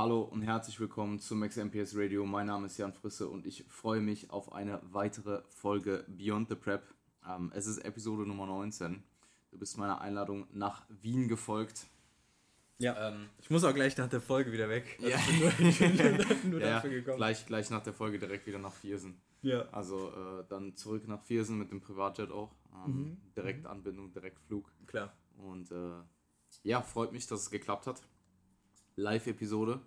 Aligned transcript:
Hallo 0.00 0.22
und 0.22 0.40
herzlich 0.40 0.80
willkommen 0.80 1.18
zu 1.18 1.34
Max 1.34 1.58
MPS 1.58 1.94
Radio. 1.94 2.24
Mein 2.24 2.46
Name 2.46 2.68
ist 2.68 2.78
Jan 2.78 2.94
Frisse 2.94 3.28
und 3.28 3.44
ich 3.44 3.66
freue 3.68 4.00
mich 4.00 4.30
auf 4.30 4.50
eine 4.50 4.80
weitere 4.82 5.42
Folge 5.48 6.06
Beyond 6.08 6.48
the 6.48 6.54
Prep. 6.54 6.82
Ähm, 7.28 7.52
es 7.54 7.66
ist 7.66 7.84
Episode 7.84 8.26
Nummer 8.26 8.46
19. 8.46 9.02
Du 9.50 9.58
bist 9.58 9.76
meiner 9.76 10.00
Einladung 10.00 10.46
nach 10.54 10.86
Wien 10.88 11.28
gefolgt. 11.28 11.84
Ja. 12.78 13.10
Ähm, 13.10 13.28
ich 13.40 13.50
muss 13.50 13.62
auch 13.62 13.74
gleich 13.74 13.94
nach 13.98 14.08
der 14.08 14.22
Folge 14.22 14.52
wieder 14.52 14.70
weg. 14.70 14.98
Also 15.02 15.10
ja. 15.10 15.18
Ich 15.68 15.78
bin 15.78 15.96
nur, 15.96 16.44
nur 16.44 16.60
ja, 16.62 16.70
dafür 16.76 16.90
gekommen. 16.92 17.18
Gleich, 17.18 17.44
gleich 17.44 17.68
nach 17.68 17.82
der 17.82 17.92
Folge 17.92 18.18
direkt 18.18 18.46
wieder 18.46 18.58
nach 18.58 18.72
Viersen. 18.72 19.20
Ja. 19.42 19.68
Also 19.70 20.12
äh, 20.12 20.44
dann 20.48 20.76
zurück 20.76 21.06
nach 21.08 21.22
Viersen 21.24 21.58
mit 21.58 21.72
dem 21.72 21.82
Privatjet 21.82 22.30
auch. 22.30 22.54
Ähm, 22.86 22.92
mhm. 22.94 23.16
Direktanbindung, 23.36 24.10
Direktflug. 24.14 24.72
Klar. 24.86 25.12
Und 25.36 25.70
äh, 25.70 26.00
ja, 26.62 26.80
freut 26.80 27.12
mich, 27.12 27.26
dass 27.26 27.42
es 27.42 27.50
geklappt 27.50 27.86
hat. 27.86 28.00
Live-Episode. 28.96 29.80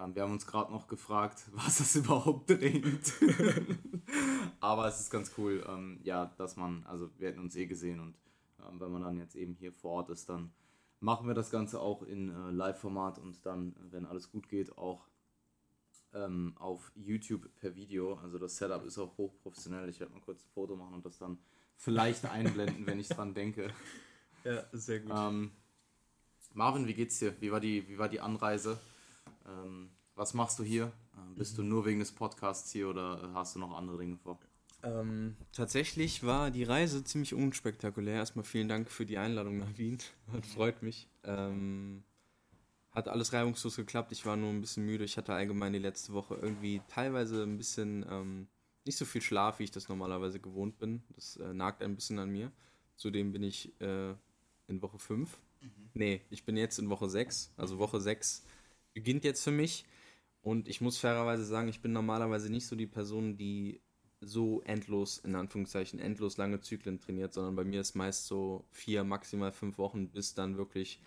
Ähm, 0.00 0.14
wir 0.14 0.22
haben 0.22 0.32
uns 0.32 0.46
gerade 0.46 0.72
noch 0.72 0.86
gefragt, 0.88 1.44
was 1.52 1.78
das 1.78 1.96
überhaupt 1.96 2.46
bringt. 2.46 3.12
Aber 4.60 4.88
es 4.88 5.00
ist 5.00 5.10
ganz 5.10 5.32
cool, 5.38 5.64
ähm, 5.68 6.00
ja, 6.02 6.26
dass 6.36 6.56
man, 6.56 6.84
also 6.86 7.10
wir 7.18 7.28
hätten 7.28 7.40
uns 7.40 7.56
eh 7.56 7.66
gesehen 7.66 8.00
und 8.00 8.16
ähm, 8.66 8.80
wenn 8.80 8.90
man 8.90 9.02
dann 9.02 9.18
jetzt 9.18 9.36
eben 9.36 9.54
hier 9.54 9.72
vor 9.72 9.92
Ort 9.92 10.10
ist, 10.10 10.28
dann 10.28 10.52
machen 11.00 11.26
wir 11.26 11.34
das 11.34 11.50
Ganze 11.50 11.80
auch 11.80 12.02
in 12.02 12.30
äh, 12.30 12.50
Live-Format 12.50 13.18
und 13.18 13.44
dann, 13.44 13.74
wenn 13.90 14.06
alles 14.06 14.30
gut 14.30 14.48
geht, 14.48 14.76
auch 14.76 15.06
ähm, 16.14 16.54
auf 16.58 16.90
YouTube 16.94 17.48
per 17.56 17.74
Video. 17.74 18.14
Also 18.14 18.38
das 18.38 18.56
Setup 18.56 18.84
ist 18.84 18.98
auch 18.98 19.16
hochprofessionell. 19.16 19.88
Ich 19.88 20.00
werde 20.00 20.12
mal 20.12 20.20
kurz 20.20 20.44
ein 20.44 20.50
Foto 20.54 20.76
machen 20.76 20.94
und 20.94 21.04
das 21.04 21.18
dann 21.18 21.38
vielleicht 21.76 22.24
einblenden, 22.30 22.86
wenn 22.86 22.98
ich 22.98 23.08
dran 23.08 23.34
denke. 23.34 23.70
Ja, 24.44 24.64
sehr 24.72 25.00
gut. 25.00 25.12
Ähm, 25.14 25.50
Marvin, 26.54 26.86
wie 26.86 26.94
geht's 26.94 27.18
dir? 27.18 27.34
Wie 27.40 27.52
war 27.52 27.60
die, 27.60 27.86
wie 27.88 27.98
war 27.98 28.08
die 28.08 28.20
Anreise? 28.20 28.78
Ähm, 29.46 29.90
was 30.14 30.34
machst 30.34 30.58
du 30.58 30.64
hier? 30.64 30.92
Ähm, 31.16 31.34
bist 31.36 31.58
du 31.58 31.62
nur 31.62 31.84
wegen 31.84 32.00
des 32.00 32.12
Podcasts 32.12 32.70
hier 32.72 32.88
oder 32.88 33.30
hast 33.34 33.54
du 33.54 33.58
noch 33.58 33.76
andere 33.76 33.98
Dinge 33.98 34.16
vor? 34.16 34.38
Ähm, 34.82 35.36
tatsächlich 35.52 36.24
war 36.24 36.50
die 36.50 36.64
Reise 36.64 37.04
ziemlich 37.04 37.34
unspektakulär. 37.34 38.16
Erstmal 38.16 38.44
vielen 38.44 38.68
Dank 38.68 38.90
für 38.90 39.06
die 39.06 39.18
Einladung 39.18 39.58
nach 39.58 39.76
Wien. 39.76 39.98
Das 40.32 40.46
freut 40.52 40.82
mich. 40.82 41.08
Ähm, 41.24 42.02
hat 42.92 43.08
alles 43.08 43.32
reibungslos 43.32 43.76
geklappt. 43.76 44.12
Ich 44.12 44.24
war 44.26 44.36
nur 44.36 44.50
ein 44.50 44.60
bisschen 44.60 44.84
müde. 44.86 45.04
Ich 45.04 45.16
hatte 45.16 45.34
allgemein 45.34 45.72
die 45.72 45.78
letzte 45.78 46.12
Woche 46.12 46.34
irgendwie 46.40 46.82
teilweise 46.88 47.42
ein 47.42 47.58
bisschen 47.58 48.06
ähm, 48.08 48.48
nicht 48.84 48.96
so 48.96 49.04
viel 49.04 49.22
Schlaf, 49.22 49.58
wie 49.58 49.64
ich 49.64 49.70
das 49.70 49.88
normalerweise 49.88 50.40
gewohnt 50.40 50.78
bin. 50.78 51.02
Das 51.14 51.36
äh, 51.36 51.52
nagt 51.52 51.82
ein 51.82 51.94
bisschen 51.94 52.18
an 52.18 52.30
mir. 52.30 52.52
Zudem 52.96 53.32
bin 53.32 53.42
ich 53.42 53.78
äh, 53.80 54.14
in 54.68 54.80
Woche 54.82 54.98
5 54.98 55.36
Mhm. 55.60 55.90
Nee, 55.94 56.20
ich 56.30 56.44
bin 56.44 56.56
jetzt 56.56 56.78
in 56.78 56.90
Woche 56.90 57.08
6. 57.08 57.52
Also 57.56 57.78
Woche 57.78 58.00
6 58.00 58.44
beginnt 58.96 59.24
jetzt 59.24 59.44
für 59.44 59.50
mich. 59.50 59.84
Und 60.40 60.68
ich 60.68 60.80
muss 60.80 60.96
fairerweise 60.96 61.44
sagen, 61.44 61.68
ich 61.68 61.82
bin 61.82 61.92
normalerweise 61.92 62.50
nicht 62.50 62.66
so 62.66 62.74
die 62.74 62.86
Person, 62.86 63.36
die 63.36 63.82
so 64.22 64.62
endlos, 64.62 65.18
in 65.18 65.34
Anführungszeichen, 65.34 65.98
endlos 65.98 66.38
lange 66.38 66.62
Zyklen 66.62 66.98
trainiert, 66.98 67.34
sondern 67.34 67.56
bei 67.56 67.64
mir 67.64 67.82
ist 67.82 67.94
meist 67.94 68.26
so 68.26 68.64
vier, 68.70 69.04
maximal 69.04 69.52
fünf 69.52 69.76
Wochen, 69.76 70.08
bis 70.08 70.32
dann 70.32 70.56
wirklich 70.56 70.98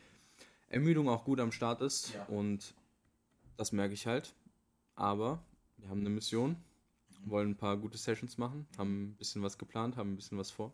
Ermüdung 0.68 1.09
auch 1.09 1.26
gut 1.26 1.40
am 1.40 1.52
Start 1.52 1.81
ist. 1.81 2.14
Ja. 2.14 2.26
Und 2.26 2.76
das 3.58 3.72
merke 3.72 3.96
ich 3.96 4.06
halt. 4.06 4.36
Aber 4.94 5.44
wir 5.78 5.90
haben 5.90 6.02
eine 6.02 6.12
Mission, 6.12 6.58
wollen 7.25 7.52
ein 7.52 7.58
paar 7.58 7.78
gute 7.78 7.97
Sessions 7.97 8.38
machen, 8.38 8.68
haben 8.78 9.06
ein 9.06 9.16
bisschen 9.16 9.42
was 9.42 9.58
geplant, 9.58 9.97
haben 9.97 10.13
ein 10.13 10.16
bisschen 10.16 10.38
was 10.38 10.52
vor. 10.52 10.74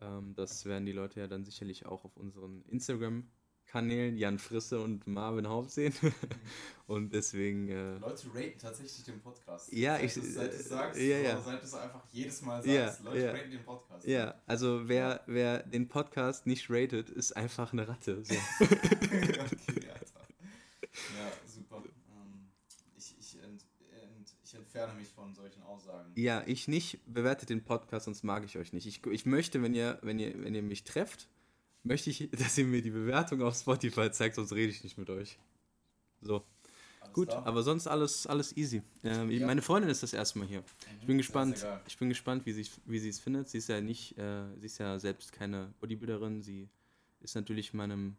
Ähm, 0.00 0.34
das 0.34 0.64
werden 0.64 0.86
die 0.86 0.92
Leute 0.92 1.20
ja 1.20 1.28
dann 1.28 1.44
sicherlich 1.44 1.86
auch 1.86 2.04
auf 2.04 2.16
unseren 2.16 2.62
Instagram-Kanälen 3.72 4.16
Jan 4.16 4.38
Frisse 4.38 4.80
und 4.80 5.06
Marvin 5.06 5.48
Haupt 5.48 5.70
sehen. 5.70 5.94
und 6.86 7.12
deswegen. 7.12 7.68
Äh, 7.68 7.98
Leute 7.98 8.26
raten 8.34 8.58
tatsächlich 8.58 9.04
den 9.04 9.20
Podcast. 9.20 9.72
Ja, 9.72 9.96
seit 9.96 10.04
ich. 10.04 10.14
Du, 10.14 10.20
seit 10.22 10.52
du 10.52 10.56
es 10.56 10.68
sagst, 10.68 11.00
ja, 11.00 11.18
ja. 11.18 11.40
seit 11.40 11.60
du 11.60 11.64
es 11.64 11.74
einfach 11.74 12.02
jedes 12.12 12.42
Mal 12.42 12.62
sagst, 12.62 12.68
ja, 12.68 13.10
Leute 13.10 13.24
ja. 13.24 13.32
raten 13.32 13.50
den 13.50 13.64
Podcast. 13.64 14.06
Ja, 14.06 14.34
also 14.46 14.88
wer, 14.88 15.22
wer 15.26 15.62
den 15.62 15.88
Podcast 15.88 16.46
nicht 16.46 16.68
ratet, 16.70 17.10
ist 17.10 17.32
einfach 17.32 17.72
eine 17.72 17.88
Ratte. 17.88 18.22
So. 18.24 18.34
okay, 18.60 19.88
Alter. 19.88 20.26
Ja, 20.90 21.32
super 21.46 21.82
ich 24.44 24.58
entferne 24.58 24.92
mich 24.94 25.08
von 25.08 25.34
solchen 25.34 25.62
Aussagen. 25.62 26.12
Ja, 26.14 26.42
ich 26.44 26.68
nicht. 26.68 27.00
Bewertet 27.06 27.48
den 27.48 27.64
Podcast, 27.64 28.04
sonst 28.04 28.22
mag 28.22 28.44
ich 28.44 28.58
euch 28.58 28.74
nicht. 28.74 28.86
Ich, 28.86 29.06
ich 29.06 29.24
möchte, 29.24 29.62
wenn 29.62 29.74
ihr, 29.74 29.98
wenn, 30.02 30.18
ihr, 30.18 30.34
wenn 30.42 30.54
ihr 30.54 30.62
mich 30.62 30.84
trefft, 30.84 31.30
möchte 31.82 32.10
ich, 32.10 32.30
dass 32.30 32.58
ihr 32.58 32.64
mir 32.64 32.82
die 32.82 32.90
Bewertung 32.90 33.42
auf 33.42 33.56
Spotify 33.56 34.10
zeigt, 34.10 34.36
sonst 34.36 34.52
rede 34.52 34.70
ich 34.70 34.82
nicht 34.82 34.98
mit 34.98 35.10
euch. 35.10 35.38
So. 36.20 36.44
Alles 37.00 37.12
Gut, 37.14 37.28
da. 37.30 37.42
aber 37.42 37.62
sonst 37.62 37.86
alles, 37.86 38.26
alles 38.26 38.56
easy. 38.56 38.82
Ähm, 39.02 39.30
ja. 39.30 39.46
Meine 39.46 39.62
Freundin 39.62 39.90
ist 39.90 40.02
das 40.02 40.12
erste 40.12 40.38
Mal 40.38 40.46
hier. 40.46 40.60
Mhm, 40.60 40.66
ich 41.00 41.06
bin 41.06 41.18
gespannt. 41.18 41.66
Ich 41.86 41.98
bin 41.98 42.08
gespannt, 42.08 42.46
wie 42.46 42.52
sie, 42.52 42.66
wie 42.86 42.98
sie 42.98 43.08
es 43.08 43.18
findet. 43.18 43.48
Sie 43.48 43.58
ist 43.58 43.68
ja 43.68 43.80
nicht, 43.80 44.16
äh, 44.18 44.44
sie 44.58 44.66
ist 44.66 44.78
ja 44.78 44.98
selbst 44.98 45.32
keine 45.32 45.74
Bodybuilderin. 45.80 46.42
Sie 46.42 46.68
ist 47.20 47.34
natürlich 47.34 47.74
meinem 47.74 48.16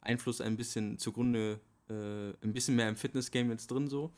Einfluss 0.00 0.40
ein 0.40 0.56
bisschen 0.56 0.98
zugrunde, 0.98 1.60
äh, 1.88 2.30
ein 2.42 2.52
bisschen 2.52 2.76
mehr 2.76 2.88
im 2.88 2.96
Fitness-Game 2.96 3.50
jetzt 3.50 3.70
drin 3.70 3.88
so 3.88 4.12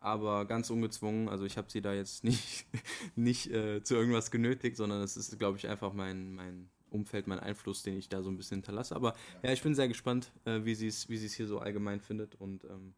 aber 0.00 0.46
ganz 0.46 0.70
ungezwungen. 0.70 1.28
Also 1.28 1.44
ich 1.44 1.56
habe 1.56 1.70
sie 1.70 1.82
da 1.82 1.92
jetzt 1.92 2.24
nicht, 2.24 2.66
nicht 3.14 3.50
äh, 3.50 3.82
zu 3.82 3.94
irgendwas 3.94 4.30
genötigt, 4.30 4.76
sondern 4.76 5.02
es 5.02 5.16
ist, 5.16 5.38
glaube 5.38 5.58
ich, 5.58 5.68
einfach 5.68 5.92
mein, 5.92 6.34
mein 6.34 6.70
Umfeld, 6.90 7.26
mein 7.26 7.40
Einfluss, 7.40 7.82
den 7.82 7.96
ich 7.96 8.08
da 8.08 8.22
so 8.22 8.30
ein 8.30 8.36
bisschen 8.36 8.56
hinterlasse. 8.56 8.94
Aber 8.94 9.14
ja, 9.42 9.48
ja 9.48 9.52
ich 9.52 9.62
bin 9.62 9.74
sehr 9.74 9.88
gespannt, 9.88 10.32
äh, 10.44 10.64
wie 10.64 10.74
sie 10.74 10.88
es 10.88 11.08
wie 11.08 11.18
hier 11.18 11.46
so 11.46 11.58
allgemein 11.58 12.00
findet 12.00 12.34
und 12.34 12.64
ähm, 12.64 12.94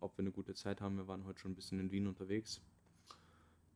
ob 0.00 0.16
wir 0.16 0.22
eine 0.22 0.32
gute 0.32 0.54
Zeit 0.54 0.80
haben. 0.80 0.96
Wir 0.96 1.08
waren 1.08 1.24
heute 1.24 1.40
schon 1.40 1.52
ein 1.52 1.54
bisschen 1.54 1.80
in 1.80 1.90
Wien 1.90 2.06
unterwegs. 2.06 2.60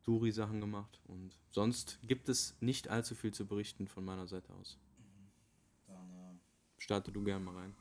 Duri-Sachen 0.04 0.60
gemacht 0.60 1.00
und 1.08 1.36
sonst 1.50 1.98
gibt 2.02 2.28
es 2.28 2.56
nicht 2.60 2.88
allzu 2.88 3.16
viel 3.16 3.32
zu 3.32 3.44
berichten 3.44 3.88
von 3.88 4.04
meiner 4.04 4.28
Seite 4.28 4.52
aus. 4.52 4.78
Dann 5.88 6.10
äh, 6.12 6.38
starte 6.78 7.10
du 7.10 7.24
gerne 7.24 7.44
mal 7.44 7.56
rein. 7.56 7.74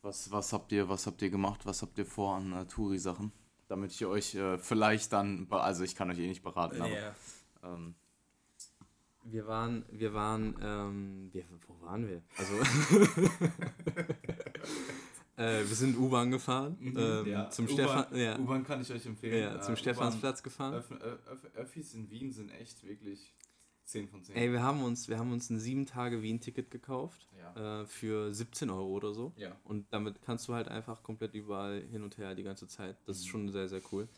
Was, 0.00 0.32
was, 0.32 0.52
habt 0.52 0.72
ihr, 0.72 0.88
was 0.88 1.06
habt 1.06 1.22
ihr 1.22 1.30
gemacht? 1.30 1.64
Was 1.64 1.82
habt 1.82 1.96
ihr 1.96 2.06
vor 2.06 2.34
an 2.34 2.52
äh, 2.52 2.66
Touri-Sachen? 2.66 3.32
damit 3.72 3.92
ich 3.92 4.04
euch 4.04 4.34
äh, 4.34 4.58
vielleicht 4.58 5.14
dann, 5.14 5.46
also 5.50 5.82
ich 5.82 5.96
kann 5.96 6.10
euch 6.10 6.18
eh 6.18 6.28
nicht 6.28 6.42
beraten, 6.42 6.82
aber. 6.82 6.90
Yeah. 6.90 7.14
Ähm, 7.62 7.94
wir 9.24 9.46
waren, 9.46 9.84
wir 9.90 10.14
waren, 10.14 10.56
ähm, 10.60 11.30
wir, 11.32 11.44
wo 11.66 11.86
waren 11.86 12.08
wir? 12.08 12.22
Also, 12.36 12.54
äh, 15.36 15.58
wir 15.60 15.76
sind 15.76 15.96
U-Bahn 15.96 16.30
gefahren. 16.30 16.76
Mhm, 16.80 16.96
ähm, 16.98 17.26
ja. 17.26 17.50
Zum 17.50 17.68
Stefan, 17.68 18.06
ja. 18.16 18.38
U-Bahn 18.38 18.64
kann 18.64 18.80
ich 18.80 18.92
euch 18.92 19.06
empfehlen. 19.06 19.42
Ja, 19.42 19.60
zum 19.60 19.74
äh, 19.74 19.76
Stephansplatz 19.76 20.42
gefahren. 20.42 20.74
Öff, 20.74 20.90
Öff, 20.90 21.44
Öffis 21.54 21.94
in 21.94 22.10
Wien 22.10 22.32
sind 22.32 22.50
echt 22.50 22.84
wirklich 22.86 23.34
10 23.84 24.08
von 24.08 24.22
10. 24.22 24.36
Ey, 24.36 24.52
wir 24.52 24.62
haben 24.62 24.82
uns, 24.82 25.08
wir 25.08 25.18
haben 25.18 25.32
uns 25.32 25.50
ein 25.50 25.58
7 25.58 25.86
Tage 25.86 26.22
Wien-Ticket 26.22 26.70
gekauft 26.70 27.28
ja. 27.36 27.82
äh, 27.82 27.86
für 27.86 28.32
17 28.32 28.70
Euro 28.70 28.88
oder 28.88 29.12
so. 29.12 29.32
Ja. 29.36 29.56
Und 29.64 29.86
damit 29.92 30.22
kannst 30.22 30.48
du 30.48 30.54
halt 30.54 30.68
einfach 30.68 31.02
komplett 31.02 31.34
überall 31.34 31.82
hin 31.90 32.02
und 32.02 32.18
her 32.18 32.34
die 32.34 32.42
ganze 32.42 32.66
Zeit. 32.68 32.96
Das 33.06 33.18
mhm. 33.18 33.20
ist 33.20 33.26
schon 33.28 33.52
sehr, 33.52 33.68
sehr 33.68 33.82
cool. 33.92 34.08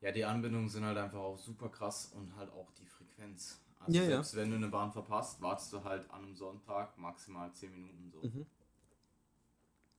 Ja, 0.00 0.12
die 0.12 0.24
Anbindungen 0.24 0.68
sind 0.68 0.84
halt 0.84 0.98
einfach 0.98 1.20
auch 1.20 1.38
super 1.38 1.70
krass 1.70 2.12
und 2.14 2.36
halt 2.36 2.50
auch 2.50 2.70
die 2.72 2.86
Frequenz. 2.86 3.63
Also 3.86 3.98
ja, 3.98 4.06
selbst 4.06 4.34
ja. 4.34 4.40
wenn 4.40 4.50
du 4.50 4.56
eine 4.56 4.68
Bahn 4.68 4.92
verpasst, 4.92 5.40
wartest 5.40 5.72
du 5.72 5.84
halt 5.84 6.10
an 6.10 6.24
einem 6.24 6.34
Sonntag 6.34 6.96
maximal 6.98 7.52
10 7.52 7.72
Minuten 7.72 8.10
so. 8.10 8.22
Mhm. 8.22 8.46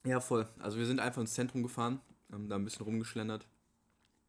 Ja, 0.06 0.20
voll. 0.20 0.48
Also 0.60 0.78
wir 0.78 0.86
sind 0.86 1.00
einfach 1.00 1.22
ins 1.22 1.34
Zentrum 1.34 1.64
gefahren, 1.64 2.00
haben 2.32 2.48
da 2.48 2.56
ein 2.56 2.64
bisschen 2.64 2.86
rumgeschlendert. 2.86 3.48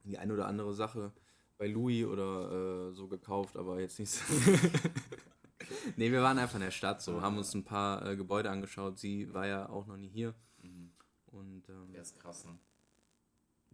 Die 0.05 0.19
eine 0.19 0.33
oder 0.33 0.47
andere 0.47 0.73
Sache 0.73 1.13
bei 1.59 1.67
Louis 1.69 2.05
oder 2.05 2.91
äh, 2.91 2.93
so 2.93 3.09
gekauft, 3.09 3.57
aber 3.57 3.81
jetzt 3.81 3.99
nicht 3.99 4.11
so. 4.11 4.23
nee, 5.97 6.11
wir 6.11 6.23
waren 6.23 6.39
einfach 6.39 6.57
in 6.57 6.63
der 6.63 6.71
Stadt 6.71 7.03
so, 7.03 7.21
haben 7.21 7.39
uns 7.39 7.55
ein 7.55 7.65
paar 7.65 8.07
äh, 8.07 8.17
Gebäude 8.17 8.51
angeschaut. 8.51 8.99
Sie 8.99 9.33
war 9.33 9.47
ja 9.47 9.69
auch 9.69 9.87
noch 9.87 9.97
nie 9.97 10.09
hier. 10.09 10.35
Mhm. 10.63 10.93
Und, 11.27 11.69
ähm, 11.69 11.93
ja, 11.93 12.01
ist 12.01 12.19
krass, 12.19 12.45
ne? 12.45 12.59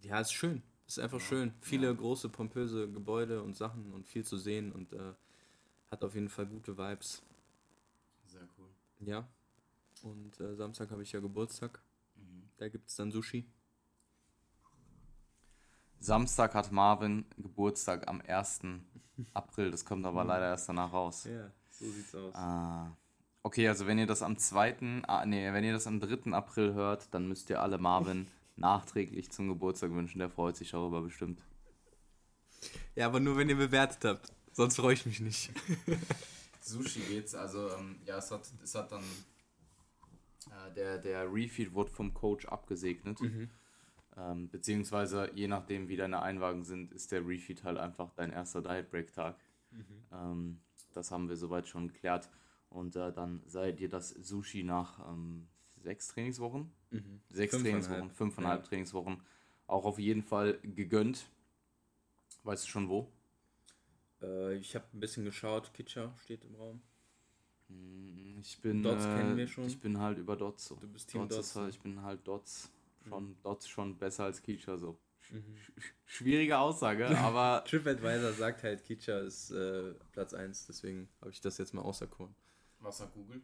Ja, 0.01 0.21
ist 0.21 0.33
schön. 0.33 0.63
Ist 0.87 0.99
einfach 0.99 1.21
ja. 1.21 1.27
schön. 1.27 1.55
Viele 1.61 1.87
ja. 1.87 1.93
große, 1.93 2.29
pompöse 2.29 2.91
Gebäude 2.91 3.43
und 3.43 3.57
Sachen 3.57 3.93
und 3.93 4.07
viel 4.07 4.25
zu 4.25 4.37
sehen 4.37 4.73
und 4.73 4.93
äh, 4.93 5.15
hat 5.93 6.03
auf 6.03 6.15
jeden 6.15 6.31
Fall 6.31 6.47
gute 6.47 6.77
Vibes. 6.77 7.23
Sehr 8.25 8.49
cool. 8.59 8.69
Ja. 9.01 9.29
Und 10.03 10.41
äh, 10.41 10.57
Samstag 10.57 10.91
habe 10.91 11.03
ich 11.03 11.13
ja 11.13 11.21
Geburtstag. 11.21 11.81
Mhm. 12.17 12.49
Da 12.57 12.69
gibt 12.69 12.89
es 12.89 12.97
dann 12.97 13.13
Sushi. 13.13 13.47
Samstag 16.01 16.55
hat 16.55 16.73
Marvin 16.73 17.27
Geburtstag 17.37 18.09
am 18.09 18.21
1. 18.27 18.63
April. 19.35 19.71
Das 19.71 19.85
kommt 19.85 20.05
aber 20.05 20.25
leider 20.25 20.47
erst 20.47 20.69
danach 20.69 20.93
raus. 20.93 21.25
Ja, 21.25 21.53
so 21.71 21.89
sieht's 21.89 22.15
aus. 22.15 22.35
Ah. 22.35 22.97
Okay, 23.45 23.69
also 23.69 23.87
wenn 23.87 23.99
ihr 23.99 24.07
das 24.07 24.23
am 24.23 24.39
2. 24.39 25.03
Ah, 25.07 25.27
nee, 25.27 25.53
wenn 25.53 25.63
ihr 25.63 25.73
das 25.75 25.87
am 25.87 26.01
3. 26.01 26.33
April 26.33 26.73
hört, 26.73 27.13
dann 27.13 27.29
müsst 27.29 27.51
ihr 27.51 27.61
alle 27.61 27.79
Marvin 27.79 28.27
nachträglich 28.57 29.31
zum 29.31 29.47
Geburtstag 29.47 29.93
wünschen. 29.93 30.19
Der 30.19 30.31
freut 30.31 30.57
sich 30.57 30.71
darüber 30.71 31.03
bestimmt. 31.03 31.43
Ja, 32.95 33.07
aber 33.07 33.21
nur 33.21 33.37
wenn 33.37 33.49
ihr 33.51 33.57
bewertet 33.57 34.05
habt. 34.05 34.33
Sonst 34.53 34.77
freue 34.77 34.95
ich 34.95 35.07
mich 35.07 35.21
nicht. 35.21 35.51
Sushi 36.61 37.01
geht's. 37.01 37.35
Also, 37.35 37.71
ähm, 37.71 37.97
ja, 38.07 38.19
es 38.19 38.31
hat, 38.31 38.49
es 38.63 38.75
hat 38.75 38.93
dann. 38.93 39.03
Äh, 40.47 40.75
der, 40.75 40.99
der 40.99 41.33
Refeed 41.33 41.73
wurde 41.75 41.91
vom 41.91 42.13
Coach 42.13 42.47
abgesegnet. 42.47 43.21
Mhm. 43.21 43.51
Ähm, 44.17 44.49
beziehungsweise 44.51 45.31
je 45.35 45.49
nachdem, 45.49 45.89
wie 45.89 45.97
deine 45.97 46.21
Einwagen 46.21 46.65
sind, 46.65 46.93
ist 46.93 47.13
der 47.13 47.27
Refeed 47.27 47.65
halt 47.65 47.79
einfach 47.79 48.13
dein 48.15 48.31
erster 48.31 48.61
Diet 48.61 48.91
Break 48.91 49.13
Tag. 49.13 49.37
Mhm. 49.71 49.85
Ähm, 50.13 50.61
das 50.93 51.11
haben 51.11 51.29
wir 51.29 51.37
soweit 51.37 51.67
schon 51.67 51.89
geklärt. 51.89 52.29
Und 52.69 52.97
äh, 52.97 53.13
dann 53.13 53.43
sei 53.47 53.73
dir 53.73 53.89
das 53.89 54.11
Sushi 54.11 54.65
nach 54.65 54.99
ähm, 55.09 55.49
sechs 55.83 56.09
Trainingswochen, 56.09 56.71
mhm. 56.91 57.21
sechs 57.31 57.55
fünfeinhalb. 57.55 57.85
Trainingswochen, 57.85 58.11
fünfeinhalb 58.11 58.63
ja. 58.63 58.69
Trainingswochen 58.69 59.23
auch 59.67 59.85
auf 59.85 59.99
jeden 59.99 60.23
Fall 60.23 60.59
gegönnt. 60.63 61.27
Weißt 62.45 62.65
du 62.65 62.69
schon 62.69 62.89
wo? 62.89 63.11
Äh, 64.23 64.55
ich 64.57 64.75
habe 64.75 64.85
ein 64.93 65.01
bisschen 65.01 65.25
geschaut. 65.25 65.73
Kitcher 65.75 66.15
steht 66.23 66.45
im 66.45 66.55
Raum. 66.55 66.83
Hm, 67.69 68.39
ich 68.41 68.61
bin, 68.61 68.83
Dots 68.83 69.05
äh, 69.05 69.17
kennen 69.17 69.37
wir 69.37 69.47
schon. 69.47 69.67
Ich 69.67 69.81
bin 69.81 69.99
halt 69.99 70.19
über 70.19 70.37
Dots 70.37 70.67
so. 70.67 70.77
Du 70.77 70.89
bist 70.89 71.11
Team 71.11 71.23
Dots. 71.23 71.37
Dots. 71.37 71.57
Halt, 71.57 71.75
ich 71.75 71.81
bin 71.81 72.03
halt 72.03 72.27
Dots 72.27 72.71
schon, 73.09 73.29
mhm. 73.29 73.37
Dots 73.43 73.69
schon 73.69 73.97
besser 73.97 74.25
als 74.25 74.43
Kitcher 74.43 74.79
so. 74.79 74.99
Mhm. 75.31 75.57
Schwierige 76.05 76.59
Aussage, 76.59 77.07
aber. 77.19 77.65
TripAdvisor 77.67 78.33
sagt 78.33 78.63
halt, 78.63 78.85
Kitcher 78.85 79.21
ist 79.23 79.51
äh, 79.51 79.95
Platz 80.13 80.35
1, 80.35 80.67
deswegen 80.67 81.09
habe 81.21 81.31
ich 81.31 81.41
das 81.41 81.59
jetzt 81.59 81.75
mal 81.75 81.83
auserkoren. 81.83 82.35
Was 82.81 83.01
hat 83.01 83.13
Google? 83.15 83.43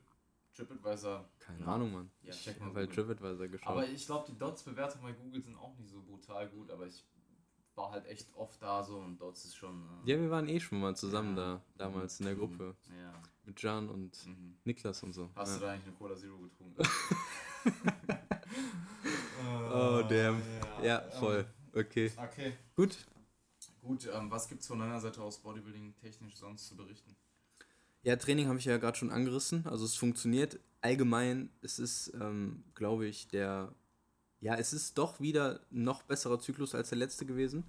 TripAdvisor. 0.54 1.28
Keine 1.38 1.60
ja. 1.60 1.66
Ahnung, 1.66 1.92
Mann. 1.92 2.10
Ja, 2.22 2.30
ich 2.30 2.48
habe 2.48 2.74
halt 2.74 2.92
TripAdvisor 2.92 3.48
geschaut. 3.48 3.68
Aber 3.68 3.88
ich 3.88 4.04
glaube, 4.04 4.26
die 4.30 4.36
Dots-Bewertungen 4.36 5.04
bei 5.04 5.12
Google 5.12 5.42
sind 5.42 5.56
auch 5.56 5.76
nicht 5.78 5.90
so 5.90 6.02
brutal 6.02 6.48
gut, 6.48 6.70
aber 6.70 6.86
ich 6.86 7.04
war 7.78 7.92
halt 7.92 8.06
echt 8.06 8.28
oft 8.34 8.60
da 8.60 8.84
so 8.84 8.98
und 8.98 9.18
Dots 9.18 9.46
ist 9.46 9.56
schon. 9.56 9.82
Äh 10.04 10.12
ja, 10.12 10.20
wir 10.20 10.30
waren 10.30 10.48
eh 10.48 10.60
schon 10.60 10.80
mal 10.80 10.94
zusammen 10.94 11.36
ja. 11.36 11.62
da, 11.76 11.86
damals 11.86 12.20
in 12.20 12.26
der 12.26 12.34
Gruppe. 12.34 12.76
Ja. 12.90 13.14
Mit 13.44 13.62
Jan 13.62 13.88
und 13.88 14.26
mhm. 14.26 14.58
Niklas 14.64 15.02
und 15.02 15.14
so. 15.14 15.30
Hast 15.34 15.56
du 15.56 15.60
da 15.60 15.72
eigentlich 15.72 15.86
eine 15.86 15.96
Cola 15.96 16.16
Zero 16.16 16.36
getrunken? 16.36 16.76
oh, 19.72 20.02
damn. 20.06 20.42
Ja, 20.82 21.00
voll. 21.18 21.46
Okay. 21.72 22.12
Okay. 22.16 22.52
Gut. 22.76 22.98
Gut, 23.80 24.08
ähm, 24.12 24.30
was 24.30 24.48
gibt 24.48 24.60
es 24.60 24.66
von 24.66 24.78
deiner 24.78 25.00
Seite 25.00 25.22
aus 25.22 25.38
Bodybuilding 25.38 25.94
technisch 25.96 26.36
sonst 26.36 26.66
zu 26.66 26.76
berichten? 26.76 27.16
Ja, 28.02 28.16
Training 28.16 28.48
habe 28.48 28.58
ich 28.58 28.64
ja 28.64 28.76
gerade 28.76 28.98
schon 28.98 29.10
angerissen. 29.10 29.66
Also 29.66 29.84
es 29.84 29.94
funktioniert 29.94 30.58
allgemein. 30.80 31.50
Es 31.62 31.78
ist, 31.78 32.12
ähm, 32.20 32.64
glaube 32.74 33.06
ich, 33.06 33.28
der. 33.28 33.72
Ja, 34.40 34.54
es 34.54 34.72
ist 34.72 34.98
doch 34.98 35.20
wieder 35.20 35.60
ein 35.72 35.84
noch 35.84 36.02
besserer 36.02 36.38
Zyklus 36.38 36.74
als 36.74 36.90
der 36.90 36.98
letzte 36.98 37.26
gewesen. 37.26 37.64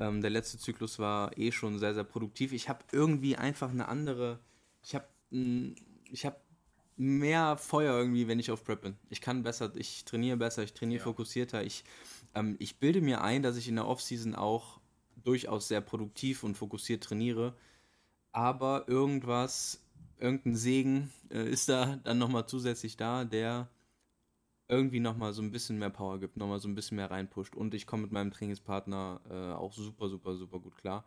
Ähm, 0.00 0.20
der 0.20 0.30
letzte 0.30 0.58
Zyklus 0.58 0.98
war 0.98 1.36
eh 1.36 1.52
schon 1.52 1.78
sehr, 1.78 1.94
sehr 1.94 2.04
produktiv. 2.04 2.52
Ich 2.52 2.68
habe 2.68 2.84
irgendwie 2.92 3.36
einfach 3.36 3.70
eine 3.70 3.88
andere. 3.88 4.38
Ich 4.82 4.94
habe 4.94 5.06
ich 5.30 6.24
habe 6.24 6.36
mehr 6.96 7.56
Feuer 7.56 7.98
irgendwie, 7.98 8.26
wenn 8.28 8.38
ich 8.38 8.50
auf 8.50 8.64
Prep 8.64 8.82
bin. 8.82 8.96
Ich 9.10 9.20
kann 9.20 9.42
besser, 9.42 9.72
ich 9.76 10.04
trainiere 10.04 10.38
besser, 10.38 10.62
ich 10.62 10.72
trainiere 10.72 11.00
ja. 11.00 11.04
fokussierter. 11.04 11.62
Ich, 11.64 11.84
ähm, 12.34 12.56
ich 12.58 12.78
bilde 12.78 13.02
mir 13.02 13.20
ein, 13.20 13.42
dass 13.42 13.56
ich 13.56 13.68
in 13.68 13.76
der 13.76 13.86
Offseason 13.86 14.34
auch 14.34 14.80
durchaus 15.22 15.68
sehr 15.68 15.82
produktiv 15.82 16.42
und 16.42 16.56
fokussiert 16.56 17.04
trainiere 17.04 17.54
aber 18.32 18.84
irgendwas, 18.88 19.82
irgendein 20.18 20.56
Segen 20.56 21.12
äh, 21.30 21.48
ist 21.48 21.68
da 21.68 21.96
dann 22.04 22.18
nochmal 22.18 22.46
zusätzlich 22.46 22.96
da, 22.96 23.24
der 23.24 23.68
irgendwie 24.68 25.00
nochmal 25.00 25.32
so 25.32 25.42
ein 25.42 25.50
bisschen 25.50 25.78
mehr 25.78 25.90
Power 25.90 26.20
gibt, 26.20 26.36
nochmal 26.36 26.60
so 26.60 26.68
ein 26.68 26.74
bisschen 26.74 26.96
mehr 26.96 27.10
reinpusht. 27.10 27.56
Und 27.56 27.74
ich 27.74 27.86
komme 27.86 28.02
mit 28.02 28.12
meinem 28.12 28.30
Trainingspartner 28.30 29.20
äh, 29.30 29.52
auch 29.54 29.72
super, 29.72 30.08
super, 30.08 30.36
super 30.36 30.60
gut 30.60 30.76
klar. 30.76 31.04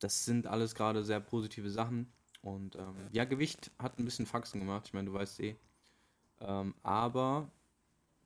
Das 0.00 0.24
sind 0.24 0.46
alles 0.46 0.74
gerade 0.74 1.04
sehr 1.04 1.20
positive 1.20 1.70
Sachen. 1.70 2.12
Und 2.42 2.76
ähm, 2.76 2.94
ja, 3.12 3.24
Gewicht 3.24 3.70
hat 3.78 3.98
ein 3.98 4.04
bisschen 4.04 4.26
Faxen 4.26 4.60
gemacht, 4.60 4.86
ich 4.86 4.94
meine, 4.94 5.10
du 5.10 5.14
weißt 5.14 5.40
eh. 5.40 5.56
Ähm, 6.40 6.74
aber, 6.82 7.50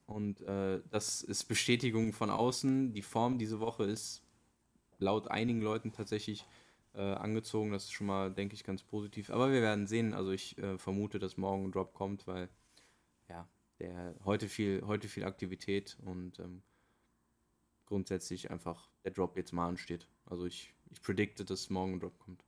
und 0.05 0.41
äh, 0.41 0.81
das 0.91 1.21
ist 1.21 1.45
Bestätigung 1.45 2.13
von 2.13 2.29
außen, 2.29 2.93
die 2.93 3.01
Form 3.01 3.39
diese 3.39 3.59
Woche 3.59 3.85
ist 3.85 4.23
laut 4.99 5.29
einigen 5.29 5.61
Leuten 5.61 5.91
tatsächlich 5.91 6.45
äh, 6.95 7.01
angezogen. 7.01 7.71
Das 7.71 7.85
ist 7.85 7.93
schon 7.93 8.07
mal, 8.07 8.31
denke 8.31 8.55
ich, 8.55 8.63
ganz 8.63 8.83
positiv. 8.83 9.29
Aber 9.29 9.51
wir 9.51 9.61
werden 9.61 9.87
sehen. 9.87 10.13
Also 10.13 10.31
ich 10.31 10.57
äh, 10.57 10.77
vermute, 10.77 11.19
dass 11.19 11.37
morgen 11.37 11.65
ein 11.65 11.71
Drop 11.71 11.93
kommt, 11.93 12.27
weil 12.27 12.49
der 13.79 14.15
heute 14.23 14.47
viel, 14.47 14.83
heute 14.85 15.07
viel 15.07 15.23
Aktivität 15.23 15.97
und 16.03 16.39
ähm, 16.39 16.61
grundsätzlich 17.85 18.51
einfach 18.51 18.89
der 19.03 19.11
Drop 19.11 19.35
jetzt 19.37 19.53
mal 19.53 19.67
ansteht. 19.67 20.07
Also 20.25 20.45
ich, 20.45 20.73
ich 20.91 21.01
predikte, 21.01 21.45
dass 21.45 21.69
morgen 21.69 21.93
ein 21.93 21.99
Drop 21.99 22.17
kommt. 22.19 22.43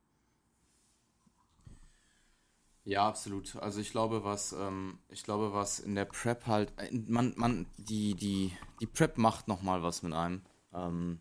Ja, 2.84 3.08
absolut. 3.08 3.56
Also 3.56 3.80
ich 3.80 3.90
glaube, 3.90 4.22
was, 4.22 4.52
ähm, 4.52 5.00
ich 5.08 5.24
glaube, 5.24 5.52
was 5.52 5.80
in 5.80 5.96
der 5.96 6.04
Prep 6.04 6.46
halt, 6.46 6.72
äh, 6.78 6.92
man, 6.92 7.34
man, 7.36 7.66
die, 7.76 8.14
die, 8.14 8.52
die 8.80 8.86
Prep 8.86 9.18
macht 9.18 9.48
nochmal 9.48 9.82
was 9.82 10.02
mit 10.02 10.12
einem, 10.12 10.42
ähm, 10.72 11.18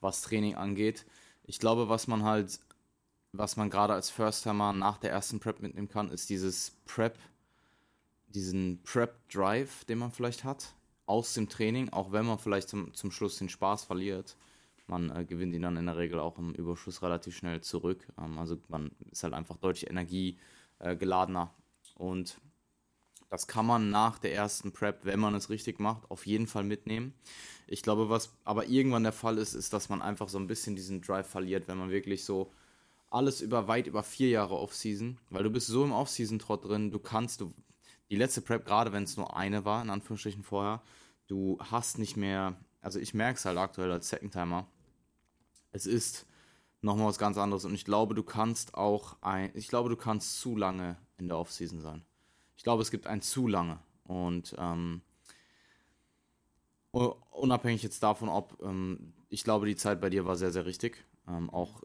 was 0.00 0.22
Training 0.22 0.54
angeht 0.54 1.04
ich 1.50 1.58
glaube, 1.58 1.88
was 1.88 2.06
man 2.06 2.22
halt, 2.22 2.60
was 3.32 3.56
man 3.56 3.70
gerade 3.70 3.92
als 3.92 4.08
First-Timer 4.08 4.72
nach 4.72 4.98
der 4.98 5.10
ersten 5.10 5.40
Prep 5.40 5.60
mitnehmen 5.60 5.88
kann, 5.88 6.10
ist 6.10 6.30
dieses 6.30 6.70
Prep, 6.86 7.18
diesen 8.34 8.82
Prep-Drive, 8.82 9.84
den 9.84 9.98
man 9.98 10.12
vielleicht 10.12 10.44
hat, 10.44 10.74
aus 11.06 11.34
dem 11.34 11.48
Training, 11.48 11.90
auch 11.90 12.12
wenn 12.12 12.26
man 12.26 12.38
vielleicht 12.38 12.68
zum, 12.68 12.94
zum 12.94 13.10
Schluss 13.10 13.38
den 13.38 13.48
Spaß 13.48 13.84
verliert. 13.84 14.36
Man 14.86 15.10
äh, 15.14 15.24
gewinnt 15.24 15.54
ihn 15.54 15.62
dann 15.62 15.76
in 15.76 15.86
der 15.86 15.96
Regel 15.96 16.18
auch 16.18 16.38
im 16.38 16.52
Überschuss 16.54 17.02
relativ 17.02 17.36
schnell 17.36 17.60
zurück. 17.60 18.06
Ähm, 18.18 18.38
also 18.38 18.58
man 18.68 18.90
ist 19.10 19.22
halt 19.22 19.34
einfach 19.34 19.56
deutlich 19.56 19.88
energiegeladener. 19.88 21.54
Äh, 21.96 22.02
Und 22.02 22.40
das 23.28 23.46
kann 23.46 23.66
man 23.66 23.90
nach 23.90 24.18
der 24.18 24.34
ersten 24.34 24.72
Prep, 24.72 25.04
wenn 25.04 25.20
man 25.20 25.34
es 25.34 25.50
richtig 25.50 25.78
macht, 25.78 26.10
auf 26.10 26.26
jeden 26.26 26.48
Fall 26.48 26.64
mitnehmen. 26.64 27.14
Ich 27.68 27.82
glaube, 27.82 28.08
was 28.08 28.32
aber 28.44 28.66
irgendwann 28.66 29.04
der 29.04 29.12
Fall 29.12 29.38
ist, 29.38 29.54
ist, 29.54 29.72
dass 29.72 29.88
man 29.88 30.02
einfach 30.02 30.28
so 30.28 30.38
ein 30.38 30.48
bisschen 30.48 30.74
diesen 30.74 31.00
Drive 31.00 31.28
verliert, 31.28 31.68
wenn 31.68 31.78
man 31.78 31.90
wirklich 31.90 32.24
so 32.24 32.52
alles 33.08 33.40
über 33.40 33.68
weit 33.68 33.86
über 33.86 34.02
vier 34.02 34.28
Jahre 34.30 34.58
Offseason, 34.58 35.18
weil 35.30 35.44
du 35.44 35.50
bist 35.50 35.68
so 35.68 35.84
im 35.84 35.92
Offseason-Trott 35.92 36.64
drin, 36.64 36.90
du 36.90 36.98
kannst, 36.98 37.40
du, 37.40 37.52
die 38.10 38.16
letzte 38.16 38.40
Prep, 38.40 38.64
gerade 38.64 38.92
wenn 38.92 39.04
es 39.04 39.16
nur 39.16 39.36
eine 39.36 39.64
war, 39.64 39.82
in 39.82 39.90
Anführungsstrichen 39.90 40.42
vorher, 40.42 40.82
du 41.26 41.58
hast 41.60 41.98
nicht 41.98 42.16
mehr, 42.16 42.56
also 42.80 42.98
ich 42.98 43.14
merke 43.14 43.38
es 43.38 43.44
halt 43.44 43.58
aktuell 43.58 43.90
als 43.92 44.08
Second-Timer, 44.08 44.66
es 45.72 45.86
ist 45.86 46.26
nochmal 46.82 47.06
was 47.06 47.18
ganz 47.18 47.38
anderes 47.38 47.64
und 47.64 47.74
ich 47.74 47.84
glaube, 47.84 48.14
du 48.14 48.22
kannst 48.22 48.74
auch 48.74 49.16
ein, 49.22 49.50
ich 49.54 49.68
glaube, 49.68 49.88
du 49.88 49.96
kannst 49.96 50.40
zu 50.40 50.56
lange 50.56 50.96
in 51.18 51.28
der 51.28 51.38
Offseason 51.38 51.80
sein 51.80 52.04
ich 52.60 52.64
glaube, 52.64 52.82
es 52.82 52.90
gibt 52.90 53.06
ein 53.06 53.22
zu 53.22 53.48
lange. 53.48 53.78
Und 54.04 54.54
ähm, 54.58 55.00
unabhängig 56.92 57.82
jetzt 57.82 58.02
davon, 58.02 58.28
ob 58.28 58.58
ähm, 58.62 59.14
ich 59.30 59.44
glaube, 59.44 59.64
die 59.64 59.76
Zeit 59.76 59.98
bei 59.98 60.10
dir 60.10 60.26
war 60.26 60.36
sehr, 60.36 60.50
sehr 60.50 60.66
richtig. 60.66 61.02
Ähm, 61.26 61.48
auch 61.48 61.82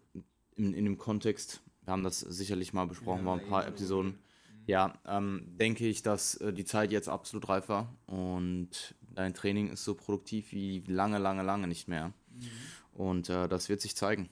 in, 0.57 0.73
in 0.73 0.83
dem 0.83 0.97
Kontext, 0.97 1.61
wir 1.85 1.93
haben 1.93 2.03
das 2.03 2.19
sicherlich 2.19 2.73
mal 2.73 2.87
besprochen, 2.87 3.21
ja, 3.21 3.25
war 3.25 3.39
ein 3.39 3.47
paar 3.47 3.65
Episoden. 3.65 4.19
Ja, 4.67 4.99
ähm, 5.05 5.43
denke 5.57 5.87
ich, 5.87 6.01
dass 6.01 6.35
äh, 6.35 6.51
die 6.51 6.65
Zeit 6.65 6.91
jetzt 6.91 7.07
absolut 7.07 7.47
reif 7.49 7.69
war 7.69 7.93
und 8.07 8.95
dein 9.13 9.33
Training 9.33 9.69
ist 9.69 9.83
so 9.83 9.93
produktiv 9.93 10.51
wie 10.51 10.79
lange, 10.87 11.19
lange, 11.19 11.43
lange 11.43 11.67
nicht 11.67 11.87
mehr. 11.87 12.13
Mhm. 12.33 12.49
Und 12.93 13.29
äh, 13.29 13.47
das 13.47 13.69
wird 13.69 13.81
sich 13.81 13.95
zeigen. 13.95 14.29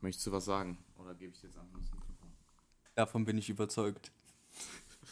Möchtest 0.00 0.26
du 0.26 0.32
was 0.32 0.46
sagen? 0.46 0.78
Oder 0.96 1.14
gebe 1.14 1.32
ich 1.32 1.40
dir 1.40 1.48
jetzt 1.48 1.58
an? 1.58 1.68
Davon 2.94 3.24
bin 3.24 3.38
ich 3.38 3.48
überzeugt. 3.50 4.12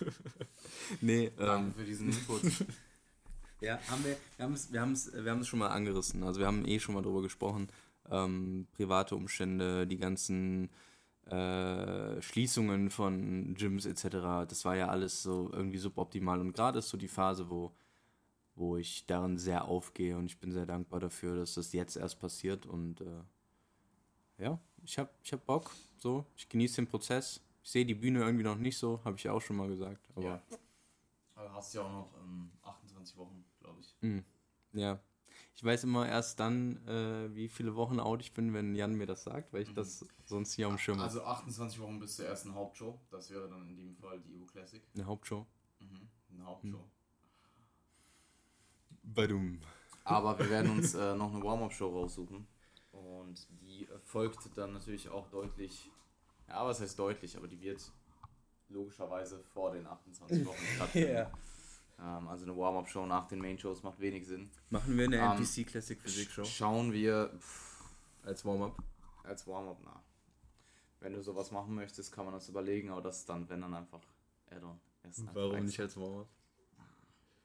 nee, 1.01 1.31
Danke 1.37 1.67
ähm, 1.67 1.75
für 1.75 1.85
diesen 1.85 2.11
Input. 2.11 2.43
ja, 3.61 3.79
haben 3.89 4.05
wir, 4.05 4.17
wir 4.37 4.45
haben 4.45 4.53
es 4.55 4.73
wir 4.73 4.81
haben's, 4.81 5.13
wir 5.13 5.31
haben's 5.31 5.49
schon 5.49 5.59
mal 5.59 5.69
angerissen. 5.69 6.23
Also 6.23 6.41
wir 6.41 6.47
haben 6.47 6.67
eh 6.67 6.81
schon 6.81 6.95
mal 6.95 7.03
drüber 7.03 7.23
gesprochen. 7.23 7.69
Ähm, 8.11 8.67
private 8.73 9.15
Umstände, 9.15 9.87
die 9.87 9.99
ganzen 9.99 10.71
äh, 11.31 12.21
Schließungen 12.23 12.91
von 12.91 13.55
Gyms 13.55 13.87
etc. 13.87 14.47
Das 14.49 14.65
war 14.65 14.77
ja 14.77 14.89
alles 14.89 15.23
so 15.23 15.51
irgendwie 15.53 15.79
suboptimal. 15.79 16.41
Und 16.41 16.53
gerade 16.53 16.79
ist 16.79 16.89
so 16.89 16.97
die 16.97 17.09
Phase, 17.09 17.51
wo, 17.51 17.73
wo 18.55 18.77
ich 18.77 19.07
darin 19.07 19.39
sehr 19.39 19.67
aufgehe 19.67 20.17
und 20.17 20.27
ich 20.27 20.39
bin 20.39 20.53
sehr 20.53 20.67
dankbar 20.67 21.01
dafür, 21.01 21.37
dass 21.37 21.55
das 21.55 21.73
jetzt 21.73 21.97
erst 21.97 22.19
passiert. 22.19 22.67
Und 22.67 23.01
äh, 23.01 24.43
ja, 24.43 24.59
ich 24.85 24.99
habe 24.99 25.11
ich 25.23 25.33
hab 25.33 25.45
Bock. 25.45 25.71
So, 25.99 26.25
ich 26.37 26.49
genieße 26.49 26.77
den 26.77 26.87
Prozess. 26.87 27.41
Ich 27.63 27.71
sehe 27.71 27.85
die 27.85 27.95
Bühne 27.95 28.21
irgendwie 28.21 28.45
noch 28.45 28.57
nicht 28.57 28.79
so, 28.79 29.01
habe 29.05 29.17
ich 29.17 29.25
ja 29.25 29.33
auch 29.33 29.43
schon 29.43 29.57
mal 29.57 29.69
gesagt. 29.69 30.01
Aber 30.15 30.25
ja. 30.25 30.43
Aber 31.35 31.53
hast 31.53 31.75
ja 31.75 31.83
auch 31.83 31.93
noch 31.93 32.11
ähm, 32.23 32.51
28 32.63 33.17
Wochen, 33.17 33.45
glaube 33.61 33.81
ich. 33.81 33.95
Mhm. 34.01 34.25
Ja. 34.73 34.99
Ich 35.59 35.65
weiß 35.65 35.83
immer 35.85 36.09
erst 36.09 36.39
dann, 36.39 36.77
äh, 36.87 37.35
wie 37.35 37.49
viele 37.49 37.75
Wochen 37.75 37.99
out 37.99 38.21
ich 38.21 38.33
bin, 38.33 38.55
wenn 38.55 38.77
Jan 38.77 38.95
mir 38.95 39.07
das 39.07 39.25
sagt, 39.25 39.53
weil 39.53 39.63
ich 39.63 39.71
mhm. 39.71 39.75
das 39.75 40.07
sonst 40.25 40.53
hier 40.53 40.69
am 40.69 40.79
Schirm 40.79 40.99
habe. 40.99 41.09
Also 41.09 41.25
28 41.25 41.81
Wochen 41.81 41.99
bis 41.99 42.15
zur 42.15 42.27
ersten 42.27 42.55
Hauptshow. 42.55 43.01
Das 43.11 43.29
wäre 43.31 43.49
dann 43.49 43.69
in 43.69 43.77
dem 43.77 43.97
Fall 43.97 44.21
die 44.21 44.41
EU 44.41 44.45
Classic. 44.47 44.81
Eine 44.95 45.07
Hauptshow. 45.07 45.47
Mhm. 45.81 46.09
Eine 46.33 46.47
Hauptshow. 46.47 46.79
Mhm. 46.79 46.85
Badum. 49.03 49.61
Aber 50.05 50.39
wir 50.39 50.49
werden 50.49 50.71
uns 50.71 50.95
äh, 50.95 51.15
noch 51.17 51.35
eine 51.35 51.43
Warm-Up-Show 51.43 51.89
raussuchen. 51.89 52.47
Und 52.93 53.49
die 53.61 53.89
folgt 54.05 54.57
dann 54.57 54.75
natürlich 54.75 55.09
auch 55.09 55.29
deutlich 55.29 55.91
ja, 56.49 56.65
was 56.65 56.81
heißt 56.81 56.99
deutlich, 56.99 57.37
aber 57.37 57.47
die 57.47 57.61
wird 57.61 57.81
logischerweise 58.69 59.43
vor 59.53 59.73
den 59.73 59.87
28 59.87 60.47
Wochen 60.47 60.57
stattfinden. 60.77 61.15
ja. 61.15 61.31
Ähm, 62.01 62.29
also 62.29 62.45
eine 62.45 62.57
Warm-Up-Show 62.57 63.07
nach 63.07 63.27
den 63.27 63.41
Main-Shows 63.41 63.83
macht 63.83 63.99
wenig 64.01 64.27
Sinn. 64.27 64.51
Machen 64.71 64.97
wir 64.97 65.05
eine 65.07 65.17
ähm, 65.17 65.43
NPC 65.43 65.67
Classic 65.67 66.01
Physik 66.01 66.31
Show? 66.31 66.45
Schauen 66.45 66.93
wir. 66.93 67.31
Pff, 67.39 67.85
als 68.25 68.45
Warm-Up? 68.45 68.77
Als 69.25 69.47
Warm-Up, 69.47 69.79
na. 69.85 70.03
Wenn 71.01 71.13
du 71.13 71.23
sowas 71.23 71.51
machen 71.51 71.75
möchtest, 71.75 72.13
kann 72.13 72.25
man 72.25 72.35
das 72.35 72.49
überlegen, 72.49 72.91
aber 72.91 73.03
das 73.03 73.19
ist 73.19 73.29
dann, 73.29 73.49
wenn 73.49 73.61
dann 73.61 73.75
einfach 73.75 74.03
Add-on. 74.51 74.81
Warum 75.33 75.65
nicht 75.65 75.81
als 75.81 75.97
Warm-Up? 75.97 76.29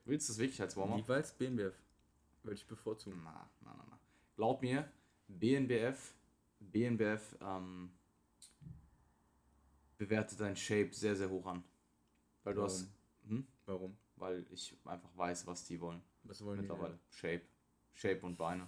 Willst 0.06 0.28
du 0.28 0.34
es 0.34 0.40
wirklich 0.40 0.62
als 0.62 0.76
Warm-Up? 0.76 1.00
Jeweils 1.00 1.32
BNBF. 1.34 1.76
Würde 2.44 2.56
ich 2.56 2.68
bevorzugen. 2.68 3.22
Na, 3.24 3.50
na, 3.62 3.74
na, 3.78 3.86
na. 3.90 4.00
Glaub 4.36 4.62
mir, 4.62 4.92
BNBF, 5.28 6.14
BNBF 6.60 7.38
ähm, 7.42 7.92
bewertet 9.98 10.40
dein 10.40 10.56
Shape 10.56 10.94
sehr, 10.94 11.16
sehr 11.16 11.30
hoch 11.30 11.46
an. 11.46 11.64
Weil 12.44 12.56
Warum? 12.56 12.68
du 12.68 12.74
hast. 12.74 12.88
Hm? 13.28 13.48
Warum? 13.66 13.98
Weil 14.16 14.46
ich 14.52 14.76
einfach 14.86 15.10
weiß, 15.16 15.48
was 15.48 15.66
die 15.66 15.80
wollen. 15.82 16.02
Was 16.24 16.44
wollen 16.44 16.60
Mittlerweile. 16.60 17.00
Die 17.12 17.16
Shape. 17.16 17.42
Shape 17.94 18.22
und 18.26 18.38
Beine. 18.38 18.68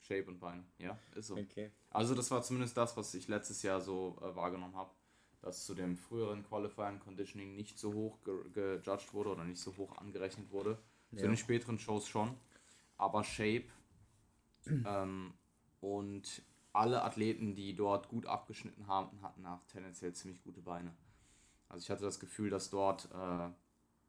Shape 0.00 0.24
und 0.26 0.40
Beine. 0.40 0.64
Ja, 0.78 0.98
ist 1.14 1.28
so. 1.28 1.36
Okay. 1.36 1.70
Also 1.90 2.14
das 2.14 2.30
war 2.30 2.42
zumindest 2.42 2.76
das, 2.76 2.96
was 2.96 3.14
ich 3.14 3.28
letztes 3.28 3.62
Jahr 3.62 3.80
so 3.80 4.18
äh, 4.20 4.34
wahrgenommen 4.34 4.74
habe, 4.74 4.90
dass 5.40 5.64
zu 5.64 5.74
dem 5.74 5.96
früheren 5.96 6.44
Qualifying 6.44 6.98
Conditioning 7.00 7.54
nicht 7.54 7.78
so 7.78 7.92
hoch 7.92 8.18
ge 8.24 8.50
gejudged 8.52 9.12
wurde 9.12 9.30
oder 9.30 9.44
nicht 9.44 9.60
so 9.60 9.76
hoch 9.76 9.96
angerechnet 9.98 10.50
wurde. 10.50 10.78
Ja. 11.12 11.18
Zu 11.18 11.26
den 11.26 11.36
späteren 11.36 11.78
Shows 11.78 12.08
schon. 12.08 12.36
Aber 12.96 13.22
Shape 13.24 13.66
ähm, 14.66 15.34
und 15.80 16.42
alle 16.72 17.02
Athleten, 17.02 17.54
die 17.54 17.74
dort 17.74 18.08
gut 18.08 18.26
abgeschnitten 18.26 18.86
haben, 18.86 19.22
hatten 19.22 19.42
nach 19.42 19.64
tendenziell 19.66 20.14
ziemlich 20.14 20.42
gute 20.42 20.62
Beine. 20.62 20.94
Also 21.68 21.84
ich 21.84 21.90
hatte 21.90 22.04
das 22.04 22.18
Gefühl, 22.18 22.50
dass 22.50 22.70
dort 22.70 23.08
äh, 23.12 23.50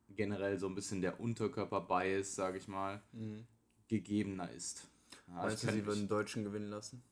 generell 0.10 0.58
so 0.60 0.68
ein 0.68 0.76
bisschen 0.76 1.02
der 1.02 1.20
Unterkörper-Bias, 1.20 2.36
sage 2.36 2.58
ich 2.58 2.68
mal, 2.68 3.02
mhm. 3.12 3.46
gegebener 3.88 4.52
ist. 4.52 4.88
Ja, 5.28 5.44
Meinst 5.44 5.64
du, 5.64 5.72
sie 5.72 5.86
würden 5.86 6.08
Deutschen 6.08 6.44
gewinnen 6.44 6.70
lassen? 6.70 7.04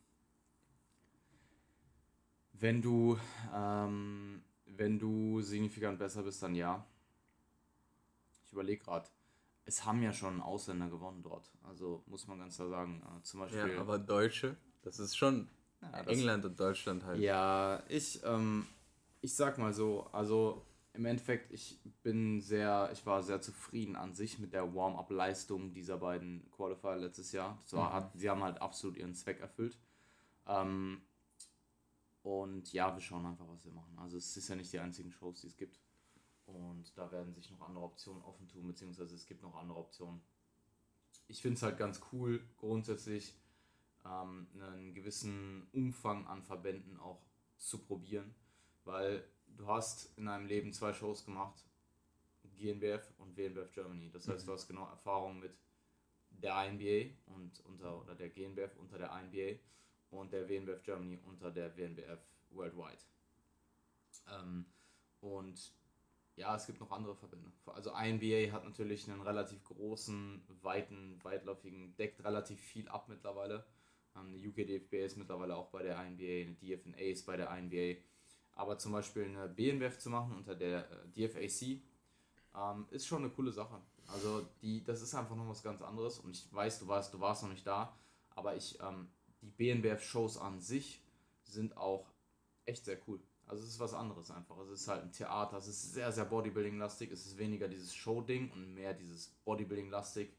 Wenn 2.54 2.82
du, 2.82 3.18
ähm, 3.54 4.44
wenn 4.66 5.00
du 5.00 5.42
signifikant 5.42 5.98
besser 5.98 6.24
bist, 6.24 6.44
dann 6.44 6.54
ja. 6.54 6.86
Ich 8.46 8.54
überlege 8.54 8.84
gerade. 8.84 9.10
Es 9.66 9.86
haben 9.86 10.04
ja 10.04 10.14
schon 10.14 10.42
Ausländer 10.42 10.90
gewonnen 10.90 11.24
dort. 11.24 11.50
Also 11.64 12.04
muss 12.06 12.28
man 12.28 12.40
ganz 12.40 12.56
klar 12.56 12.70
sagen. 12.70 13.02
Äh, 13.02 13.24
zum 13.24 13.40
Beispiel. 13.40 13.74
Ja, 13.74 13.82
aber 13.82 13.98
Deutsche, 13.98 14.58
das 14.84 15.00
ist 15.00 15.16
schon 15.16 15.50
ja, 15.82 16.02
England 16.02 16.46
und 16.46 16.60
Deutschland 16.60 17.04
halt. 17.04 17.20
Ja, 17.20 17.82
ich, 17.88 18.22
ähm, 18.24 18.68
ich 19.22 19.36
sag 19.36 19.58
mal 19.58 19.74
so, 19.74 20.08
also 20.12 20.66
im 20.94 21.06
Endeffekt, 21.06 21.52
ich 21.52 21.80
bin 22.04 22.42
sehr, 22.42 22.90
ich 22.92 23.06
war 23.06 23.24
sehr 23.24 23.42
zufrieden 23.42 23.96
an 23.96 24.14
sich 24.14 24.40
mit 24.40 24.54
der 24.54 24.76
Warm-up-Leistung 24.76 25.74
dieser 25.74 25.98
beiden 25.98 26.50
Qualifier 26.52 26.98
letztes 26.98 27.32
Jahr. 27.32 27.58
Das 27.64 27.74
war, 27.74 27.90
mhm. 27.90 27.94
hat, 27.94 28.12
sie 28.14 28.30
haben 28.30 28.44
halt 28.44 28.62
absolut 28.62 28.98
ihren 28.98 29.16
Zweck 29.16 29.40
erfüllt. 29.40 29.78
Ähm, 30.48 31.02
und 32.24 32.72
ja, 32.74 32.94
wir 32.94 33.02
schauen 33.02 33.26
einfach, 33.26 33.48
was 33.48 33.64
wir 33.64 33.72
machen. 33.72 33.98
Also 33.98 34.18
es 34.18 34.36
ist 34.36 34.50
ja 34.50 34.56
nicht 34.56 34.72
die 34.74 34.80
einzigen 34.80 35.12
Shows, 35.12 35.42
die 35.42 35.48
es 35.48 35.58
gibt. 35.58 35.80
Und 36.46 36.98
da 36.98 37.10
werden 37.12 37.34
sich 37.34 37.50
noch 37.52 37.62
andere 37.62 37.86
Optionen 37.86 38.22
offen 38.24 38.48
tun, 38.48 38.68
beziehungsweise 38.68 39.16
es 39.16 39.26
gibt 39.26 39.42
noch 39.42 39.56
andere 39.56 39.80
Optionen. 39.80 40.22
Ich 41.28 41.42
finde 41.42 41.56
es 41.56 41.64
halt 41.64 41.78
ganz 41.78 42.02
cool, 42.12 42.44
grundsätzlich 42.58 43.34
ähm, 44.06 44.48
einen 44.60 44.94
gewissen 44.94 45.68
Umfang 45.72 46.28
an 46.28 46.44
Verbänden 46.44 47.00
auch 47.00 47.22
zu 47.58 47.78
probieren, 47.78 48.36
weil 48.84 49.24
du 49.58 49.68
hast 49.68 50.18
in 50.18 50.26
deinem 50.26 50.46
Leben 50.46 50.74
zwei 50.74 50.94
Shows 50.94 51.26
gemacht, 51.26 51.66
GNBF 52.58 53.14
und 53.18 53.36
WNBF 53.38 53.72
Germany. 53.72 54.12
Das 54.12 54.28
heißt, 54.28 54.44
mhm. 54.44 54.48
du 54.48 54.54
hast 54.54 54.68
genau 54.68 54.88
Erfahrung 54.88 55.40
mit 55.40 55.58
der 56.30 56.66
INBA 56.66 57.14
und 57.26 57.60
unter 57.66 58.02
oder 58.02 58.16
der 58.16 58.30
GNBF 58.30 58.76
unter 58.78 58.98
der 58.98 59.12
INBA 59.20 59.60
und 60.12 60.32
der 60.32 60.48
WNBF 60.48 60.84
Germany 60.84 61.20
unter 61.26 61.52
der 61.52 61.76
WNBF 61.76 62.20
Worldwide. 62.52 63.02
Ähm, 64.30 64.66
und 65.22 65.74
ja, 66.36 66.56
es 66.56 66.66
gibt 66.66 66.80
noch 66.80 66.92
andere 66.92 67.16
Verbände. 67.16 67.52
Also 67.66 67.92
INBA 67.92 68.52
hat 68.52 68.64
natürlich 68.64 69.10
einen 69.10 69.22
relativ 69.22 69.64
großen, 69.64 70.44
weiten, 70.62 71.20
weitläufigen, 71.24 71.96
deckt 71.98 72.24
relativ 72.24 72.60
viel 72.60 72.88
ab 72.88 73.08
mittlerweile. 73.10 73.66
Ähm, 74.16 74.28
eine 74.28 74.48
UK 74.48 74.60
ist 74.92 75.18
mittlerweile 75.18 75.56
auch 75.56 75.70
bei 75.70 75.84
der 75.84 76.04
INBA, 76.04 76.48
eine 76.48 76.56
DFNA 76.56 76.98
ist 76.98 77.26
bei 77.26 77.38
der 77.38 77.50
INBA. 77.58 78.00
Aber 78.54 78.78
zum 78.78 78.92
Beispiel 78.92 79.24
eine 79.24 79.48
BNBF 79.48 79.98
zu 79.98 80.10
machen 80.10 80.36
unter 80.36 80.56
der 80.56 80.90
äh, 80.92 81.28
DFAC 81.28 81.82
ähm, 82.56 82.86
ist 82.92 83.08
schon 83.08 83.24
eine 83.24 83.30
coole 83.32 83.52
Sache. 83.52 83.82
Also 84.08 84.46
die, 84.62 84.84
das 84.84 85.02
ist 85.02 85.16
einfach 85.16 85.36
noch 85.36 85.48
was 85.48 85.64
ganz 85.64 85.82
anderes. 85.82 86.20
Und 86.20 86.36
ich 86.36 86.54
weiß, 86.54 86.80
du 86.80 86.88
warst, 86.88 87.14
du 87.14 87.20
warst 87.20 87.44
noch 87.44 87.50
nicht 87.50 87.66
da, 87.66 87.96
aber 88.36 88.56
ich, 88.56 88.80
ähm, 88.82 89.08
die 89.42 89.50
BNBF-Shows 89.50 90.38
an 90.38 90.60
sich 90.60 91.02
sind 91.44 91.78
auch 91.78 92.08
echt 92.66 92.86
sehr 92.86 92.98
cool. 93.08 93.20
Also 93.48 93.64
es 93.64 93.72
ist 93.72 93.80
was 93.80 93.94
anderes 93.94 94.32
einfach. 94.32 94.58
Es 94.60 94.70
ist 94.70 94.88
halt 94.88 95.04
ein 95.04 95.12
Theater, 95.12 95.58
es 95.58 95.68
ist 95.68 95.94
sehr, 95.94 96.12
sehr 96.12 96.26
Bodybuilding-lastig. 96.26 97.12
Es 97.12 97.26
ist 97.26 97.38
weniger 97.38 97.68
dieses 97.68 97.94
Show-Ding 97.94 98.52
und 98.52 98.74
mehr 98.74 98.94
dieses 98.94 99.28
Bodybuilding-lastig. 99.44 100.32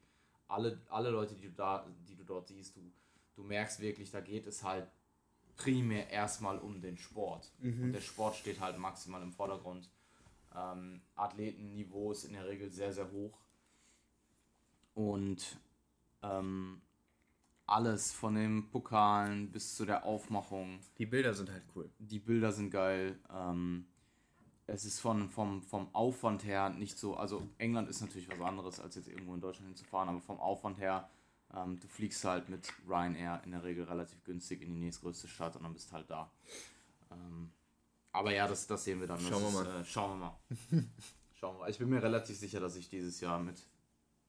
Alle, 0.47 0.81
alle 0.89 1.09
Leute, 1.09 1.35
die 1.35 1.49
du 1.49 1.53
da, 1.53 1.85
die 2.07 2.15
du 2.15 2.23
dort 2.23 2.47
siehst, 2.47 2.75
du, 2.75 2.81
du 3.35 3.43
merkst 3.43 3.79
wirklich, 3.79 4.09
da 4.11 4.21
geht 4.21 4.47
es 4.47 4.63
halt 4.63 4.87
primär 5.55 6.09
erstmal 6.09 6.57
um 6.57 6.81
den 6.81 6.97
Sport. 6.97 7.51
Mhm. 7.59 7.83
Und 7.83 7.93
der 7.93 8.01
Sport 8.01 8.35
steht 8.35 8.59
halt 8.59 8.77
maximal 8.77 9.21
im 9.21 9.31
Vordergrund. 9.31 9.89
Ähm, 10.55 11.01
Athletenniveau 11.15 12.11
ist 12.11 12.25
in 12.25 12.33
der 12.33 12.47
Regel 12.47 12.69
sehr, 12.69 12.93
sehr 12.93 13.11
hoch. 13.11 13.37
Und 14.93 15.57
ähm, 16.21 16.81
alles 17.65 18.11
von 18.11 18.35
den 18.35 18.69
Pokalen 18.69 19.51
bis 19.51 19.75
zu 19.75 19.85
der 19.85 20.05
Aufmachung. 20.05 20.79
Die 20.97 21.05
Bilder 21.05 21.33
sind 21.33 21.49
halt 21.49 21.63
cool. 21.75 21.89
Die 21.97 22.19
Bilder 22.19 22.51
sind 22.51 22.69
geil. 22.69 23.19
Ähm, 23.31 23.87
es 24.67 24.85
ist 24.85 24.99
von, 24.99 25.29
vom, 25.29 25.61
vom 25.61 25.93
Aufwand 25.93 26.45
her 26.45 26.69
nicht 26.69 26.97
so, 26.97 27.15
also 27.15 27.47
England 27.57 27.89
ist 27.89 28.01
natürlich 28.01 28.29
was 28.29 28.39
anderes, 28.41 28.79
als 28.79 28.95
jetzt 28.95 29.09
irgendwo 29.09 29.33
in 29.33 29.41
Deutschland 29.41 29.67
hinzufahren, 29.67 30.09
aber 30.09 30.21
vom 30.21 30.39
Aufwand 30.39 30.79
her 30.79 31.09
ähm, 31.55 31.79
du 31.79 31.87
fliegst 31.87 32.23
halt 32.25 32.49
mit 32.49 32.71
Ryanair 32.87 33.41
in 33.45 33.51
der 33.51 33.63
Regel 33.63 33.85
relativ 33.85 34.23
günstig 34.23 34.61
in 34.61 34.73
die 34.73 34.79
nächstgrößte 34.79 35.27
Stadt 35.27 35.55
und 35.55 35.63
dann 35.63 35.73
bist 35.73 35.91
halt 35.91 36.09
da. 36.09 36.31
Ähm, 37.11 37.51
aber 38.11 38.33
ja, 38.33 38.47
das, 38.47 38.67
das 38.67 38.83
sehen 38.83 38.99
wir 38.99 39.07
dann. 39.07 39.19
Schauen 39.19 39.41
wir 39.41 39.51
mal. 39.51 39.65
Ist, 39.81 39.87
äh, 39.87 39.91
schauen 39.91 40.19
wir 40.19 40.25
mal. 40.25 40.39
schauen 41.33 41.55
wir 41.55 41.59
mal. 41.59 41.69
Ich 41.69 41.77
bin 41.77 41.89
mir 41.89 42.01
relativ 42.01 42.37
sicher, 42.37 42.59
dass 42.59 42.75
ich 42.75 42.89
dieses 42.89 43.19
Jahr 43.21 43.39
mit 43.39 43.67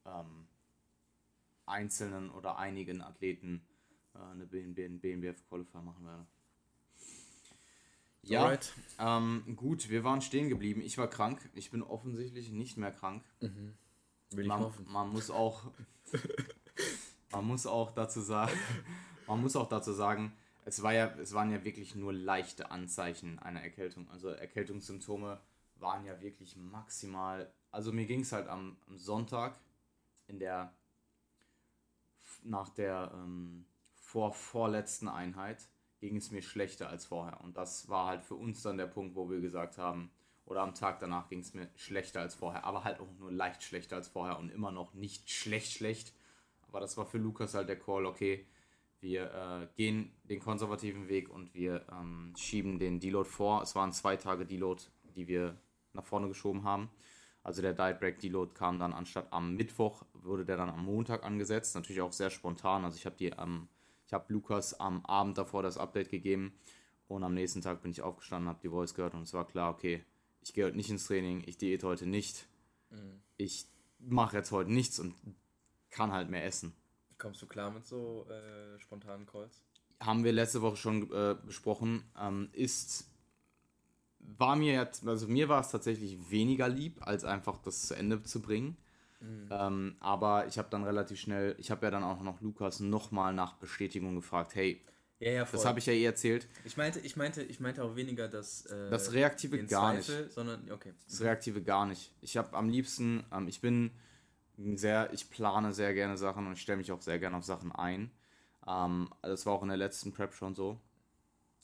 ähm, 0.06 0.46
einzelnen 1.66 2.30
oder 2.30 2.58
einigen 2.58 3.00
Athleten 3.00 3.66
äh, 4.14 4.18
eine 4.18 4.46
BNBF 4.46 5.48
Qualifier 5.48 5.82
machen 5.82 6.04
werde. 6.06 6.26
Ja, 8.26 8.58
ähm, 8.98 9.54
gut, 9.54 9.90
wir 9.90 10.02
waren 10.02 10.22
stehen 10.22 10.48
geblieben. 10.48 10.80
Ich 10.80 10.96
war 10.96 11.08
krank. 11.08 11.46
Ich 11.54 11.70
bin 11.70 11.82
offensichtlich 11.82 12.50
nicht 12.50 12.78
mehr 12.78 12.90
krank. 12.90 13.22
Mhm. 13.40 13.74
Will 14.30 14.44
ich 14.44 14.48
man, 14.48 14.60
hoffen. 14.60 14.86
man 14.90 15.10
muss 15.10 15.30
auch 15.30 15.70
Man 17.34 17.46
muss 17.46 17.66
auch 17.66 17.92
dazu 17.92 18.20
sagen, 18.20 18.52
man 19.26 19.40
muss 19.40 19.56
auch 19.56 19.68
dazu 19.68 19.92
sagen, 19.92 20.32
es, 20.64 20.82
war 20.82 20.92
ja, 20.92 21.06
es 21.18 21.34
waren 21.34 21.50
ja 21.50 21.64
wirklich 21.64 21.94
nur 21.94 22.12
leichte 22.12 22.70
Anzeichen 22.70 23.38
einer 23.38 23.62
Erkältung. 23.62 24.08
Also 24.10 24.28
Erkältungssymptome 24.28 25.40
waren 25.76 26.04
ja 26.04 26.20
wirklich 26.20 26.56
maximal. 26.56 27.52
Also 27.70 27.92
mir 27.92 28.06
ging 28.06 28.20
es 28.20 28.32
halt 28.32 28.48
am, 28.48 28.76
am, 28.86 28.96
Sonntag 28.96 29.58
in 30.26 30.38
der 30.38 30.72
nach 32.42 32.68
der 32.70 33.10
ähm, 33.14 33.66
vor, 33.94 34.32
vorletzten 34.32 35.08
Einheit 35.08 35.68
ging 36.00 36.16
es 36.16 36.30
mir 36.30 36.42
schlechter 36.42 36.88
als 36.88 37.06
vorher. 37.06 37.40
Und 37.40 37.56
das 37.56 37.88
war 37.88 38.06
halt 38.06 38.22
für 38.22 38.34
uns 38.34 38.62
dann 38.62 38.76
der 38.76 38.86
Punkt, 38.86 39.14
wo 39.16 39.30
wir 39.30 39.40
gesagt 39.40 39.78
haben, 39.78 40.10
oder 40.46 40.60
am 40.60 40.74
Tag 40.74 41.00
danach 41.00 41.28
ging 41.28 41.40
es 41.40 41.54
mir 41.54 41.70
schlechter 41.74 42.20
als 42.20 42.34
vorher, 42.34 42.64
aber 42.64 42.84
halt 42.84 43.00
auch 43.00 43.10
nur 43.18 43.32
leicht 43.32 43.62
schlechter 43.62 43.96
als 43.96 44.08
vorher 44.08 44.38
und 44.38 44.50
immer 44.50 44.72
noch 44.72 44.92
nicht 44.92 45.30
schlecht 45.30 45.72
schlecht, 45.72 46.12
aber 46.74 46.80
das 46.80 46.96
war 46.96 47.06
für 47.06 47.18
Lukas 47.18 47.54
halt 47.54 47.68
der 47.68 47.78
Call, 47.78 48.04
okay, 48.04 48.46
wir 48.98 49.32
äh, 49.32 49.68
gehen 49.76 50.10
den 50.24 50.40
konservativen 50.40 51.08
Weg 51.08 51.30
und 51.30 51.54
wir 51.54 51.86
ähm, 51.92 52.32
schieben 52.36 52.80
den 52.80 52.98
Deload 52.98 53.28
vor. 53.28 53.62
Es 53.62 53.76
waren 53.76 53.92
zwei 53.92 54.16
Tage 54.16 54.44
Deload, 54.44 54.82
die 55.14 55.28
wir 55.28 55.56
nach 55.92 56.04
vorne 56.04 56.26
geschoben 56.26 56.64
haben. 56.64 56.90
Also 57.44 57.62
der 57.62 57.74
Diet 57.74 58.00
Break 58.00 58.18
Deload 58.18 58.54
kam 58.54 58.80
dann 58.80 58.92
anstatt 58.92 59.32
am 59.32 59.54
Mittwoch, 59.54 60.02
wurde 60.14 60.44
der 60.44 60.56
dann 60.56 60.68
am 60.68 60.84
Montag 60.84 61.22
angesetzt. 61.22 61.76
Natürlich 61.76 62.02
auch 62.02 62.12
sehr 62.12 62.30
spontan. 62.30 62.84
Also 62.84 62.96
ich 62.96 63.06
habe 63.06 63.14
die 63.14 63.28
ähm, 63.28 63.68
ich 64.08 64.12
habe 64.12 64.32
Lukas 64.32 64.80
am 64.80 65.06
Abend 65.06 65.38
davor 65.38 65.62
das 65.62 65.78
Update 65.78 66.10
gegeben 66.10 66.54
und 67.06 67.22
am 67.22 67.34
nächsten 67.34 67.60
Tag 67.60 67.82
bin 67.82 67.92
ich 67.92 68.02
aufgestanden, 68.02 68.48
habe 68.48 68.58
die 68.64 68.68
Voice 68.68 68.94
gehört 68.94 69.14
und 69.14 69.22
es 69.22 69.32
war 69.32 69.46
klar, 69.46 69.70
okay, 69.72 70.02
ich 70.42 70.52
gehe 70.52 70.64
heute 70.64 70.76
nicht 70.76 70.90
ins 70.90 71.06
Training, 71.06 71.44
ich 71.46 71.56
diät 71.56 71.84
heute 71.84 72.06
nicht. 72.06 72.48
Mhm. 72.90 73.20
Ich 73.36 73.68
mache 74.00 74.38
jetzt 74.38 74.50
heute 74.50 74.72
nichts 74.72 74.98
und 74.98 75.14
kann 75.94 76.12
halt 76.12 76.28
mehr 76.28 76.44
essen. 76.44 76.74
Kommst 77.18 77.40
du 77.40 77.46
klar 77.46 77.70
mit 77.70 77.86
so 77.86 78.26
äh, 78.28 78.78
spontanen 78.80 79.26
Calls? 79.26 79.62
Haben 80.00 80.24
wir 80.24 80.32
letzte 80.32 80.60
Woche 80.60 80.76
schon 80.76 81.10
äh, 81.12 81.36
besprochen. 81.46 82.02
Ähm, 82.20 82.50
ist 82.52 83.06
war 84.38 84.56
mir 84.56 84.72
jetzt, 84.72 85.06
also 85.06 85.28
mir 85.28 85.48
war 85.48 85.60
es 85.60 85.70
tatsächlich 85.70 86.30
weniger 86.30 86.68
lieb, 86.68 87.06
als 87.06 87.24
einfach 87.24 87.58
das 87.58 87.88
zu 87.88 87.94
Ende 87.94 88.22
zu 88.22 88.40
bringen. 88.40 88.76
Mhm. 89.20 89.48
Ähm, 89.50 89.96
aber 90.00 90.46
ich 90.46 90.58
habe 90.58 90.68
dann 90.70 90.84
relativ 90.84 91.20
schnell, 91.20 91.54
ich 91.58 91.70
habe 91.70 91.86
ja 91.86 91.90
dann 91.90 92.02
auch 92.02 92.22
noch 92.22 92.40
Lukas 92.40 92.80
nochmal 92.80 93.34
nach 93.34 93.54
Bestätigung 93.54 94.14
gefragt, 94.14 94.54
hey, 94.54 94.80
ja, 95.20 95.30
ja, 95.30 95.44
das 95.44 95.64
habe 95.64 95.78
ich 95.78 95.86
ja 95.86 95.92
eh 95.92 96.04
erzählt. 96.04 96.48
Ich 96.64 96.76
meinte, 96.76 96.98
ich 97.00 97.16
meinte, 97.16 97.42
ich 97.42 97.60
meinte 97.60 97.84
auch 97.84 97.96
weniger 97.96 98.28
das. 98.28 98.66
Äh, 98.66 98.90
das 98.90 99.12
Reaktive 99.12 99.64
gar 99.64 99.92
Zweifel, 99.94 100.22
nicht. 100.24 100.34
Sondern, 100.34 100.70
okay. 100.70 100.92
Das 101.08 101.20
Reaktive 101.20 101.62
gar 101.62 101.86
nicht. 101.86 102.12
Ich 102.20 102.36
habe 102.36 102.54
am 102.56 102.68
liebsten, 102.68 103.24
ähm, 103.32 103.46
ich 103.46 103.60
bin 103.60 103.92
sehr, 104.56 105.12
ich 105.12 105.30
plane 105.30 105.72
sehr 105.72 105.94
gerne 105.94 106.16
Sachen 106.16 106.46
und 106.46 106.52
ich 106.54 106.60
stelle 106.60 106.78
mich 106.78 106.92
auch 106.92 107.02
sehr 107.02 107.18
gerne 107.18 107.36
auf 107.36 107.44
Sachen 107.44 107.72
ein. 107.72 108.10
Ähm, 108.66 109.10
das 109.22 109.46
war 109.46 109.54
auch 109.54 109.62
in 109.62 109.68
der 109.68 109.76
letzten 109.76 110.12
Prep 110.12 110.34
schon 110.34 110.54
so. 110.54 110.78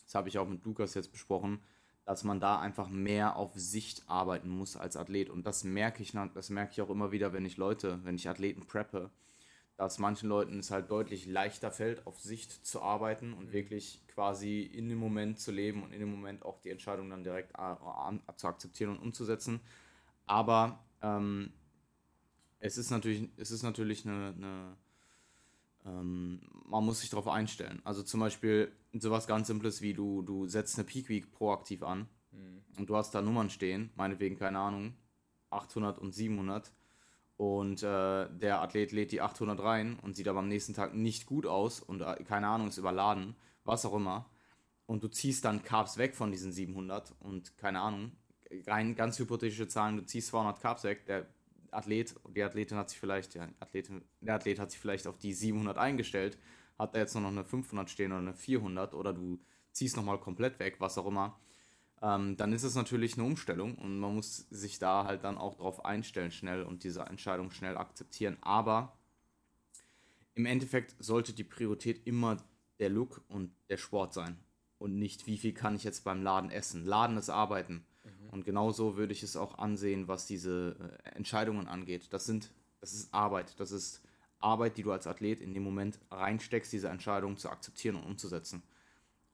Das 0.05 0.15
habe 0.15 0.29
ich 0.29 0.39
auch 0.39 0.49
mit 0.49 0.65
Lukas 0.65 0.95
jetzt 0.95 1.13
besprochen, 1.13 1.61
dass 2.05 2.25
man 2.25 2.41
da 2.41 2.59
einfach 2.59 2.89
mehr 2.89 3.37
auf 3.37 3.53
Sicht 3.55 4.09
arbeiten 4.09 4.49
muss 4.49 4.77
als 4.77 4.97
Athlet. 4.97 5.31
Und 5.31 5.47
das 5.47 5.63
merke 5.63 6.03
ich, 6.03 6.13
das 6.35 6.51
merke 6.51 6.73
ich 6.73 6.83
auch 6.83 6.91
immer 6.91 7.13
wieder, 7.13 7.33
wenn 7.33 7.45
ich 7.45 7.57
Leute, 7.57 8.01
wenn 8.05 8.17
ich 8.17 8.29
Athleten 8.29 8.67
preppe, 8.67 9.11
dass 9.77 9.99
manchen 9.99 10.29
Leuten 10.29 10.59
es 10.59 10.71
halt 10.71 10.91
deutlich 10.91 11.27
leichter 11.27 11.71
fällt, 11.71 12.07
auf 12.07 12.21
Sicht 12.21 12.67
zu 12.67 12.83
arbeiten 12.83 13.33
und 13.33 13.47
mhm. 13.47 13.53
wirklich 13.53 14.03
quasi 14.09 14.63
in 14.63 14.89
dem 14.89 14.99
Moment 14.99 15.39
zu 15.39 15.53
leben 15.53 15.83
und 15.83 15.93
in 15.93 16.01
dem 16.01 16.11
Moment 16.11 16.45
auch 16.45 16.61
die 16.61 16.71
Entscheidung 16.71 17.09
dann 17.09 17.25
direkt 17.25 17.53
zu 18.37 18.47
akzeptieren 18.47 18.91
und 18.91 18.99
umzusetzen. 18.99 19.61
Aber 20.27 20.81
ähm, 21.01 21.53
es 22.61 22.79
ist 22.79 22.91
natürlich, 22.91 23.29
es 23.37 23.51
ist 23.51 23.63
natürlich 23.63 24.07
eine, 24.07 24.35
eine 24.37 24.77
ähm, 25.87 26.41
man 26.67 26.85
muss 26.85 27.01
sich 27.01 27.11
darauf 27.11 27.29
einstellen. 27.29 27.81
Also 27.85 28.03
zum 28.03 28.21
Beispiel 28.21 28.71
sowas 28.93 29.27
ganz 29.27 29.49
Simples 29.49 29.83
wie 29.83 29.95
du, 29.95 30.23
du 30.23 30.47
setzt 30.47 30.79
eine 30.79 30.87
Peak 30.87 31.09
Week 31.09 31.33
proaktiv 31.33 31.83
an 31.83 32.07
mhm. 32.33 32.63
und 32.79 32.91
du 32.91 32.97
hast 32.97 33.15
da 33.15 33.23
Nummern 33.23 33.51
stehen, 33.51 33.91
meinetwegen, 33.97 34.39
keine 34.39 34.59
Ahnung, 34.59 34.95
800 35.51 35.99
und 35.99 36.15
700 36.15 36.71
und 37.37 37.83
äh, 37.83 38.29
der 38.29 38.61
Athlet 38.61 38.93
lädt 38.93 39.13
die 39.13 39.23
800 39.23 39.59
rein 39.61 39.99
und 40.03 40.15
sieht 40.15 40.29
aber 40.29 40.41
am 40.41 40.49
nächsten 40.49 40.75
Tag 40.75 40.95
nicht 40.95 41.27
gut 41.27 41.47
aus 41.47 41.81
und 41.81 42.03
äh, 42.03 42.23
keine 42.25 42.49
Ahnung, 42.49 42.69
ist 42.69 42.79
überladen, 42.79 43.35
was 43.65 43.87
auch 43.87 43.95
immer 43.95 44.27
und 44.87 45.03
du 45.03 45.09
ziehst 45.09 45.45
dann 45.45 45.63
Carbs 45.63 45.97
weg 45.97 46.15
von 46.15 46.31
diesen 46.31 46.53
700 46.53 47.15
und 47.21 47.57
keine 47.57 47.81
Ahnung, 47.81 48.13
rein 48.67 48.95
ganz 48.95 49.19
hypothetische 49.19 49.69
Zahlen, 49.69 49.97
du 49.97 50.05
ziehst 50.05 50.29
200 50.29 50.61
Carbs 50.61 50.85
weg, 50.85 51.07
der 51.07 51.27
Athlet, 51.73 52.15
die 52.35 52.43
Athletin 52.43 52.77
hat 52.77 52.91
sich 52.91 52.99
vielleicht, 52.99 53.35
ja, 53.35 53.49
Athletin, 53.61 54.03
der 54.21 54.37
Athlet 54.37 54.59
hat 54.59 54.71
sich 54.71 54.81
vielleicht 54.81 55.07
auf 55.07 55.19
die 55.19 55.33
700 55.33 55.79
eingestellt, 55.79 56.39
hat 56.79 56.95
da 56.95 57.01
jetzt 57.01 57.15
nur 57.15 57.23
noch 57.23 57.31
eine 57.31 57.45
500 57.45 57.89
stehen 57.91 58.13
oder 58.13 58.21
eine 58.21 58.35
400 58.35 58.95
oder 58.95 59.13
du 59.13 59.41
ziehst 59.73 59.97
nochmal 59.97 60.19
komplett 60.19 60.59
weg, 60.59 60.77
was 60.79 60.99
auch 60.99 61.07
immer, 61.07 61.39
ähm, 62.03 62.37
dann 62.37 62.53
ist 62.53 62.63
es 62.63 62.75
natürlich 62.75 63.15
eine 63.15 63.25
Umstellung 63.25 63.77
und 63.77 63.99
man 63.99 64.15
muss 64.15 64.49
sich 64.51 64.79
da 64.79 65.05
halt 65.05 65.25
dann 65.25 65.37
auch 65.37 65.57
drauf 65.57 65.85
einstellen 65.85 66.31
schnell 66.31 66.63
und 66.63 66.85
diese 66.85 67.03
Entscheidung 67.03 67.51
schnell 67.51 67.77
akzeptieren. 67.77 68.39
Aber 68.41 68.97
im 70.35 70.47
Endeffekt 70.47 70.95
sollte 70.99 71.33
die 71.33 71.45
Priorität 71.45 72.07
immer 72.07 72.39
der 72.79 72.89
Look 72.89 73.23
und 73.29 73.53
der 73.69 73.77
Sport 73.77 74.15
sein 74.15 74.39
und 74.79 74.99
nicht, 74.99 75.27
wie 75.27 75.37
viel 75.37 75.53
kann 75.53 75.77
ich 75.77 75.85
jetzt 75.85 76.05
beim 76.05 76.23
Laden 76.23 76.51
essen. 76.51 76.87
Laden 76.87 77.19
ist 77.19 77.29
Arbeiten. 77.29 77.85
Und 78.31 78.45
genauso 78.45 78.97
würde 78.97 79.13
ich 79.13 79.23
es 79.23 79.37
auch 79.37 79.59
ansehen, 79.59 80.07
was 80.07 80.27
diese 80.27 80.77
äh, 81.05 81.17
Entscheidungen 81.17 81.67
angeht. 81.67 82.13
Das 82.13 82.27
sind, 82.27 82.53
das 82.81 82.93
ist 82.93 83.13
Arbeit. 83.13 83.59
Das 83.59 83.73
ist 83.73 84.03
Arbeit, 84.39 84.77
die 84.77 84.83
du 84.83 84.93
als 84.93 85.07
Athlet 85.07 85.41
in 85.41 85.53
dem 85.53 85.65
Moment 85.65 85.99
reinsteckst, 86.11 86.73
diese 86.73 86.89
Entscheidung 86.89 87.37
zu 87.37 87.51
akzeptieren 87.51 87.97
und 87.97 88.05
umzusetzen. 88.05 88.63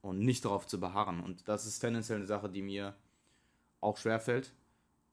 Und 0.01 0.19
nicht 0.19 0.45
darauf 0.45 0.65
zu 0.67 0.79
beharren. 0.79 1.21
Und 1.21 1.47
das 1.47 1.65
ist 1.65 1.79
tendenziell 1.79 2.17
eine 2.17 2.27
Sache, 2.27 2.49
die 2.49 2.61
mir 2.61 2.95
auch 3.81 3.97
schwerfällt. 3.97 4.53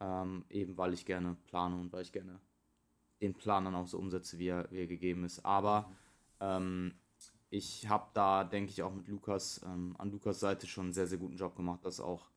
Ähm, 0.00 0.44
eben 0.50 0.76
weil 0.76 0.92
ich 0.92 1.04
gerne 1.06 1.36
plane 1.46 1.76
und 1.76 1.92
weil 1.92 2.02
ich 2.02 2.12
gerne 2.12 2.40
den 3.20 3.34
Plan 3.34 3.64
dann 3.64 3.74
auch 3.74 3.86
so 3.86 3.98
umsetze, 3.98 4.38
wie 4.38 4.48
er, 4.48 4.70
wie 4.70 4.80
er 4.80 4.86
gegeben 4.86 5.24
ist. 5.24 5.44
Aber 5.44 5.90
ähm, 6.40 6.94
ich 7.50 7.88
habe 7.88 8.08
da, 8.14 8.44
denke 8.44 8.70
ich, 8.70 8.82
auch 8.82 8.92
mit 8.92 9.08
Lukas, 9.08 9.60
ähm, 9.64 9.94
an 9.98 10.10
Lukas 10.10 10.40
Seite 10.40 10.66
schon 10.66 10.86
einen 10.86 10.92
sehr, 10.92 11.06
sehr 11.06 11.18
guten 11.18 11.36
Job 11.36 11.54
gemacht, 11.54 11.84
das 11.84 12.00
auch 12.00 12.28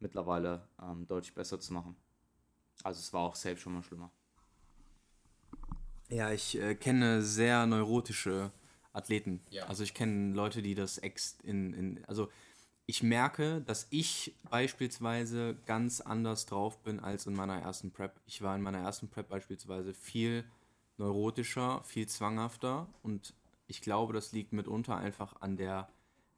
mittlerweile 0.00 0.66
ähm, 0.82 1.06
deutlich 1.06 1.34
besser 1.34 1.60
zu 1.60 1.72
machen. 1.72 1.96
Also 2.82 3.00
es 3.00 3.12
war 3.12 3.22
auch 3.22 3.34
safe 3.34 3.56
schon 3.56 3.74
mal 3.74 3.82
schlimmer. 3.82 4.10
Ja, 6.08 6.32
ich 6.32 6.58
äh, 6.58 6.74
kenne 6.74 7.22
sehr 7.22 7.66
neurotische 7.66 8.50
Athleten. 8.92 9.40
Ja. 9.50 9.66
Also 9.66 9.84
ich 9.84 9.94
kenne 9.94 10.34
Leute, 10.34 10.62
die 10.62 10.74
das 10.74 10.98
ex 10.98 11.38
in, 11.42 11.72
in 11.74 12.04
also 12.06 12.28
ich 12.86 13.04
merke, 13.04 13.60
dass 13.60 13.86
ich 13.90 14.34
beispielsweise 14.50 15.56
ganz 15.66 16.00
anders 16.00 16.46
drauf 16.46 16.82
bin 16.82 16.98
als 16.98 17.26
in 17.26 17.34
meiner 17.34 17.60
ersten 17.60 17.92
Prep. 17.92 18.20
Ich 18.26 18.42
war 18.42 18.56
in 18.56 18.62
meiner 18.62 18.80
ersten 18.80 19.08
Prep 19.08 19.28
beispielsweise 19.28 19.94
viel 19.94 20.44
neurotischer, 20.96 21.84
viel 21.84 22.08
zwanghafter 22.08 22.88
und 23.04 23.32
ich 23.68 23.80
glaube, 23.80 24.12
das 24.12 24.32
liegt 24.32 24.52
mitunter 24.52 24.96
einfach 24.96 25.40
an 25.40 25.56
der 25.56 25.88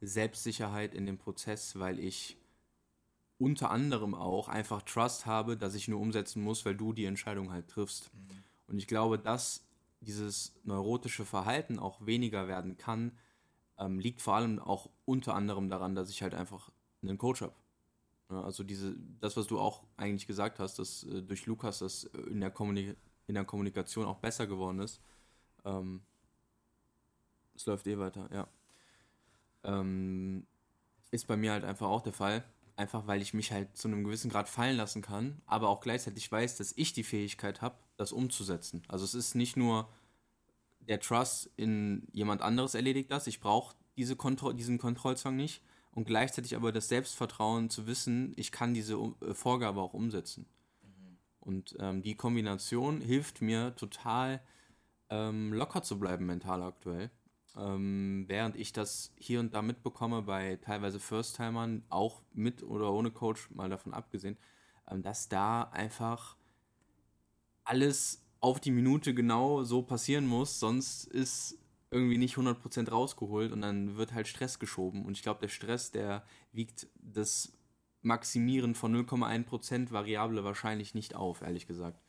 Selbstsicherheit 0.01 0.93
in 0.93 1.07
dem 1.07 1.17
Prozess, 1.17 1.79
weil 1.79 1.97
ich 1.97 2.37
unter 3.43 3.71
anderem 3.71 4.15
auch 4.15 4.47
einfach 4.47 4.83
Trust 4.83 5.25
habe, 5.25 5.57
dass 5.57 5.75
ich 5.75 5.89
nur 5.89 5.99
umsetzen 5.99 6.41
muss, 6.41 6.63
weil 6.65 6.75
du 6.75 6.93
die 6.93 7.03
Entscheidung 7.03 7.51
halt 7.51 7.67
triffst. 7.67 8.09
Mhm. 8.13 8.43
Und 8.67 8.77
ich 8.77 8.87
glaube, 8.87 9.19
dass 9.19 9.65
dieses 9.99 10.55
neurotische 10.63 11.25
Verhalten 11.25 11.77
auch 11.77 12.05
weniger 12.05 12.47
werden 12.47 12.77
kann, 12.77 13.11
ähm, 13.77 13.99
liegt 13.99 14.21
vor 14.21 14.35
allem 14.35 14.59
auch 14.59 14.89
unter 15.03 15.35
anderem 15.35 15.69
daran, 15.69 15.93
dass 15.93 16.09
ich 16.09 16.23
halt 16.23 16.33
einfach 16.33 16.71
einen 17.01 17.17
Coach 17.17 17.41
habe. 17.41 17.53
Ja, 18.29 18.41
also 18.43 18.63
diese, 18.63 18.95
das, 19.19 19.35
was 19.35 19.47
du 19.47 19.59
auch 19.59 19.83
eigentlich 19.97 20.25
gesagt 20.25 20.59
hast, 20.59 20.79
dass 20.79 21.03
äh, 21.03 21.21
durch 21.21 21.45
Lukas 21.45 21.79
das 21.79 22.05
in 22.05 22.39
der, 22.39 22.51
Kommunik 22.51 22.95
in 23.27 23.35
der 23.35 23.43
Kommunikation 23.43 24.05
auch 24.05 24.19
besser 24.19 24.47
geworden 24.47 24.79
ist. 24.79 25.01
Ähm, 25.65 26.01
es 27.55 27.65
läuft 27.65 27.87
eh 27.87 27.97
weiter, 27.97 28.29
ja. 28.33 28.47
Ähm, 29.65 30.47
ist 31.11 31.27
bei 31.27 31.35
mir 31.35 31.51
halt 31.51 31.65
einfach 31.65 31.87
auch 31.87 32.01
der 32.01 32.13
Fall 32.13 32.43
einfach 32.75 33.07
weil 33.07 33.21
ich 33.21 33.33
mich 33.33 33.51
halt 33.51 33.75
zu 33.77 33.87
einem 33.87 34.03
gewissen 34.03 34.29
Grad 34.29 34.49
fallen 34.49 34.77
lassen 34.77 35.01
kann, 35.01 35.41
aber 35.45 35.69
auch 35.69 35.81
gleichzeitig 35.81 36.31
weiß, 36.31 36.57
dass 36.57 36.73
ich 36.75 36.93
die 36.93 37.03
Fähigkeit 37.03 37.61
habe, 37.61 37.75
das 37.97 38.11
umzusetzen. 38.11 38.83
Also 38.87 39.05
es 39.05 39.13
ist 39.13 39.35
nicht 39.35 39.57
nur 39.57 39.89
der 40.79 40.99
Trust 40.99 41.49
in 41.55 42.07
jemand 42.11 42.41
anderes 42.41 42.75
erledigt 42.75 43.11
das, 43.11 43.27
ich 43.27 43.39
brauche 43.39 43.75
diese 43.95 44.15
Kontro 44.15 44.53
diesen 44.53 44.79
Kontrollzwang 44.79 45.35
nicht 45.35 45.61
und 45.91 46.05
gleichzeitig 46.05 46.55
aber 46.55 46.71
das 46.71 46.89
Selbstvertrauen 46.89 47.69
zu 47.69 47.87
wissen, 47.87 48.33
ich 48.35 48.51
kann 48.51 48.73
diese 48.73 48.95
äh, 48.95 49.33
Vorgabe 49.33 49.79
auch 49.79 49.93
umsetzen. 49.93 50.47
Mhm. 50.81 51.17
Und 51.39 51.75
ähm, 51.79 52.01
die 52.01 52.15
Kombination 52.15 53.01
hilft 53.01 53.41
mir 53.41 53.75
total 53.75 54.41
ähm, 55.09 55.53
locker 55.53 55.83
zu 55.83 55.99
bleiben 55.99 56.25
mental 56.25 56.63
aktuell 56.63 57.11
ähm, 57.57 58.25
während 58.27 58.55
ich 58.55 58.73
das 58.73 59.13
hier 59.17 59.39
und 59.39 59.53
da 59.53 59.61
mitbekomme 59.61 60.21
bei 60.23 60.57
teilweise 60.57 60.99
First-Timern, 60.99 61.83
auch 61.89 62.21
mit 62.33 62.63
oder 62.63 62.91
ohne 62.91 63.11
Coach, 63.11 63.49
mal 63.51 63.69
davon 63.69 63.93
abgesehen, 63.93 64.37
ähm, 64.89 65.01
dass 65.01 65.29
da 65.29 65.63
einfach 65.63 66.37
alles 67.63 68.25
auf 68.39 68.59
die 68.59 68.71
Minute 68.71 69.13
genau 69.13 69.63
so 69.63 69.83
passieren 69.83 70.27
muss, 70.27 70.59
sonst 70.59 71.05
ist 71.05 71.57
irgendwie 71.91 72.17
nicht 72.17 72.35
100% 72.35 72.89
rausgeholt 72.89 73.51
und 73.51 73.61
dann 73.61 73.95
wird 73.95 74.13
halt 74.13 74.27
Stress 74.27 74.59
geschoben. 74.59 75.05
Und 75.05 75.15
ich 75.15 75.23
glaube, 75.23 75.41
der 75.41 75.47
Stress, 75.47 75.91
der 75.91 76.25
wiegt 76.51 76.87
das 76.95 77.53
Maximieren 78.01 78.75
von 78.75 78.93
0,1% 78.93 79.91
Variable 79.91 80.43
wahrscheinlich 80.43 80.93
nicht 80.93 81.15
auf, 81.15 81.41
ehrlich 81.41 81.67
gesagt. 81.67 82.02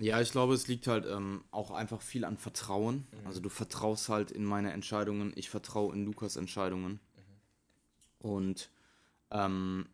Ja, 0.00 0.20
ich 0.20 0.32
glaube, 0.32 0.54
es 0.54 0.66
liegt 0.66 0.86
halt 0.86 1.06
ähm, 1.06 1.44
auch 1.50 1.70
einfach 1.70 2.00
viel 2.00 2.24
an 2.24 2.36
Vertrauen. 2.36 3.06
Mhm. 3.12 3.26
Also 3.26 3.40
du 3.40 3.48
vertraust 3.48 4.08
halt 4.08 4.30
in 4.30 4.44
meine 4.44 4.72
Entscheidungen, 4.72 5.32
ich 5.36 5.50
vertraue 5.50 5.94
in 5.94 6.04
Lukas 6.04 6.36
Entscheidungen. 6.36 7.00
Mhm. 8.22 8.30
Und 8.30 8.70
ähm, 9.30 9.86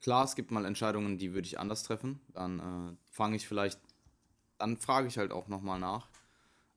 klar, 0.00 0.24
es 0.24 0.36
gibt 0.36 0.50
mal 0.50 0.64
Entscheidungen, 0.64 1.18
die 1.18 1.34
würde 1.34 1.46
ich 1.46 1.58
anders 1.58 1.82
treffen. 1.82 2.20
Dann 2.32 2.60
äh, 2.60 2.96
fange 3.10 3.36
ich 3.36 3.46
vielleicht, 3.46 3.78
dann 4.58 4.76
frage 4.78 5.08
ich 5.08 5.18
halt 5.18 5.32
auch 5.32 5.48
nochmal 5.48 5.78
nach. 5.78 6.08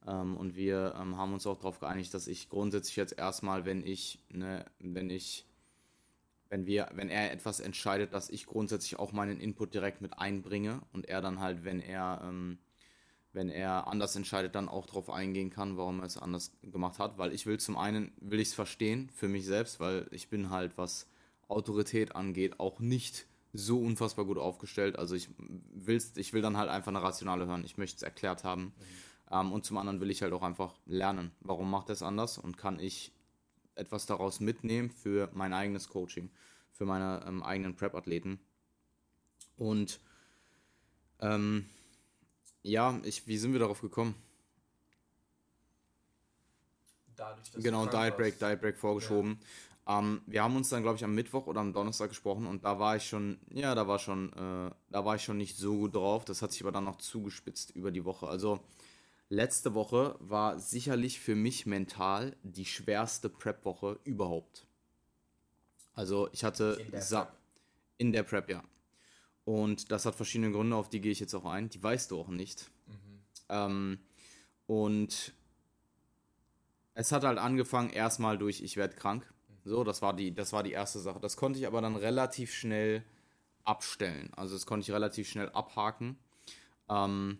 Ähm, 0.05 0.35
und 0.35 0.55
wir 0.55 0.95
ähm, 0.99 1.17
haben 1.17 1.33
uns 1.33 1.47
auch 1.47 1.57
darauf 1.57 1.79
geeinigt, 1.79 2.13
dass 2.13 2.27
ich 2.27 2.49
grundsätzlich 2.49 2.95
jetzt 2.95 3.17
erstmal, 3.17 3.65
wenn 3.65 3.85
ich, 3.85 4.19
ne, 4.29 4.65
wenn 4.79 5.09
ich 5.09 5.45
wenn 6.49 6.65
wir, 6.65 6.89
wenn 6.93 7.09
er 7.09 7.31
etwas 7.31 7.59
entscheidet, 7.59 8.13
dass 8.13 8.29
ich 8.29 8.45
grundsätzlich 8.45 8.97
auch 8.97 9.11
meinen 9.11 9.39
Input 9.39 9.73
direkt 9.73 10.01
mit 10.01 10.17
einbringe 10.17 10.81
und 10.91 11.07
er 11.07 11.21
dann 11.21 11.39
halt, 11.39 11.63
wenn 11.63 11.79
er, 11.79 12.21
ähm, 12.23 12.57
wenn 13.33 13.49
er 13.49 13.87
anders 13.87 14.15
entscheidet, 14.15 14.55
dann 14.55 14.67
auch 14.67 14.87
darauf 14.87 15.09
eingehen 15.11 15.51
kann, 15.51 15.77
warum 15.77 15.99
er 15.99 16.07
es 16.07 16.17
anders 16.17 16.51
gemacht 16.63 16.97
hat. 16.97 17.19
Weil 17.19 17.33
ich 17.33 17.45
will 17.45 17.59
zum 17.59 17.77
einen, 17.77 18.11
will 18.19 18.39
ich 18.39 18.49
es 18.49 18.53
verstehen 18.55 19.09
für 19.13 19.27
mich 19.27 19.45
selbst, 19.45 19.79
weil 19.79 20.07
ich 20.11 20.29
bin 20.29 20.49
halt, 20.49 20.77
was 20.77 21.07
Autorität 21.47 22.15
angeht, 22.15 22.59
auch 22.59 22.79
nicht 22.79 23.27
so 23.53 23.79
unfassbar 23.79 24.25
gut 24.25 24.37
aufgestellt. 24.37 24.97
Also 24.97 25.15
ich 25.15 25.29
will's, 25.37 26.13
ich 26.15 26.33
will 26.33 26.41
dann 26.41 26.57
halt 26.57 26.69
einfach 26.69 26.89
eine 26.91 27.01
rationale 27.03 27.45
hören. 27.45 27.63
Ich 27.65 27.77
möchte 27.77 27.97
es 27.97 28.03
erklärt 28.03 28.43
haben. 28.43 28.63
Mhm. 28.63 28.73
Ähm, 29.31 29.51
und 29.51 29.65
zum 29.65 29.77
anderen 29.77 30.01
will 30.01 30.09
ich 30.09 30.21
halt 30.21 30.33
auch 30.33 30.43
einfach 30.43 30.73
lernen, 30.85 31.31
warum 31.41 31.69
macht 31.69 31.89
er 31.89 31.93
es 31.93 32.03
anders 32.03 32.37
und 32.37 32.57
kann 32.57 32.79
ich 32.79 33.11
etwas 33.79 34.05
daraus 34.05 34.39
mitnehmen 34.39 34.91
für 34.91 35.29
mein 35.33 35.53
eigenes 35.53 35.89
Coaching, 35.89 36.29
für 36.71 36.85
meine 36.85 37.23
ähm, 37.27 37.43
eigenen 37.43 37.75
Prep-Athleten. 37.75 38.39
Und 39.57 39.99
Ähm, 41.21 41.65
ja, 42.63 42.99
ich, 43.03 43.27
wie 43.27 43.37
sind 43.37 43.53
wir 43.53 43.59
darauf 43.59 43.81
gekommen? 43.81 44.15
Dadurch, 47.15 47.51
dass 47.51 47.63
genau, 47.63 47.85
Diet 47.85 48.15
Break, 48.15 48.39
Diet 48.39 48.61
Break 48.61 48.77
vorgeschoben. 48.77 49.39
Ja. 49.87 49.99
Ähm, 49.99 50.21
wir 50.27 50.43
haben 50.43 50.55
uns 50.55 50.69
dann, 50.69 50.83
glaube 50.83 50.97
ich, 50.97 51.03
am 51.03 51.15
Mittwoch 51.15 51.47
oder 51.47 51.61
am 51.61 51.73
Donnerstag 51.73 52.09
gesprochen 52.09 52.45
und 52.47 52.63
da 52.63 52.79
war 52.79 52.95
ich 52.95 53.07
schon, 53.07 53.39
ja, 53.49 53.75
da 53.75 53.87
war 53.87 53.99
schon, 53.99 54.31
äh, 54.33 54.71
da 54.89 55.05
war 55.05 55.15
ich 55.15 55.23
schon 55.23 55.37
nicht 55.37 55.57
so 55.57 55.77
gut 55.77 55.95
drauf. 55.95 56.25
Das 56.25 56.41
hat 56.41 56.51
sich 56.51 56.61
aber 56.61 56.71
dann 56.71 56.85
noch 56.85 56.97
zugespitzt 56.97 57.71
über 57.75 57.91
die 57.91 58.05
Woche. 58.05 58.27
Also 58.27 58.61
letzte 59.29 59.73
Woche 59.73 60.15
war 60.19 60.59
sicherlich 60.59 61.19
für 61.19 61.35
mich 61.35 61.65
mental 61.65 62.35
die 62.43 62.65
schwerste 62.65 63.29
Prep-Woche 63.29 63.99
überhaupt. 64.03 64.65
Also 65.93 66.29
ich 66.31 66.43
hatte 66.43 66.77
in 66.79 66.91
der, 66.91 67.01
Prep. 67.01 67.33
in 67.97 68.11
der 68.11 68.23
Prep, 68.23 68.49
ja. 68.49 68.63
Und 69.45 69.91
das 69.91 70.05
hat 70.05 70.15
verschiedene 70.15 70.51
Gründe, 70.51 70.75
auf 70.75 70.89
die 70.89 71.01
gehe 71.01 71.11
ich 71.11 71.19
jetzt 71.19 71.33
auch 71.33 71.45
ein. 71.45 71.69
Die 71.69 71.81
weißt 71.81 72.11
du 72.11 72.19
auch 72.19 72.27
nicht. 72.27 72.69
Mhm. 72.87 73.21
Ähm, 73.49 73.99
und 74.67 75.33
es 76.93 77.11
hat 77.11 77.23
halt 77.23 77.37
angefangen 77.39 77.89
erstmal 77.89 78.37
durch 78.37 78.61
ich 78.61 78.77
werde 78.77 78.95
krank. 78.95 79.31
So, 79.63 79.83
das 79.83 80.01
war 80.01 80.15
die 80.15 80.33
das 80.33 80.53
war 80.53 80.63
die 80.63 80.71
erste 80.71 80.99
Sache. 80.99 81.19
Das 81.19 81.37
konnte 81.37 81.59
ich 81.59 81.67
aber 81.67 81.81
dann 81.81 81.95
relativ 81.95 82.53
schnell 82.53 83.03
abstellen. 83.63 84.31
Also 84.35 84.55
das 84.55 84.65
konnte 84.65 84.83
ich 84.83 84.91
relativ 84.91 85.27
schnell 85.27 85.49
abhaken. 85.49 86.17
Ähm, 86.89 87.39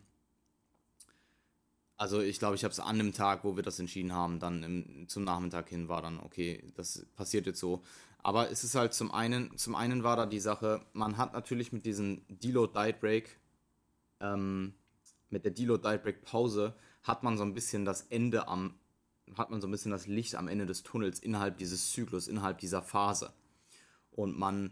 also 2.00 2.22
ich 2.22 2.40
glaube, 2.40 2.56
ich 2.56 2.64
habe 2.64 2.72
es 2.72 2.80
an 2.80 2.98
dem 2.98 3.14
Tag, 3.14 3.44
wo 3.44 3.58
wir 3.58 3.64
das 3.64 3.78
entschieden 3.78 4.14
haben, 4.14 4.40
dann 4.40 4.64
im, 4.64 5.10
zum 5.10 5.26
Nachmittag 5.26 5.68
hin 5.68 5.90
war 5.90 6.02
dann 6.02 6.18
okay, 6.22 6.64
das 6.76 7.06
passiert 7.18 7.46
jetzt 7.46 7.60
so. 7.60 7.84
Aber 8.24 8.50
es 8.52 8.64
ist 8.64 8.76
halt 8.76 8.94
zum 8.94 9.12
einen, 9.12 9.56
zum 9.58 9.76
einen 9.76 10.02
war 10.02 10.16
da 10.16 10.26
die 10.26 10.40
Sache, 10.40 10.82
man 10.94 11.18
hat 11.18 11.34
natürlich 11.34 11.74
mit 11.74 11.86
diesem 11.86 12.22
Deload 12.30 12.72
Diet 12.74 13.02
Break, 13.02 13.38
ähm, 14.22 14.74
mit 15.30 15.44
der 15.44 15.52
Deload 15.52 15.86
Diet 15.86 16.02
Break 16.04 16.22
Pause, 16.24 16.74
hat 17.04 17.24
man 17.24 17.38
so 17.38 17.44
ein 17.44 17.54
bisschen 17.54 17.84
das 17.84 18.04
Ende 18.04 18.48
am 18.48 18.76
hat 19.38 19.52
man 19.52 19.62
so 19.62 19.68
ein 19.68 19.72
bisschen 19.72 19.92
das 19.92 20.08
Licht 20.08 20.36
am 20.36 20.48
Ende 20.48 20.66
des 20.66 20.82
Tunnels 20.82 21.20
innerhalb 21.20 21.58
dieses 21.58 21.92
Zyklus, 21.92 22.28
innerhalb 22.28 22.58
dieser 22.58 22.82
Phase. 22.82 23.32
Und 24.10 24.40
man, 24.40 24.72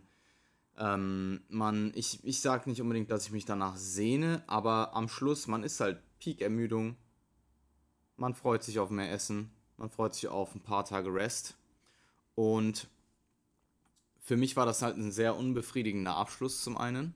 ähm, 0.79 1.41
man, 1.49 1.91
ich, 1.93 2.23
ich 2.23 2.39
sage 2.39 2.67
nicht 2.67 2.81
unbedingt, 2.81 3.11
dass 3.11 3.27
ich 3.27 3.31
mich 3.31 3.45
danach 3.45 3.77
sehne, 3.77 4.43
aber 4.47 4.95
am 4.95 5.09
Schluss, 5.09 5.45
man 5.45 5.63
ist 5.63 5.79
halt 5.79 6.01
Peak-Ermüdung, 6.17 6.95
man 8.17 8.33
freut 8.33 8.63
sich 8.63 8.79
auf 8.79 8.89
mehr 8.89 9.11
Essen, 9.11 9.51
man 9.77 9.89
freut 9.89 10.13
sich 10.13 10.27
auf 10.27 10.53
ein 10.55 10.61
paar 10.61 10.85
Tage 10.85 11.13
Rest. 11.13 11.55
Und 12.35 12.87
für 14.19 14.37
mich 14.37 14.55
war 14.55 14.65
das 14.65 14.81
halt 14.81 14.97
ein 14.97 15.11
sehr 15.11 15.35
unbefriedigender 15.35 16.15
Abschluss 16.15 16.61
zum 16.61 16.77
einen. 16.77 17.15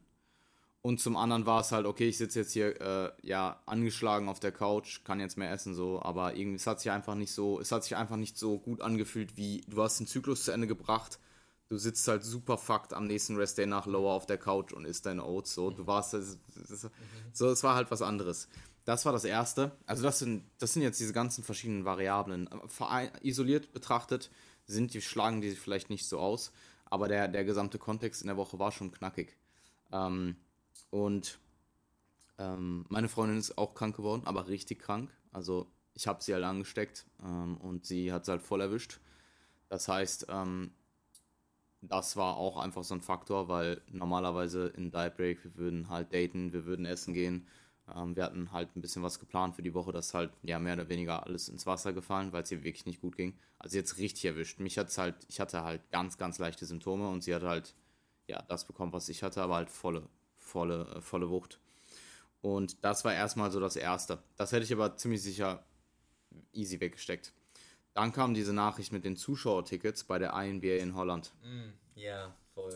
Und 0.84 1.00
zum 1.00 1.16
anderen 1.16 1.46
war 1.46 1.62
es 1.62 1.72
halt, 1.72 1.86
okay, 1.86 2.08
ich 2.08 2.18
sitze 2.18 2.40
jetzt 2.40 2.54
hier, 2.54 2.82
äh, 2.82 3.12
ja, 3.22 3.62
angeschlagen 3.68 4.30
auf 4.30 4.40
der 4.40 4.52
Couch, 4.52 5.04
kann 5.04 5.20
jetzt 5.20 5.38
mehr 5.38 5.52
essen, 5.52 5.76
so, 5.76 6.02
aber 6.02 6.36
irgendwie, 6.36 6.56
es 6.56 6.66
hat 6.66 6.80
sich 6.80 6.92
einfach 6.92 7.14
nicht 7.14 7.32
so, 7.32 7.60
es 7.60 7.72
hat 7.72 7.84
sich 7.84 7.96
einfach 7.96 8.16
nicht 8.16 8.36
so 8.36 8.58
gut 8.58 8.82
angefühlt, 8.82 9.38
wie 9.38 9.62
du 9.68 9.84
hast 9.84 10.00
den 10.00 10.08
Zyklus 10.08 10.46
zu 10.46 10.52
Ende 10.52 10.66
gebracht, 10.66 11.20
du 11.70 11.78
sitzt 11.78 12.08
halt 12.08 12.24
super 12.24 12.58
fucked 12.58 12.94
am 12.94 13.06
nächsten 13.06 13.36
Restday 13.36 13.68
nach 13.68 13.86
Lower 13.86 14.14
auf 14.14 14.26
der 14.26 14.40
Couch 14.40 14.74
und 14.74 14.86
isst 14.86 15.06
deine 15.06 15.24
Oats, 15.24 15.54
so, 15.54 15.70
du 15.70 15.86
warst, 15.86 16.16
so, 17.34 17.48
es 17.48 17.64
war 17.64 17.76
halt 17.76 17.92
was 17.92 18.02
anderes. 18.02 18.48
Das 18.86 19.06
war 19.06 19.14
das 19.14 19.26
Erste. 19.26 19.72
Also 19.86 20.04
das 20.04 20.20
sind, 20.20 20.44
das 20.58 20.74
sind 20.74 20.82
jetzt 20.82 21.00
diese 21.00 21.14
ganzen 21.14 21.44
verschiedenen 21.44 21.86
Variablen. 21.86 22.50
Isoliert 23.22 23.74
betrachtet 23.74 24.32
sind 24.66 24.94
die, 24.94 25.02
schlagen 25.02 25.42
die 25.42 25.50
sich 25.50 25.60
vielleicht 25.60 25.90
nicht 25.90 26.08
so 26.08 26.20
aus, 26.20 26.52
aber 26.86 27.08
der, 27.08 27.28
der 27.28 27.44
gesamte 27.44 27.78
Kontext 27.78 28.22
in 28.22 28.28
der 28.28 28.38
Woche 28.38 28.60
war 28.60 28.72
schon 28.72 28.92
knackig. 28.92 29.38
Ähm, 29.92 30.36
und 30.90 31.40
ähm, 32.38 32.86
meine 32.90 33.10
Freundin 33.10 33.38
ist 33.38 33.58
auch 33.58 33.76
krank 33.76 33.96
geworden, 33.96 34.24
aber 34.26 34.48
richtig 34.48 34.80
krank. 34.80 35.12
Also 35.32 35.72
ich 35.94 36.08
habe 36.08 36.24
sie 36.24 36.34
halt 36.34 36.44
angesteckt 36.44 37.06
ähm, 37.24 37.58
und 37.58 37.86
sie 37.86 38.12
hat 38.12 38.24
es 38.24 38.30
halt 38.30 38.42
voll 38.42 38.62
erwischt. 38.62 39.00
Das 39.70 39.88
heißt, 39.88 40.28
ähm, 40.30 40.72
das 41.82 42.16
war 42.16 42.38
auch 42.38 42.58
einfach 42.58 42.84
so 42.84 42.94
ein 42.94 43.02
Faktor, 43.02 43.48
weil 43.48 43.82
normalerweise 43.88 44.68
in 44.68 44.92
Diet 44.92 45.18
Break, 45.18 45.44
wir 45.44 45.56
würden 45.56 45.90
halt 45.90 46.14
daten, 46.14 46.54
wir 46.54 46.66
würden 46.66 46.86
essen 46.86 47.14
gehen. 47.14 47.48
Ähm, 47.96 48.16
wir 48.16 48.24
hatten 48.24 48.52
halt 48.52 48.76
ein 48.76 48.82
bisschen 48.82 49.04
was 49.04 49.20
geplant 49.20 49.56
für 49.56 49.62
die 49.62 49.74
Woche, 49.74 49.92
das 49.92 50.14
halt 50.14 50.32
ja 50.44 50.60
mehr 50.60 50.74
oder 50.74 50.90
weniger 50.90 51.26
alles 51.26 51.50
ins 51.50 51.66
Wasser 51.66 51.94
gefallen, 51.94 52.32
weil 52.34 52.44
es 52.44 52.52
ihr 52.52 52.64
wirklich 52.64 52.86
nicht 52.86 53.02
gut 53.02 53.16
ging. 53.16 53.34
Also 53.60 53.78
jetzt 53.78 53.98
richtig 53.98 54.26
erwischt. 54.26 54.60
Mich 54.60 54.78
hat's 54.78 54.98
halt, 54.98 55.16
ich 55.28 55.40
hatte 55.40 55.64
halt 55.64 55.82
ganz, 55.92 56.18
ganz 56.18 56.40
leichte 56.40 56.66
Symptome 56.66 57.10
und 57.10 57.24
sie 57.24 57.34
hat 57.34 57.44
halt 57.44 57.76
ja 58.28 58.42
das 58.48 58.66
bekommen, 58.66 58.94
was 58.94 59.10
ich 59.10 59.24
hatte, 59.24 59.42
aber 59.42 59.56
halt 59.56 59.70
volle 59.70 60.08
volle, 60.52 60.88
äh, 60.96 61.02
volle 61.02 61.30
Wucht. 61.30 61.60
Und 62.42 62.84
das 62.84 63.06
war 63.06 63.14
erstmal 63.14 63.52
so 63.52 63.60
das 63.60 63.76
Erste. 63.76 64.20
Das 64.36 64.52
hätte 64.52 64.64
ich 64.64 64.74
aber 64.74 64.98
ziemlich 64.98 65.22
sicher 65.22 65.64
easy 66.54 66.80
weggesteckt. 66.80 67.34
Dann 67.94 68.12
kam 68.12 68.34
diese 68.34 68.54
Nachricht 68.54 68.92
mit 68.92 69.06
den 69.06 69.16
Zuschauertickets 69.16 70.04
bei 70.06 70.18
der 70.18 70.34
INBA 70.34 70.82
in 70.82 70.96
Holland. 70.96 71.34
Mm, 71.44 71.72
ja, 71.96 72.34
voll. 72.54 72.74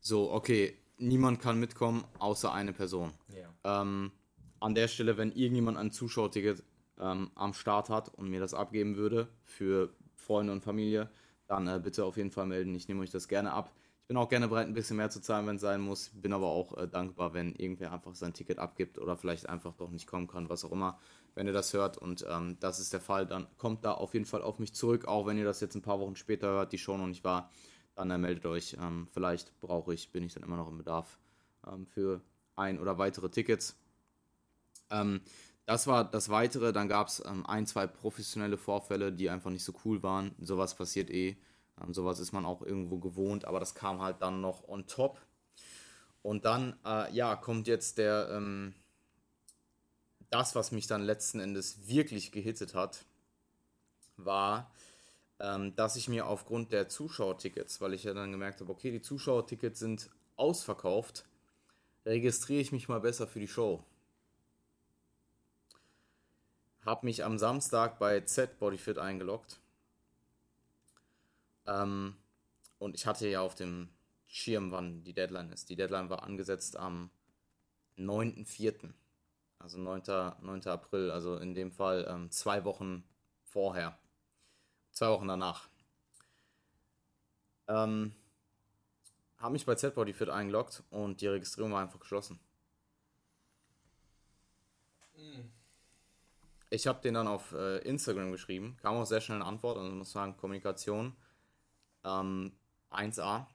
So, 0.00 0.32
okay, 0.32 0.76
niemand 0.98 1.40
kann 1.40 1.58
mitkommen, 1.58 2.04
außer 2.18 2.52
eine 2.52 2.72
Person. 2.72 3.12
Yeah. 3.32 3.82
Ähm, 3.82 4.12
an 4.60 4.74
der 4.74 4.88
Stelle, 4.88 5.16
wenn 5.16 5.32
irgendjemand 5.32 5.78
ein 5.78 5.90
Zuschauerticket 5.90 6.62
ähm, 6.98 7.30
am 7.34 7.54
Start 7.54 7.90
hat 7.90 8.12
und 8.14 8.28
mir 8.28 8.40
das 8.40 8.54
abgeben 8.54 8.96
würde 8.96 9.28
für 9.44 9.94
Freunde 10.14 10.52
und 10.52 10.62
Familie, 10.62 11.10
dann 11.46 11.66
äh, 11.66 11.80
bitte 11.82 12.04
auf 12.04 12.16
jeden 12.16 12.30
Fall 12.30 12.46
melden. 12.46 12.74
Ich 12.74 12.88
nehme 12.88 13.00
euch 13.02 13.10
das 13.10 13.28
gerne 13.28 13.52
ab 13.52 13.72
bin 14.08 14.16
auch 14.16 14.30
gerne 14.30 14.48
bereit, 14.48 14.66
ein 14.66 14.74
bisschen 14.74 14.96
mehr 14.96 15.10
zu 15.10 15.20
zahlen, 15.20 15.46
wenn 15.46 15.56
es 15.56 15.62
sein 15.62 15.82
muss. 15.82 16.10
Bin 16.14 16.32
aber 16.32 16.46
auch 16.46 16.76
äh, 16.78 16.88
dankbar, 16.88 17.34
wenn 17.34 17.54
irgendwer 17.54 17.92
einfach 17.92 18.14
sein 18.14 18.32
Ticket 18.32 18.58
abgibt 18.58 18.98
oder 18.98 19.18
vielleicht 19.18 19.48
einfach 19.48 19.74
doch 19.74 19.90
nicht 19.90 20.06
kommen 20.06 20.26
kann, 20.26 20.48
was 20.48 20.64
auch 20.64 20.72
immer. 20.72 20.98
Wenn 21.34 21.46
ihr 21.46 21.52
das 21.52 21.74
hört 21.74 21.98
und 21.98 22.26
ähm, 22.28 22.56
das 22.58 22.80
ist 22.80 22.94
der 22.94 23.02
Fall, 23.02 23.26
dann 23.26 23.46
kommt 23.58 23.84
da 23.84 23.92
auf 23.92 24.14
jeden 24.14 24.24
Fall 24.24 24.40
auf 24.40 24.58
mich 24.58 24.72
zurück. 24.74 25.04
Auch 25.06 25.26
wenn 25.26 25.36
ihr 25.36 25.44
das 25.44 25.60
jetzt 25.60 25.74
ein 25.74 25.82
paar 25.82 26.00
Wochen 26.00 26.16
später 26.16 26.48
hört, 26.48 26.72
die 26.72 26.78
Show 26.78 26.96
noch 26.96 27.06
nicht 27.06 27.22
war, 27.22 27.50
dann 27.94 28.10
äh, 28.10 28.16
meldet 28.16 28.46
euch. 28.46 28.78
Ähm, 28.80 29.06
vielleicht 29.12 29.60
brauche 29.60 29.92
ich, 29.92 30.10
bin 30.10 30.24
ich 30.24 30.32
dann 30.32 30.42
immer 30.42 30.56
noch 30.56 30.68
im 30.68 30.78
Bedarf 30.78 31.18
ähm, 31.70 31.86
für 31.86 32.22
ein 32.56 32.80
oder 32.80 32.96
weitere 32.96 33.28
Tickets. 33.28 33.78
Ähm, 34.90 35.20
das 35.66 35.86
war 35.86 36.04
das 36.04 36.28
Weitere. 36.30 36.72
Dann 36.72 36.88
gab 36.88 37.08
es 37.08 37.22
ähm, 37.24 37.44
ein, 37.46 37.66
zwei 37.66 37.86
professionelle 37.86 38.56
Vorfälle, 38.56 39.12
die 39.12 39.28
einfach 39.30 39.50
nicht 39.50 39.64
so 39.64 39.74
cool 39.84 40.02
waren. 40.02 40.34
Sowas 40.40 40.74
passiert 40.74 41.10
eh. 41.10 41.36
Ähm, 41.82 41.92
sowas 41.94 42.18
ist 42.20 42.32
man 42.32 42.46
auch 42.46 42.62
irgendwo 42.62 42.98
gewohnt, 42.98 43.44
aber 43.44 43.60
das 43.60 43.74
kam 43.74 44.00
halt 44.00 44.22
dann 44.22 44.40
noch 44.40 44.66
on 44.68 44.86
top. 44.86 45.20
Und 46.22 46.44
dann, 46.44 46.76
äh, 46.84 47.12
ja, 47.12 47.36
kommt 47.36 47.68
jetzt 47.68 47.98
der, 47.98 48.28
ähm, 48.30 48.74
das, 50.30 50.54
was 50.54 50.72
mich 50.72 50.86
dann 50.86 51.02
letzten 51.02 51.40
Endes 51.40 51.86
wirklich 51.86 52.32
gehittet 52.32 52.74
hat, 52.74 53.04
war, 54.16 54.70
ähm, 55.40 55.74
dass 55.76 55.96
ich 55.96 56.08
mir 56.08 56.26
aufgrund 56.26 56.72
der 56.72 56.88
Zuschauertickets, 56.88 57.80
weil 57.80 57.94
ich 57.94 58.04
ja 58.04 58.14
dann 58.14 58.32
gemerkt 58.32 58.60
habe, 58.60 58.72
okay, 58.72 58.90
die 58.90 59.02
Zuschauertickets 59.02 59.78
sind 59.78 60.10
ausverkauft, 60.36 61.24
registriere 62.04 62.60
ich 62.60 62.72
mich 62.72 62.88
mal 62.88 63.00
besser 63.00 63.26
für 63.26 63.40
die 63.40 63.48
Show. 63.48 63.84
Hab 66.88 67.02
mich 67.02 67.22
am 67.22 67.36
Samstag 67.36 67.98
bei 67.98 68.22
Z 68.22 68.58
Bodyfit 68.58 68.96
eingeloggt 68.96 69.60
ähm, 71.66 72.16
und 72.78 72.94
ich 72.94 73.06
hatte 73.06 73.28
ja 73.28 73.42
auf 73.42 73.54
dem 73.54 73.90
Schirm, 74.26 74.72
wann 74.72 75.04
die 75.04 75.12
Deadline 75.12 75.52
ist. 75.52 75.68
Die 75.68 75.76
Deadline 75.76 76.08
war 76.08 76.22
angesetzt 76.22 76.78
am 76.78 77.10
9.4., 77.98 78.90
also 79.58 79.76
9. 79.76 80.02
9. 80.40 80.66
April, 80.66 81.10
also 81.10 81.36
in 81.36 81.52
dem 81.54 81.72
Fall 81.72 82.06
ähm, 82.08 82.30
zwei 82.30 82.64
Wochen 82.64 83.04
vorher. 83.42 83.98
Zwei 84.90 85.10
Wochen 85.10 85.28
danach. 85.28 85.68
Ähm, 87.66 88.14
habe 89.36 89.52
mich 89.52 89.66
bei 89.66 89.74
Z-Bodyfit 89.74 90.30
eingeloggt 90.30 90.84
und 90.88 91.20
die 91.20 91.26
Registrierung 91.26 91.72
war 91.72 91.82
einfach 91.82 92.00
geschlossen. 92.00 92.40
Mhm. 95.18 95.52
Ich 96.70 96.86
habe 96.86 97.00
den 97.00 97.14
dann 97.14 97.28
auf 97.28 97.52
äh, 97.52 97.78
Instagram 97.78 98.30
geschrieben, 98.30 98.76
kam 98.82 98.96
auch 98.96 99.06
sehr 99.06 99.20
schnell 99.20 99.38
eine 99.38 99.46
Antwort, 99.46 99.78
also 99.78 99.90
muss 99.90 100.12
sagen, 100.12 100.36
Kommunikation 100.36 101.16
ähm, 102.04 102.52
1A. 102.90 103.46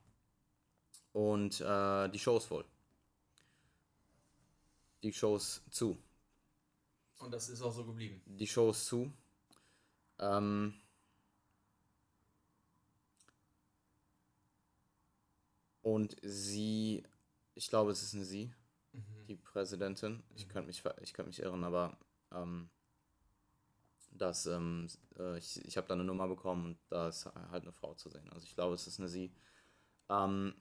Und 1.11 1.61
äh, 1.61 2.09
die 2.09 2.19
Show 2.19 2.37
ist 2.37 2.45
voll. 2.45 2.65
Die 5.03 5.13
Show 5.13 5.35
ist 5.35 5.61
zu. 5.69 5.97
Und 7.19 7.31
das 7.31 7.49
ist 7.49 7.61
auch 7.61 7.71
so 7.71 7.85
geblieben. 7.85 8.21
Die 8.25 8.47
Show 8.47 8.71
ist 8.71 8.85
zu. 8.85 9.13
Ähm, 10.19 10.73
und 15.83 16.15
sie, 16.23 17.03
ich 17.53 17.69
glaube, 17.69 17.91
es 17.91 18.01
ist 18.01 18.15
eine 18.15 18.25
sie, 18.25 18.53
mhm. 18.91 19.27
die 19.27 19.35
Präsidentin. 19.35 20.23
Ich 20.35 20.47
mhm. 20.47 20.51
könnte 20.51 20.67
mich, 20.67 20.83
ich 21.01 21.13
könnte 21.13 21.29
mich 21.29 21.41
irren, 21.41 21.63
aber 21.63 21.97
ähm, 22.31 22.69
dass 24.23 24.45
ähm, 24.45 24.87
äh, 25.19 25.37
ich, 25.37 25.63
ich 25.65 25.77
habe 25.77 25.87
da 25.87 25.93
eine 25.93 26.03
Nummer 26.03 26.27
bekommen 26.27 26.65
und 26.65 26.77
da 26.89 27.09
ist 27.09 27.25
halt 27.25 27.63
eine 27.63 27.73
Frau 27.73 27.93
zu 27.93 28.09
sehen. 28.09 28.29
Also 28.31 28.45
ich 28.45 28.55
glaube, 28.55 28.73
es 28.73 28.87
ist 28.87 28.99
eine 28.99 29.09
sie. 29.09 29.31
Ähm, 30.09 30.55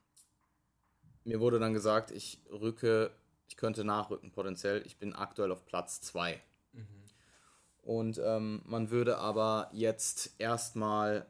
mir 1.25 1.41
wurde 1.41 1.61
dann 1.61 1.73
gesagt, 1.73 2.11
ich 2.11 2.41
rücke, 2.51 3.13
Ich 3.49 3.57
könnte 3.57 3.85
nachrücken 3.85 4.33
potenziell. 4.33 4.83
Ich 4.87 4.99
bin 4.99 5.15
aktuell 5.15 5.53
auf 5.53 5.65
Platz 5.65 6.01
2. 6.01 6.41
Mhm. 6.73 6.87
Und 7.83 8.21
ähm, 8.25 8.63
man 8.65 8.91
würde 8.91 9.19
aber 9.19 9.69
jetzt 9.73 10.35
erstmal 10.39 11.27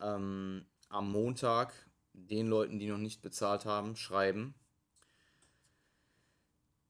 ähm, 0.00 0.64
am 0.88 1.10
Montag 1.10 1.74
den 2.12 2.46
Leuten, 2.46 2.78
die 2.78 2.88
noch 2.88 2.98
nicht 2.98 3.20
bezahlt 3.20 3.66
haben, 3.66 3.96
schreiben, 3.96 4.54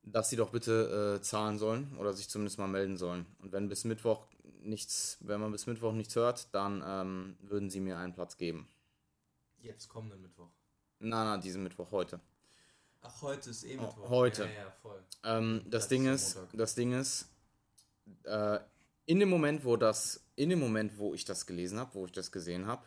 dass 0.05 0.31
sie 0.31 0.37
doch 0.37 0.51
bitte 0.51 1.16
äh, 1.18 1.22
zahlen 1.22 1.59
sollen 1.59 1.96
oder 1.99 2.12
sich 2.12 2.29
zumindest 2.29 2.59
mal 2.59 2.68
melden 2.68 2.96
sollen. 2.96 3.27
Und 3.40 3.51
wenn 3.51 3.68
bis 3.68 3.85
Mittwoch 3.85 4.29
nichts, 4.66 5.18
wenn 5.20 5.40
man 5.40 5.52
bis 5.52 5.66
Mittwoch 5.66 5.92
nichts 5.92 6.16
hört, 6.16 6.55
dann 6.55 6.83
ähm, 6.87 7.37
würden 7.40 7.70
sie 7.70 7.81
mir 7.81 7.98
einen 7.98 8.12
Platz 8.12 8.37
geben. 8.37 8.68
Jetzt 9.59 9.88
kommenden 9.88 10.22
Mittwoch. 10.22 10.48
Nein, 10.98 11.26
nein, 11.26 11.40
diesen 11.40 11.62
Mittwoch 11.62 11.90
heute. 11.90 12.20
Ach, 13.02 13.22
heute 13.22 13.50
ist 13.50 13.64
eh 13.64 13.76
Mittwoch. 13.76 14.09
Heute. 14.09 14.44
Ja, 14.44 14.50
ja, 14.50 14.70
voll. 14.83 15.02
Ähm, 15.24 15.62
das, 15.64 15.83
das, 15.83 15.88
Ding 15.88 16.07
ist, 16.07 16.38
das 16.52 16.74
Ding 16.74 16.92
ist, 16.92 17.29
äh, 18.24 18.59
in 19.07 19.20
dem 19.20 19.29
Moment, 19.29 19.64
wo 19.64 19.76
das, 19.76 20.24
in 20.35 20.50
dem 20.50 20.61
Moment, 20.61 20.98
wo 20.98 21.14
ich 21.14 21.24
das 21.24 21.46
gelesen 21.46 21.79
habe, 21.79 21.94
wo 21.94 22.07
ich 22.07 22.12
das 22.12 22.33
gesehen 22.33 22.66
habe, 22.66 22.83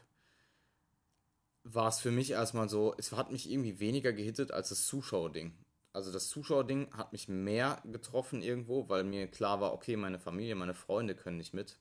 war 1.64 1.88
es 1.88 2.00
für 2.00 2.12
mich 2.12 2.32
erstmal 2.32 2.70
so, 2.70 2.96
es 2.98 3.12
hat 3.12 3.32
mich 3.32 3.50
irgendwie 3.50 3.80
weniger 3.80 4.14
gehittet 4.14 4.52
als 4.52 4.70
das 4.70 4.86
Zuschauerding. 4.86 5.54
Also 5.92 6.12
das 6.12 6.30
Zuschauerding 6.30 6.94
hat 6.96 7.12
mich 7.12 7.28
mehr 7.28 7.82
getroffen 7.86 8.42
irgendwo, 8.42 8.88
weil 8.90 9.04
mir 9.04 9.28
klar 9.28 9.60
war, 9.60 9.74
okay, 9.74 9.96
meine 9.96 10.20
Familie, 10.20 10.56
meine 10.56 10.76
Freunde 10.76 11.16
können 11.16 11.38
nicht 11.38 11.54
mit. 11.54 11.80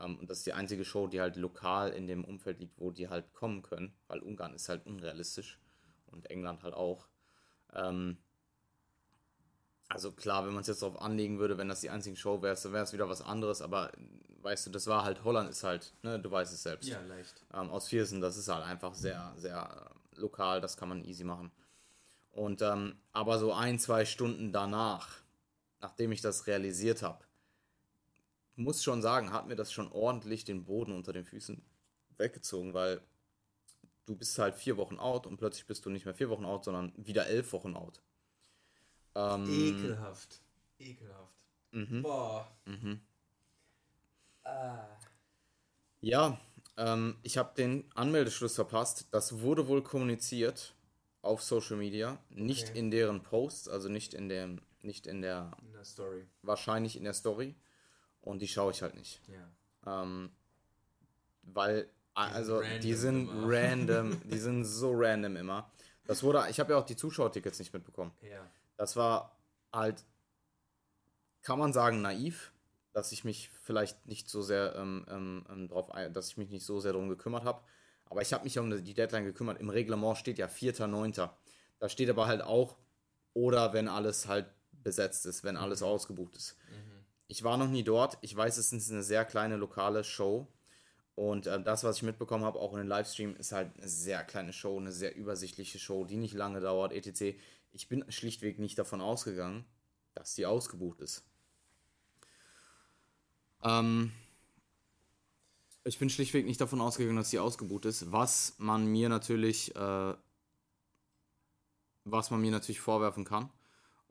Ähm, 0.00 0.18
und 0.18 0.30
das 0.30 0.38
ist 0.38 0.46
die 0.46 0.54
einzige 0.54 0.84
Show, 0.84 1.06
die 1.06 1.20
halt 1.20 1.36
lokal 1.36 1.90
in 1.90 2.06
dem 2.06 2.24
Umfeld 2.24 2.60
liegt, 2.60 2.78
wo 2.80 2.90
die 2.90 3.08
halt 3.08 3.32
kommen 3.34 3.62
können, 3.62 3.94
weil 4.08 4.20
Ungarn 4.20 4.54
ist 4.54 4.68
halt 4.68 4.86
unrealistisch 4.86 5.60
und 6.06 6.30
England 6.30 6.62
halt 6.62 6.74
auch. 6.74 7.08
Ähm, 7.74 8.16
also 9.88 10.12
klar, 10.12 10.46
wenn 10.46 10.54
man 10.54 10.62
es 10.62 10.68
jetzt 10.68 10.82
darauf 10.82 11.00
anlegen 11.02 11.38
würde, 11.38 11.58
wenn 11.58 11.68
das 11.68 11.82
die 11.82 11.90
einzige 11.90 12.16
Show 12.16 12.40
wäre, 12.40 12.56
dann 12.56 12.72
wäre 12.72 12.84
es 12.84 12.94
wieder 12.94 13.10
was 13.10 13.20
anderes, 13.20 13.60
aber 13.60 13.92
weißt 14.40 14.66
du, 14.66 14.70
das 14.70 14.86
war 14.86 15.04
halt, 15.04 15.22
Holland 15.24 15.50
ist 15.50 15.62
halt, 15.62 15.92
ne, 16.02 16.18
du 16.18 16.30
weißt 16.30 16.52
es 16.52 16.62
selbst. 16.62 16.88
Ja, 16.88 17.00
leicht. 17.02 17.44
Ähm, 17.52 17.68
aus 17.68 17.88
Viersen, 17.88 18.22
das 18.22 18.38
ist 18.38 18.48
halt 18.48 18.64
einfach 18.64 18.94
sehr, 18.94 19.34
sehr 19.36 19.92
äh, 20.16 20.20
lokal, 20.20 20.62
das 20.62 20.78
kann 20.78 20.88
man 20.88 21.04
easy 21.04 21.24
machen. 21.24 21.52
Und 22.32 22.62
ähm, 22.62 22.96
aber 23.12 23.38
so 23.38 23.52
ein, 23.52 23.78
zwei 23.78 24.04
Stunden 24.04 24.52
danach, 24.52 25.20
nachdem 25.80 26.12
ich 26.12 26.22
das 26.22 26.46
realisiert 26.46 27.02
habe, 27.02 27.24
muss 28.56 28.82
schon 28.82 29.02
sagen, 29.02 29.32
hat 29.32 29.46
mir 29.46 29.56
das 29.56 29.72
schon 29.72 29.90
ordentlich 29.92 30.44
den 30.44 30.64
Boden 30.64 30.92
unter 30.92 31.12
den 31.12 31.24
Füßen 31.24 31.62
weggezogen, 32.16 32.74
weil 32.74 33.02
du 34.06 34.16
bist 34.16 34.38
halt 34.38 34.54
vier 34.54 34.76
Wochen 34.76 34.98
out 34.98 35.26
und 35.26 35.36
plötzlich 35.36 35.66
bist 35.66 35.84
du 35.84 35.90
nicht 35.90 36.04
mehr 36.04 36.14
vier 36.14 36.30
Wochen 36.30 36.44
out, 36.44 36.64
sondern 36.64 36.92
wieder 36.96 37.26
elf 37.26 37.52
Wochen 37.52 37.76
out. 37.76 38.00
Ähm, 39.14 39.44
Ekelhaft. 39.48 40.40
Ekelhaft. 40.78 41.34
Mhm. 41.72 42.02
Boah. 42.02 42.50
Mhm. 42.64 43.00
Ah. 44.44 44.86
Ja, 46.00 46.40
ähm, 46.76 47.16
ich 47.22 47.38
habe 47.38 47.54
den 47.56 47.90
Anmeldeschluss 47.94 48.54
verpasst. 48.54 49.06
Das 49.10 49.40
wurde 49.40 49.68
wohl 49.68 49.82
kommuniziert 49.82 50.74
auf 51.22 51.42
Social 51.42 51.76
Media, 51.76 52.18
nicht 52.30 52.70
okay. 52.70 52.78
in 52.78 52.90
deren 52.90 53.22
Posts, 53.22 53.68
also 53.68 53.88
nicht 53.88 54.12
in 54.12 54.28
dem, 54.28 54.60
nicht 54.82 55.06
in 55.06 55.22
der, 55.22 55.52
in 55.64 55.72
der 55.72 55.84
Story. 55.84 56.26
Wahrscheinlich 56.42 56.96
in 56.96 57.04
der 57.04 57.14
Story. 57.14 57.54
Und 58.20 58.42
die 58.42 58.48
schaue 58.48 58.72
ich 58.72 58.82
halt 58.82 58.94
nicht. 58.94 59.20
Ja. 59.28 60.02
Ähm, 60.02 60.30
weil, 61.42 61.88
also 62.14 62.62
die 62.82 62.94
sind 62.94 63.28
immer. 63.28 63.48
random, 63.48 64.20
die 64.30 64.38
sind 64.38 64.64
so 64.64 64.92
random 64.94 65.36
immer. 65.36 65.70
Das 66.04 66.22
wurde, 66.22 66.44
ich 66.50 66.58
habe 66.60 66.72
ja 66.72 66.78
auch 66.78 66.86
die 66.86 66.96
Zuschauertickets 66.96 67.58
nicht 67.60 67.72
mitbekommen. 67.72 68.12
Ja. 68.20 68.44
Das 68.76 68.96
war 68.96 69.36
halt, 69.72 70.04
kann 71.42 71.58
man 71.58 71.72
sagen, 71.72 72.02
naiv, 72.02 72.52
dass 72.92 73.12
ich 73.12 73.24
mich 73.24 73.50
vielleicht 73.62 74.06
nicht 74.06 74.28
so 74.28 74.42
sehr 74.42 74.74
ähm, 74.76 75.06
ähm, 75.08 75.46
ähm 75.48 75.68
drauf, 75.68 75.90
dass 76.12 76.28
ich 76.28 76.36
mich 76.36 76.50
nicht 76.50 76.66
so 76.66 76.80
sehr 76.80 76.92
darum 76.92 77.08
gekümmert 77.08 77.44
habe. 77.44 77.62
Aber 78.06 78.22
ich 78.22 78.32
habe 78.32 78.44
mich 78.44 78.58
um 78.58 78.70
die 78.84 78.94
Deadline 78.94 79.24
gekümmert. 79.24 79.58
Im 79.60 79.70
Reglement 79.70 80.18
steht 80.18 80.38
ja 80.38 80.46
4.9. 80.46 81.30
Da 81.78 81.88
steht 81.88 82.10
aber 82.10 82.26
halt 82.26 82.42
auch, 82.42 82.76
oder 83.34 83.72
wenn 83.72 83.88
alles 83.88 84.28
halt 84.28 84.46
besetzt 84.82 85.26
ist, 85.26 85.44
wenn 85.44 85.56
alles 85.56 85.80
mhm. 85.80 85.86
ausgebucht 85.86 86.36
ist. 86.36 86.56
Mhm. 86.68 87.04
Ich 87.28 87.42
war 87.42 87.56
noch 87.56 87.68
nie 87.68 87.82
dort. 87.82 88.18
Ich 88.20 88.36
weiß, 88.36 88.58
es 88.58 88.72
ist 88.72 88.90
eine 88.90 89.02
sehr 89.02 89.24
kleine 89.24 89.56
lokale 89.56 90.04
Show. 90.04 90.46
Und 91.14 91.46
äh, 91.46 91.62
das, 91.62 91.84
was 91.84 91.96
ich 91.96 92.02
mitbekommen 92.02 92.44
habe, 92.44 92.58
auch 92.58 92.72
in 92.72 92.78
den 92.78 92.88
Livestream, 92.88 93.36
ist 93.36 93.52
halt 93.52 93.76
eine 93.76 93.88
sehr 93.88 94.24
kleine 94.24 94.52
Show, 94.52 94.78
eine 94.78 94.92
sehr 94.92 95.14
übersichtliche 95.14 95.78
Show, 95.78 96.04
die 96.04 96.16
nicht 96.16 96.34
lange 96.34 96.60
dauert, 96.60 96.92
etc. 96.92 97.36
Ich 97.72 97.88
bin 97.88 98.04
schlichtweg 98.10 98.58
nicht 98.58 98.78
davon 98.78 99.00
ausgegangen, 99.00 99.64
dass 100.14 100.34
die 100.34 100.46
ausgebucht 100.46 101.00
ist. 101.00 101.24
Ähm, 103.62 104.12
ich 105.84 105.98
bin 105.98 106.10
schlichtweg 106.10 106.46
nicht 106.46 106.60
davon 106.60 106.80
ausgegangen, 106.80 107.16
dass 107.16 107.30
sie 107.30 107.38
ausgebucht 107.38 107.84
ist, 107.86 108.12
was 108.12 108.54
man 108.58 108.86
mir 108.86 109.08
natürlich, 109.08 109.74
äh, 109.74 110.14
was 112.04 112.30
man 112.30 112.40
mir 112.40 112.50
natürlich 112.50 112.80
vorwerfen 112.80 113.24
kann. 113.24 113.50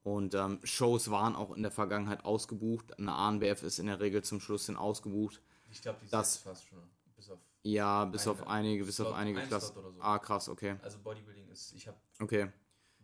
Und 0.03 0.33
ähm, 0.33 0.59
Shows 0.63 1.11
waren 1.11 1.35
auch 1.35 1.55
in 1.55 1.61
der 1.61 1.71
Vergangenheit 1.71 2.25
ausgebucht. 2.25 2.97
Eine 2.97 3.13
ANBF 3.13 3.63
ist 3.63 3.77
in 3.77 3.85
der 3.85 3.99
Regel 3.99 4.23
zum 4.23 4.39
Schluss 4.39 4.65
hin 4.65 4.75
ausgebucht. 4.75 5.41
Ich 5.69 5.81
glaube, 5.81 5.99
die 6.03 6.09
das 6.09 6.37
fast 6.37 6.65
schon. 6.67 6.79
Bis 7.15 7.29
auf 7.29 7.39
ja, 7.63 8.05
bis 8.05 8.23
eine, 8.23 8.31
auf 8.31 8.47
einige, 8.47 8.85
bis 8.85 8.99
auf 8.99 9.13
einige 9.13 9.41
Klassen. 9.41 9.75
So. 9.75 9.93
Ah, 9.99 10.17
krass, 10.17 10.49
okay. 10.49 10.77
Also 10.81 10.97
Bodybuilding 10.97 11.47
ist, 11.49 11.73
ich 11.73 11.87
habe. 11.87 11.97
Okay. 12.19 12.51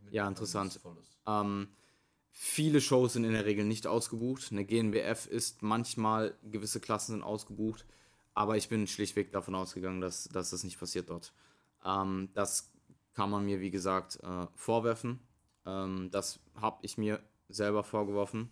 Ja, 0.10 0.28
interessant. 0.28 0.80
Ähm, 1.28 1.68
viele 2.32 2.82
Shows 2.82 3.14
sind 3.14 3.26
in 3.26 3.34
der 3.34 3.46
Regel 3.46 3.66
nicht 3.66 3.86
ausgebucht. 3.86 4.52
Eine 4.52 4.66
GNBF 4.66 5.28
ist 5.28 5.62
manchmal, 5.62 6.36
gewisse 6.44 6.80
Klassen 6.80 7.12
sind 7.14 7.24
ausgebucht. 7.24 7.86
Aber 8.38 8.56
ich 8.56 8.70
bin 8.70 8.86
schlichtweg 8.86 9.32
davon 9.32 9.56
ausgegangen, 9.56 10.00
dass, 10.00 10.26
dass 10.26 10.52
das 10.52 10.64
nicht 10.64 10.80
passiert 10.80 11.10
dort. 11.10 11.34
Ähm, 11.84 12.30
das 12.36 12.72
kann 13.16 13.32
man 13.32 13.44
mir, 13.44 13.62
wie 13.62 13.72
gesagt, 13.72 14.20
äh, 14.22 14.46
vorwerfen. 14.54 15.20
Ähm, 15.66 16.12
das 16.12 16.40
habe 16.54 16.78
ich 16.84 17.00
mir 17.00 17.20
selber 17.50 17.84
vorgeworfen. 17.84 18.52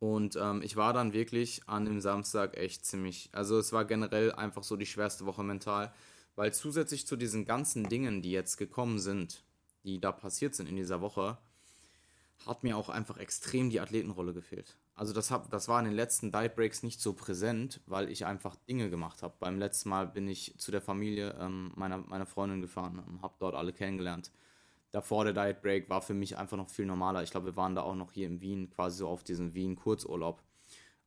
Und 0.00 0.34
ähm, 0.34 0.60
ich 0.62 0.74
war 0.74 0.92
dann 0.92 1.12
wirklich 1.12 1.68
an 1.68 1.84
dem 1.84 2.00
Samstag 2.00 2.56
echt 2.56 2.84
ziemlich. 2.84 3.30
Also, 3.30 3.58
es 3.58 3.72
war 3.72 3.84
generell 3.84 4.32
einfach 4.32 4.64
so 4.64 4.74
die 4.74 4.86
schwerste 4.86 5.24
Woche 5.24 5.44
mental, 5.44 5.94
weil 6.34 6.52
zusätzlich 6.52 7.06
zu 7.06 7.14
diesen 7.14 7.44
ganzen 7.44 7.88
Dingen, 7.88 8.22
die 8.22 8.32
jetzt 8.32 8.56
gekommen 8.56 8.98
sind, 8.98 9.44
die 9.84 10.00
da 10.00 10.10
passiert 10.10 10.56
sind 10.56 10.68
in 10.68 10.74
dieser 10.74 11.00
Woche, 11.00 11.38
hat 12.44 12.64
mir 12.64 12.76
auch 12.76 12.88
einfach 12.88 13.18
extrem 13.18 13.70
die 13.70 13.78
Athletenrolle 13.78 14.34
gefehlt. 14.34 14.76
Also 14.96 15.12
das, 15.12 15.30
hab, 15.32 15.50
das 15.50 15.66
war 15.66 15.80
in 15.80 15.86
den 15.86 15.94
letzten 15.94 16.30
Diet 16.30 16.54
Breaks 16.54 16.84
nicht 16.84 17.00
so 17.00 17.14
präsent, 17.14 17.80
weil 17.86 18.08
ich 18.08 18.26
einfach 18.26 18.54
Dinge 18.54 18.90
gemacht 18.90 19.22
habe. 19.22 19.34
Beim 19.40 19.58
letzten 19.58 19.88
Mal 19.88 20.06
bin 20.06 20.28
ich 20.28 20.54
zu 20.58 20.70
der 20.70 20.80
Familie 20.80 21.36
ähm, 21.40 21.72
meiner, 21.74 21.98
meiner 21.98 22.26
Freundin 22.26 22.60
gefahren 22.60 23.00
und 23.00 23.22
habe 23.22 23.34
dort 23.40 23.56
alle 23.56 23.72
kennengelernt. 23.72 24.30
Davor 24.92 25.24
der 25.24 25.32
Diet 25.32 25.62
Break 25.62 25.90
war 25.90 26.00
für 26.00 26.14
mich 26.14 26.38
einfach 26.38 26.56
noch 26.56 26.68
viel 26.68 26.86
normaler. 26.86 27.24
Ich 27.24 27.32
glaube, 27.32 27.46
wir 27.46 27.56
waren 27.56 27.74
da 27.74 27.82
auch 27.82 27.96
noch 27.96 28.12
hier 28.12 28.28
in 28.28 28.40
Wien, 28.40 28.70
quasi 28.70 28.98
so 28.98 29.08
auf 29.08 29.24
diesem 29.24 29.52
Wien-Kurzurlaub. 29.52 30.40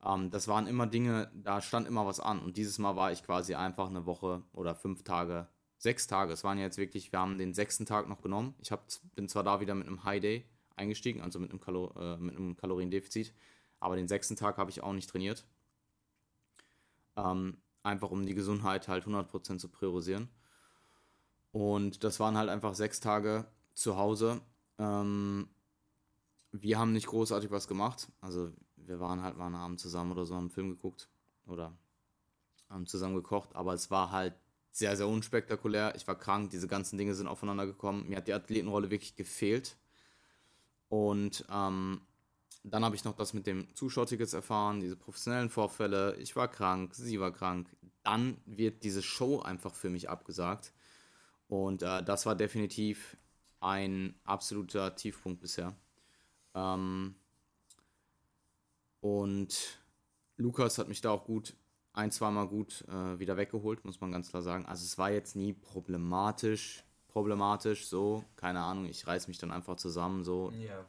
Ähm, 0.03 0.31
das 0.31 0.49
waren 0.49 0.67
immer 0.67 0.85
Dinge, 0.85 1.31
da 1.33 1.61
stand 1.61 1.87
immer 1.87 2.05
was 2.05 2.19
an. 2.19 2.39
Und 2.39 2.57
dieses 2.57 2.79
Mal 2.79 2.97
war 2.97 3.13
ich 3.13 3.23
quasi 3.23 3.55
einfach 3.55 3.89
eine 3.89 4.05
Woche 4.05 4.43
oder 4.51 4.75
fünf 4.75 5.03
Tage, 5.03 5.47
sechs 5.77 6.07
Tage. 6.07 6.33
Es 6.33 6.43
waren 6.43 6.57
jetzt 6.57 6.77
wirklich, 6.77 7.13
wir 7.13 7.19
haben 7.19 7.37
den 7.37 7.53
sechsten 7.53 7.85
Tag 7.85 8.09
noch 8.09 8.21
genommen. 8.21 8.53
Ich 8.61 8.73
hab, 8.73 8.85
bin 9.15 9.29
zwar 9.29 9.45
da 9.45 9.61
wieder 9.61 9.75
mit 9.75 9.87
einem 9.87 10.03
High 10.03 10.19
Day 10.19 10.45
eingestiegen, 10.75 11.21
also 11.21 11.39
mit 11.39 11.51
einem, 11.51 11.61
Kalo, 11.61 11.93
äh, 11.97 12.17
mit 12.17 12.35
einem 12.35 12.57
Kaloriendefizit 12.57 13.33
aber 13.79 13.95
den 13.95 14.07
sechsten 14.07 14.35
Tag 14.35 14.57
habe 14.57 14.71
ich 14.71 14.83
auch 14.83 14.93
nicht 14.93 15.09
trainiert. 15.09 15.45
Ähm, 17.15 17.57
einfach 17.83 18.11
um 18.11 18.25
die 18.25 18.35
Gesundheit 18.35 18.87
halt 18.87 19.05
100% 19.05 19.57
zu 19.59 19.69
priorisieren. 19.69 20.29
Und 21.51 22.03
das 22.03 22.19
waren 22.19 22.37
halt 22.37 22.49
einfach 22.49 22.75
sechs 22.75 22.99
Tage 22.99 23.45
zu 23.73 23.97
Hause. 23.97 24.41
Ähm, 24.77 25.49
wir 26.51 26.77
haben 26.77 26.93
nicht 26.93 27.07
großartig 27.07 27.51
was 27.51 27.67
gemacht. 27.67 28.11
Also 28.21 28.51
wir 28.75 28.99
waren 28.99 29.21
halt 29.21 29.37
mal 29.37 29.47
einen 29.47 29.55
Abend 29.55 29.79
zusammen 29.79 30.11
oder 30.11 30.25
so, 30.25 30.35
haben 30.35 30.43
einen 30.43 30.49
Film 30.49 30.69
geguckt 30.69 31.09
oder 31.45 31.73
haben 32.69 32.85
zusammen 32.85 33.15
gekocht. 33.15 33.55
Aber 33.55 33.73
es 33.73 33.89
war 33.89 34.11
halt 34.11 34.35
sehr, 34.71 34.95
sehr 34.95 35.07
unspektakulär. 35.07 35.95
Ich 35.95 36.07
war 36.07 36.15
krank, 36.15 36.51
diese 36.51 36.67
ganzen 36.67 36.97
Dinge 36.97 37.15
sind 37.15 37.27
aufeinander 37.27 37.65
gekommen. 37.65 38.07
Mir 38.07 38.17
hat 38.17 38.27
die 38.27 38.33
Athletenrolle 38.33 38.91
wirklich 38.91 39.15
gefehlt. 39.15 39.77
Und 40.89 41.45
ähm, 41.51 42.01
dann 42.63 42.83
habe 42.83 42.95
ich 42.95 43.03
noch 43.03 43.15
das 43.15 43.33
mit 43.33 43.47
dem 43.47 43.73
Zuschauertickets 43.75 44.33
erfahren, 44.33 44.79
diese 44.79 44.95
professionellen 44.95 45.49
Vorfälle. 45.49 46.15
Ich 46.17 46.35
war 46.35 46.47
krank, 46.47 46.93
sie 46.95 47.19
war 47.19 47.31
krank. 47.31 47.69
Dann 48.03 48.37
wird 48.45 48.83
diese 48.83 49.01
Show 49.01 49.39
einfach 49.41 49.73
für 49.73 49.89
mich 49.89 50.09
abgesagt. 50.09 50.73
Und 51.47 51.81
äh, 51.81 52.03
das 52.03 52.25
war 52.25 52.35
definitiv 52.35 53.17
ein 53.59 54.15
absoluter 54.23 54.95
Tiefpunkt 54.95 55.41
bisher. 55.41 55.75
Ähm, 56.53 57.15
und 58.99 59.79
Lukas 60.37 60.77
hat 60.77 60.87
mich 60.87 61.01
da 61.01 61.11
auch 61.11 61.25
gut, 61.25 61.55
ein, 61.93 62.11
zweimal 62.11 62.47
gut 62.47 62.83
äh, 62.89 63.19
wieder 63.19 63.37
weggeholt, 63.37 63.85
muss 63.85 64.01
man 64.01 64.11
ganz 64.11 64.29
klar 64.29 64.41
sagen. 64.41 64.65
Also 64.65 64.83
es 64.83 64.97
war 64.97 65.11
jetzt 65.11 65.35
nie 65.35 65.53
problematisch, 65.53 66.83
problematisch, 67.07 67.87
so, 67.87 68.23
keine 68.35 68.61
Ahnung, 68.61 68.85
ich 68.85 69.07
reiß 69.07 69.27
mich 69.27 69.37
dann 69.37 69.51
einfach 69.51 69.77
zusammen, 69.77 70.23
so. 70.23 70.51
Ja. 70.51 70.85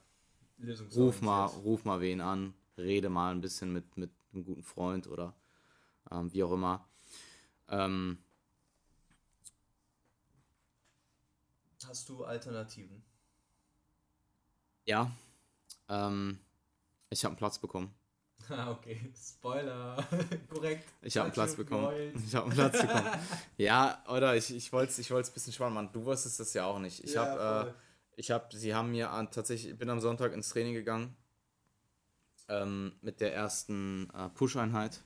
Ruf 0.97 1.23
mal, 1.23 1.47
ruf 1.47 1.85
mal 1.85 2.01
wen 2.01 2.21
an, 2.21 2.55
rede 2.77 3.09
mal 3.09 3.33
ein 3.33 3.40
bisschen 3.40 3.73
mit, 3.73 3.97
mit 3.97 4.11
einem 4.33 4.44
guten 4.44 4.62
Freund 4.62 5.07
oder 5.07 5.35
ähm, 6.11 6.33
wie 6.33 6.42
auch 6.42 6.53
immer. 6.53 6.85
Ähm, 7.68 8.18
Hast 11.87 12.09
du 12.09 12.25
Alternativen? 12.25 13.03
Ja. 14.85 15.11
Ähm, 15.88 16.38
ich 17.09 17.25
habe 17.25 17.33
einen 17.33 17.38
Platz 17.38 17.59
bekommen. 17.59 17.94
Ah, 18.51 18.71
okay. 18.71 19.12
Spoiler. 19.14 20.03
Korrekt. 20.49 20.85
Ich 21.03 21.18
habe 21.18 21.27
einen 21.27 21.35
Platz 21.35 21.55
bekommen. 21.55 22.14
Ich 22.27 22.35
habe 22.35 22.47
einen 22.47 22.55
Platz 22.55 22.81
bekommen. 22.81 23.07
ja, 23.59 24.03
oder 24.09 24.37
ich, 24.37 24.55
ich 24.55 24.73
wollte 24.73 24.90
es 24.90 24.99
ich 24.99 25.12
ein 25.12 25.23
bisschen 25.23 25.53
spannend 25.53 25.75
machen. 25.75 25.90
Du 25.92 26.03
wusstest 26.03 26.40
das 26.40 26.55
ja 26.55 26.64
auch 26.64 26.79
nicht. 26.79 27.05
Ich 27.05 27.12
ja, 27.12 27.27
habe, 27.27 27.68
äh, 27.68 27.75
ich 28.18 28.33
habe, 28.33 28.44
sie 28.57 28.74
haben 28.74 28.90
mir 28.90 29.11
an, 29.11 29.31
tatsächlich, 29.31 29.72
ich 29.72 29.78
bin 29.78 29.88
am 29.90 30.00
Sonntag 30.00 30.33
ins 30.33 30.48
Training 30.48 30.74
gegangen 30.74 31.16
ähm, 32.48 32.92
mit 33.00 33.20
der 33.20 33.33
ersten 33.33 34.11
äh, 34.11 34.28
Push-Einheit 34.31 35.00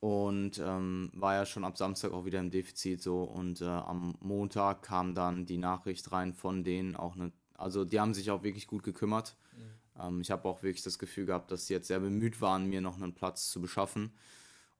und 0.00 0.58
ähm, 0.58 1.10
war 1.14 1.34
ja 1.34 1.46
schon 1.46 1.64
ab 1.64 1.78
Samstag 1.78 2.12
auch 2.12 2.26
wieder 2.26 2.38
im 2.38 2.50
Defizit 2.50 3.02
so 3.02 3.22
und 3.22 3.62
äh, 3.62 3.64
am 3.64 4.14
Montag 4.20 4.82
kam 4.82 5.14
dann 5.14 5.46
die 5.46 5.56
Nachricht 5.56 6.12
rein 6.12 6.34
von 6.34 6.62
denen 6.62 6.94
auch 6.94 7.16
eine, 7.16 7.32
also 7.54 7.86
die 7.86 7.98
haben 7.98 8.12
sich 8.12 8.30
auch 8.30 8.42
wirklich 8.42 8.66
gut 8.66 8.82
gekümmert. 8.82 9.36
Mhm. 9.56 10.02
Ähm, 10.02 10.20
ich 10.20 10.30
habe 10.30 10.46
auch 10.46 10.62
wirklich 10.62 10.82
das 10.82 10.98
Gefühl 10.98 11.24
gehabt, 11.24 11.50
dass 11.50 11.66
sie 11.66 11.74
jetzt 11.74 11.88
sehr 11.88 12.00
bemüht 12.00 12.42
waren, 12.42 12.66
mir 12.66 12.82
noch 12.82 12.96
einen 12.96 13.14
Platz 13.14 13.50
zu 13.50 13.62
beschaffen. 13.62 14.12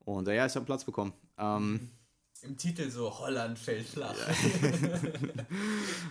Und 0.01 0.29
äh, 0.29 0.37
ja, 0.37 0.45
ich 0.45 0.55
habe 0.57 0.67
Platz 0.67 0.85
bekommen. 0.85 1.15
Ähm, 1.39 1.91
Im 2.43 2.57
Titel 2.57 2.91
so 2.91 3.19
Holland 3.19 3.59
fällt 3.59 3.87
flach. 3.87 4.17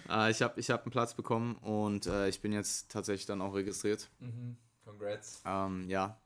äh, 0.09 0.31
ich 0.31 0.41
habe 0.41 0.59
ich 0.59 0.69
hab 0.69 0.83
einen 0.83 0.91
Platz 0.91 1.13
bekommen 1.13 1.55
und 1.55 2.05
äh, 2.05 2.29
ich 2.29 2.41
bin 2.41 2.51
jetzt 2.51 2.91
tatsächlich 2.91 3.25
dann 3.25 3.41
auch 3.41 3.55
registriert. 3.55 4.09
Mhm. 4.19 4.57
Congrats. 4.85 5.41
Ähm, 5.45 5.89
ja, 5.89 6.19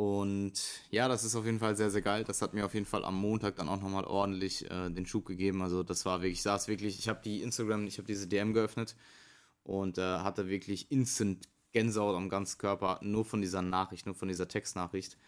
und 0.00 0.54
ja, 0.90 1.08
das 1.08 1.24
ist 1.24 1.36
auf 1.36 1.44
jeden 1.44 1.58
Fall 1.58 1.76
sehr, 1.76 1.90
sehr 1.90 2.00
geil. 2.00 2.24
Das 2.24 2.40
hat 2.40 2.54
mir 2.54 2.64
auf 2.64 2.72
jeden 2.72 2.86
Fall 2.86 3.04
am 3.04 3.16
Montag 3.16 3.56
dann 3.56 3.68
auch 3.68 3.82
nochmal 3.82 4.04
ordentlich 4.04 4.64
äh, 4.70 4.88
den 4.88 5.04
Schub 5.04 5.26
gegeben. 5.26 5.60
Also 5.60 5.82
das 5.82 6.06
war 6.06 6.22
wirklich, 6.22 6.38
ich 6.38 6.42
saß 6.42 6.68
wirklich, 6.68 6.98
ich 6.98 7.06
habe 7.06 7.20
die 7.22 7.42
Instagram, 7.42 7.86
ich 7.86 7.98
habe 7.98 8.06
diese 8.06 8.26
DM 8.26 8.54
geöffnet 8.54 8.96
und 9.62 9.98
äh, 9.98 10.00
hatte 10.20 10.48
wirklich 10.48 10.90
instant 10.90 11.50
Gänsehaut 11.72 12.16
am 12.16 12.30
ganzen 12.30 12.56
Körper, 12.56 12.98
nur 13.02 13.26
von 13.26 13.42
dieser 13.42 13.60
Nachricht, 13.60 14.06
nur 14.06 14.14
von 14.14 14.28
dieser 14.28 14.48
Textnachricht. 14.48 15.18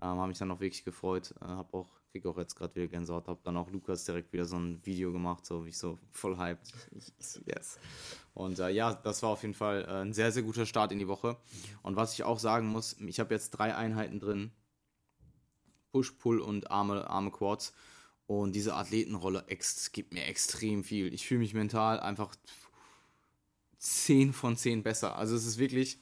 Ähm, 0.00 0.10
habe 0.10 0.28
mich 0.28 0.38
dann 0.38 0.52
auch 0.52 0.60
wirklich 0.60 0.84
gefreut. 0.84 1.34
Äh, 1.40 1.46
habe 1.46 1.76
auch, 1.76 1.88
krieg 2.10 2.26
auch 2.26 2.36
jetzt 2.38 2.56
gerade 2.56 2.74
wieder 2.74 2.88
Gänsehaut. 2.88 3.28
Habe 3.28 3.40
dann 3.44 3.56
auch 3.56 3.70
Lukas 3.70 4.04
direkt 4.04 4.32
wieder 4.32 4.44
so 4.44 4.56
ein 4.56 4.84
Video 4.84 5.12
gemacht, 5.12 5.46
so 5.46 5.64
wie 5.64 5.70
ich 5.70 5.78
so 5.78 5.98
voll 6.10 6.36
hyped. 6.36 6.72
yes. 7.46 7.78
Und 8.34 8.58
äh, 8.58 8.70
ja, 8.70 8.94
das 8.94 9.22
war 9.22 9.30
auf 9.30 9.42
jeden 9.42 9.54
Fall 9.54 9.84
äh, 9.84 10.02
ein 10.02 10.12
sehr, 10.12 10.32
sehr 10.32 10.42
guter 10.42 10.66
Start 10.66 10.92
in 10.92 10.98
die 10.98 11.08
Woche. 11.08 11.36
Und 11.82 11.96
was 11.96 12.14
ich 12.14 12.24
auch 12.24 12.38
sagen 12.38 12.66
muss, 12.68 12.96
ich 13.00 13.20
habe 13.20 13.34
jetzt 13.34 13.50
drei 13.50 13.74
Einheiten 13.74 14.18
drin. 14.18 14.52
Push, 15.92 16.12
Pull 16.12 16.40
und 16.40 16.70
Arme, 16.70 17.08
Arme 17.08 17.30
Quads. 17.30 17.72
Und 18.26 18.54
diese 18.54 18.74
Athletenrolle 18.74 19.44
ex 19.48 19.90
gibt 19.90 20.12
mir 20.12 20.24
extrem 20.24 20.84
viel. 20.84 21.12
Ich 21.12 21.26
fühle 21.26 21.40
mich 21.40 21.52
mental 21.52 21.98
einfach 21.98 22.36
10 23.78 24.32
von 24.32 24.56
10 24.56 24.82
besser. 24.82 25.16
Also 25.16 25.34
es 25.34 25.46
ist 25.46 25.58
wirklich. 25.58 25.98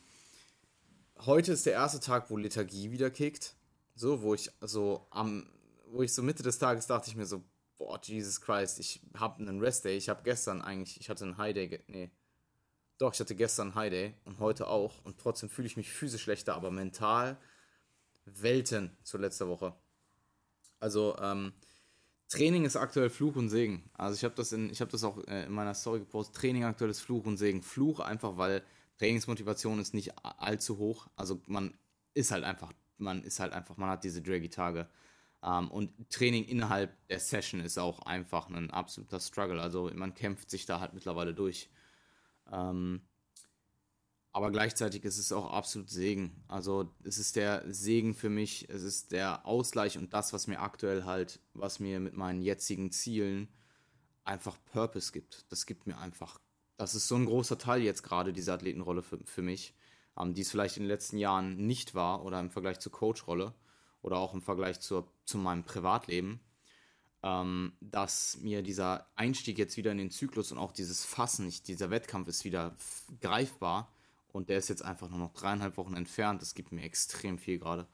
Heute 1.20 1.52
ist 1.52 1.66
der 1.66 1.72
erste 1.72 2.00
Tag, 2.00 2.30
wo 2.30 2.36
Lethargie 2.36 2.90
wieder 2.90 3.10
kickt. 3.10 3.56
So, 3.94 4.22
wo 4.22 4.34
ich 4.34 4.50
so 4.60 5.06
am, 5.10 5.48
wo 5.92 6.02
ich 6.02 6.12
so 6.12 6.22
Mitte 6.22 6.42
des 6.42 6.58
Tages 6.58 6.86
dachte 6.86 7.08
ich 7.10 7.16
mir 7.16 7.26
so, 7.26 7.42
boah, 7.76 8.00
Jesus 8.02 8.40
Christ, 8.40 8.80
ich 8.80 9.00
habe 9.14 9.40
einen 9.40 9.60
Rest 9.60 9.84
Day. 9.84 9.96
Ich 9.96 10.08
habe 10.08 10.22
gestern 10.22 10.62
eigentlich, 10.62 11.00
ich 11.00 11.08
hatte 11.08 11.24
einen 11.24 11.38
High 11.38 11.54
Day, 11.54 11.82
nee. 11.86 12.10
Doch, 12.98 13.14
ich 13.14 13.20
hatte 13.20 13.36
gestern 13.36 13.74
High 13.74 13.90
Day 13.90 14.14
und 14.24 14.40
heute 14.40 14.66
auch. 14.66 15.04
Und 15.04 15.18
trotzdem 15.18 15.48
fühle 15.48 15.66
ich 15.66 15.76
mich 15.76 15.90
physisch 15.90 16.22
schlechter, 16.22 16.54
aber 16.54 16.70
mental 16.70 17.38
Welten 18.24 18.96
zu 19.04 19.18
letzter 19.18 19.48
Woche. 19.48 19.74
Also, 20.80 21.16
ähm, 21.18 21.52
Training 22.28 22.64
ist 22.64 22.76
aktuell 22.76 23.08
Fluch 23.08 23.36
und 23.36 23.48
Segen. 23.48 23.88
Also 23.94 24.14
ich 24.16 24.24
habe 24.24 24.34
das 24.34 24.52
in, 24.52 24.68
ich 24.68 24.82
habe 24.82 24.90
das 24.90 25.02
auch 25.02 25.16
äh, 25.28 25.44
in 25.44 25.52
meiner 25.52 25.74
Story 25.74 26.00
gepostet. 26.00 26.36
Training 26.36 26.64
aktuell 26.64 26.90
ist 26.90 27.00
Fluch 27.00 27.24
und 27.24 27.38
Segen. 27.38 27.62
Fluch 27.62 28.00
einfach, 28.00 28.36
weil 28.36 28.62
Trainingsmotivation 28.98 29.78
ist 29.78 29.94
nicht 29.94 30.12
allzu 30.22 30.76
hoch. 30.76 31.08
Also 31.16 31.40
man 31.46 31.78
ist 32.12 32.30
halt 32.30 32.44
einfach 32.44 32.72
man 32.98 33.22
ist 33.22 33.40
halt 33.40 33.52
einfach, 33.52 33.76
man 33.76 33.90
hat 33.90 34.04
diese 34.04 34.20
Draggy-Tage. 34.20 34.88
Ähm, 35.42 35.70
und 35.70 36.10
Training 36.10 36.44
innerhalb 36.44 36.96
der 37.08 37.20
Session 37.20 37.60
ist 37.60 37.78
auch 37.78 38.00
einfach 38.00 38.48
ein 38.48 38.70
absoluter 38.70 39.20
Struggle. 39.20 39.60
Also 39.60 39.90
man 39.94 40.14
kämpft 40.14 40.50
sich 40.50 40.66
da 40.66 40.80
halt 40.80 40.94
mittlerweile 40.94 41.34
durch. 41.34 41.70
Ähm, 42.50 43.02
aber 44.32 44.50
gleichzeitig 44.50 45.04
ist 45.04 45.18
es 45.18 45.32
auch 45.32 45.50
absolut 45.50 45.90
Segen. 45.90 46.44
Also 46.48 46.94
es 47.02 47.18
ist 47.18 47.36
der 47.36 47.64
Segen 47.72 48.14
für 48.14 48.30
mich, 48.30 48.68
es 48.68 48.82
ist 48.82 49.12
der 49.12 49.46
Ausgleich 49.46 49.98
und 49.98 50.12
das, 50.12 50.32
was 50.32 50.46
mir 50.46 50.60
aktuell 50.60 51.04
halt, 51.04 51.40
was 51.54 51.80
mir 51.80 51.98
mit 51.98 52.16
meinen 52.16 52.42
jetzigen 52.42 52.92
Zielen 52.92 53.48
einfach 54.24 54.56
Purpose 54.66 55.12
gibt. 55.12 55.50
Das 55.50 55.66
gibt 55.66 55.86
mir 55.86 55.98
einfach, 55.98 56.40
das 56.76 56.94
ist 56.94 57.08
so 57.08 57.16
ein 57.16 57.26
großer 57.26 57.58
Teil 57.58 57.82
jetzt 57.82 58.02
gerade, 58.02 58.32
diese 58.32 58.52
Athletenrolle 58.52 59.02
für, 59.02 59.18
für 59.24 59.42
mich 59.42 59.74
ähm, 60.18 60.34
die 60.34 60.42
es 60.42 60.50
vielleicht 60.50 60.76
in 60.76 60.84
den 60.84 60.88
letzten 60.88 61.18
Jahren 61.18 61.56
nicht 61.56 61.94
war 61.94 62.24
oder 62.24 62.40
im 62.40 62.50
Vergleich 62.50 62.80
zur 62.80 62.92
Coach-Rolle 62.92 63.54
oder 64.02 64.18
auch 64.18 64.34
im 64.34 64.42
Vergleich 64.42 64.80
zur, 64.80 65.10
zu 65.24 65.38
meinem 65.38 65.64
Privatleben, 65.64 66.40
ähm, 67.22 67.72
dass 67.80 68.38
mir 68.40 68.62
dieser 68.62 69.06
Einstieg 69.16 69.58
jetzt 69.58 69.76
wieder 69.76 69.92
in 69.92 69.98
den 69.98 70.10
Zyklus 70.10 70.52
und 70.52 70.58
auch 70.58 70.72
dieses 70.72 71.04
Fassen, 71.04 71.46
nicht, 71.46 71.68
dieser 71.68 71.90
Wettkampf 71.90 72.28
ist 72.28 72.44
wieder 72.44 72.76
greifbar 73.20 73.92
und 74.28 74.48
der 74.48 74.58
ist 74.58 74.68
jetzt 74.68 74.84
einfach 74.84 75.08
nur 75.08 75.18
noch 75.18 75.32
dreieinhalb 75.32 75.76
Wochen 75.76 75.94
entfernt. 75.94 76.42
Das 76.42 76.54
gibt 76.54 76.72
mir 76.72 76.82
extrem 76.82 77.38
viel 77.38 77.58
gerade. 77.58 77.86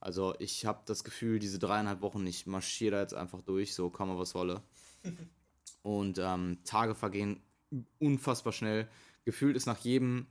Also 0.00 0.34
ich 0.38 0.64
habe 0.64 0.82
das 0.86 1.02
Gefühl, 1.02 1.38
diese 1.38 1.58
dreieinhalb 1.58 2.02
Wochen, 2.02 2.24
ich 2.26 2.46
marschiere 2.46 2.92
da 2.92 3.00
jetzt 3.00 3.14
einfach 3.14 3.42
durch, 3.42 3.74
so 3.74 3.90
komme 3.90 4.16
was 4.16 4.34
wolle. 4.34 4.62
Und 5.82 6.18
ähm, 6.18 6.58
Tage 6.64 6.94
vergehen 6.94 7.42
unfassbar 7.98 8.52
schnell. 8.52 8.88
Gefühlt 9.24 9.56
ist 9.56 9.66
nach 9.66 9.78
jedem 9.78 10.26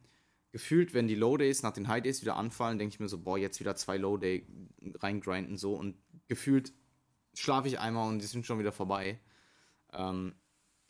gefühlt, 0.52 0.94
wenn 0.94 1.08
die 1.08 1.16
Low 1.16 1.38
Days 1.38 1.64
nach 1.64 1.74
den 1.74 1.88
High 1.88 2.04
Days 2.04 2.22
wieder 2.22 2.36
anfallen, 2.36 2.80
denke 2.80 2.94
ich 2.94 3.00
mir 3.00 3.10
so, 3.10 3.20
boah, 3.20 3.38
jetzt 3.38 3.60
wieder 3.60 3.76
zwei 3.76 3.98
Low 3.98 4.18
Day 4.18 4.48
reingrinden 5.00 5.58
so 5.58 5.76
und 5.76 5.98
gefühlt 6.28 6.74
schlafe 7.34 7.68
ich 7.68 7.80
einmal 7.80 8.10
und 8.10 8.20
die 8.20 8.26
sind 8.26 8.46
schon 8.46 8.60
wieder 8.60 8.72
vorbei. 8.72 9.20
Ähm, 9.94 10.36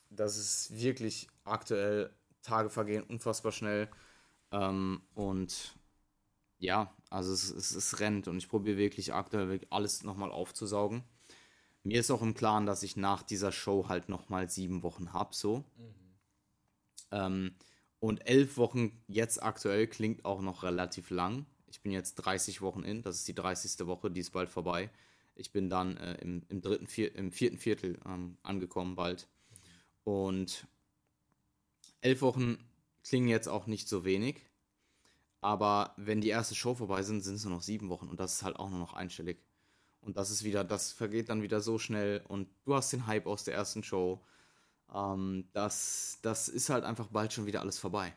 das 0.10 0.38
ist 0.38 0.80
wirklich 0.80 1.28
aktuell, 1.44 2.14
Tage 2.42 2.70
vergehen 2.70 3.04
unfassbar 3.04 3.52
schnell 3.52 3.90
ähm, 4.52 5.02
und 5.14 5.76
ja, 6.60 6.94
also 7.10 7.34
es, 7.34 7.50
es, 7.50 7.72
es 7.72 8.00
rennt 8.00 8.28
und 8.28 8.38
ich 8.38 8.50
probiere 8.50 8.78
wirklich 8.78 9.14
aktuell 9.14 9.62
alles 9.70 10.04
nochmal 10.04 10.32
aufzusaugen. 10.32 11.04
Mir 11.84 12.00
ist 12.00 12.12
auch 12.12 12.22
im 12.22 12.34
Klaren, 12.34 12.66
dass 12.66 12.84
ich 12.84 12.98
nach 12.98 13.24
dieser 13.24 13.52
Show 13.52 13.88
halt 13.88 14.10
nochmal 14.10 14.50
sieben 14.50 14.84
Wochen 14.84 15.14
habe, 15.14 15.36
so. 15.36 15.64
Mhm. 15.78 16.18
Ähm, 17.12 17.56
und 18.00 18.28
elf 18.28 18.58
Wochen 18.58 18.92
jetzt 19.08 19.42
aktuell 19.42 19.88
klingt 19.88 20.26
auch 20.26 20.42
noch 20.42 20.64
relativ 20.64 21.10
lang. 21.10 21.46
Ich 21.68 21.82
bin 21.82 21.92
jetzt 21.92 22.16
30 22.16 22.62
Wochen 22.62 22.84
in, 22.84 23.02
das 23.02 23.18
ist 23.18 23.28
die 23.28 23.36
30. 23.36 23.86
Woche, 23.88 24.12
die 24.12 24.22
ist 24.22 24.32
bald 24.32 24.50
vorbei. 24.50 24.90
Ich 25.36 25.52
bin 25.52 25.70
dann 25.70 25.98
äh, 25.98 26.16
im, 26.22 26.44
im, 26.50 26.62
dritten, 26.62 26.88
vier, 26.88 27.14
im 27.16 27.32
vierten 27.32 27.58
Viertel 27.58 28.00
ähm, 28.06 28.38
angekommen 28.44 28.96
bald. 28.96 29.28
Und 30.04 30.68
elf 32.02 32.22
Wochen 32.22 32.58
klingen 33.04 33.28
jetzt 33.28 33.48
auch 33.48 33.68
nicht 33.68 33.88
so 33.88 34.06
wenig. 34.06 34.46
Aber 35.42 35.94
wenn 35.98 36.22
die 36.22 36.30
erste 36.30 36.56
Show 36.56 36.76
vorbei 36.76 37.04
sind, 37.04 37.22
sind 37.22 37.36
es 37.36 37.46
nur 37.46 37.54
noch 37.54 37.62
sieben 37.62 37.90
Wochen 37.90 38.08
und 38.08 38.20
das 38.20 38.34
ist 38.34 38.44
halt 38.44 38.58
auch 38.58 38.70
nur 38.70 38.80
noch 38.80 38.94
einstellig. 38.94 39.38
Und 40.02 40.18
das 40.18 40.32
ist 40.32 40.44
wieder, 40.44 40.64
das 40.64 40.92
vergeht 40.92 41.30
dann 41.30 41.42
wieder 41.42 41.62
so 41.62 41.78
schnell 41.78 42.24
und 42.28 42.48
du 42.66 42.76
hast 42.76 42.94
den 42.94 43.08
Hype 43.08 43.28
aus 43.28 43.44
der 43.44 43.54
ersten 43.54 43.84
Show 43.84 44.24
ähm, 44.94 45.48
das, 45.54 46.20
das 46.22 46.48
ist 46.50 46.70
halt 46.70 46.84
einfach 46.84 47.08
bald 47.08 47.34
schon 47.34 47.46
wieder 47.46 47.62
alles 47.62 47.80
vorbei. 47.80 48.16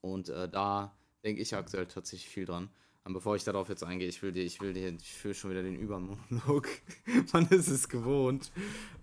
Und 0.00 0.28
äh, 0.28 0.48
da 0.48 0.96
denke 1.24 1.42
ich 1.42 1.54
aktuell 1.54 1.86
tatsächlich 1.86 2.28
viel 2.28 2.44
dran. 2.44 2.70
Aber 3.04 3.14
bevor 3.14 3.36
ich 3.36 3.44
darauf 3.44 3.68
jetzt 3.68 3.84
eingehe, 3.84 4.08
ich 4.08 4.20
will 4.22 4.32
dir, 4.32 4.44
ich 4.44 4.60
will 4.60 4.72
dir, 4.72 4.88
ich 4.88 5.12
fühle 5.12 5.34
schon 5.34 5.50
wieder 5.50 5.62
den 5.62 5.76
Übermonolog. 5.76 6.68
Man 7.32 7.46
ist 7.48 7.68
es 7.68 7.88
gewohnt. 7.88 8.50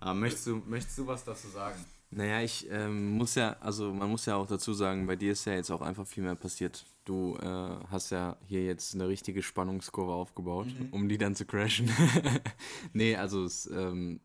Äh, 0.04 0.12
möchtest, 0.12 0.46
du, 0.46 0.56
möchtest 0.66 0.98
du 0.98 1.06
was 1.06 1.24
dazu 1.24 1.48
sagen? 1.48 1.82
Naja, 2.10 2.42
ich 2.42 2.68
ähm, 2.70 3.12
muss 3.16 3.34
ja, 3.34 3.56
also 3.60 3.92
man 3.92 4.08
muss 4.08 4.26
ja 4.26 4.36
auch 4.36 4.46
dazu 4.46 4.72
sagen, 4.72 5.06
bei 5.06 5.16
dir 5.16 5.32
ist 5.32 5.46
ja 5.46 5.54
jetzt 5.54 5.70
auch 5.70 5.80
einfach 5.80 6.06
viel 6.06 6.22
mehr 6.22 6.36
passiert. 6.36 6.84
Du 7.04 7.36
äh, 7.38 7.76
hast 7.90 8.10
ja 8.10 8.36
hier 8.46 8.64
jetzt 8.64 8.94
eine 8.94 9.08
richtige 9.08 9.42
Spannungskurve 9.42 10.12
aufgebaut, 10.12 10.66
mhm. 10.66 10.90
um 10.92 11.08
die 11.08 11.18
dann 11.18 11.34
zu 11.34 11.44
crashen. 11.44 11.90
nee, 12.92 13.16
also 13.16 13.44
es, 13.44 13.66
ähm, 13.66 14.20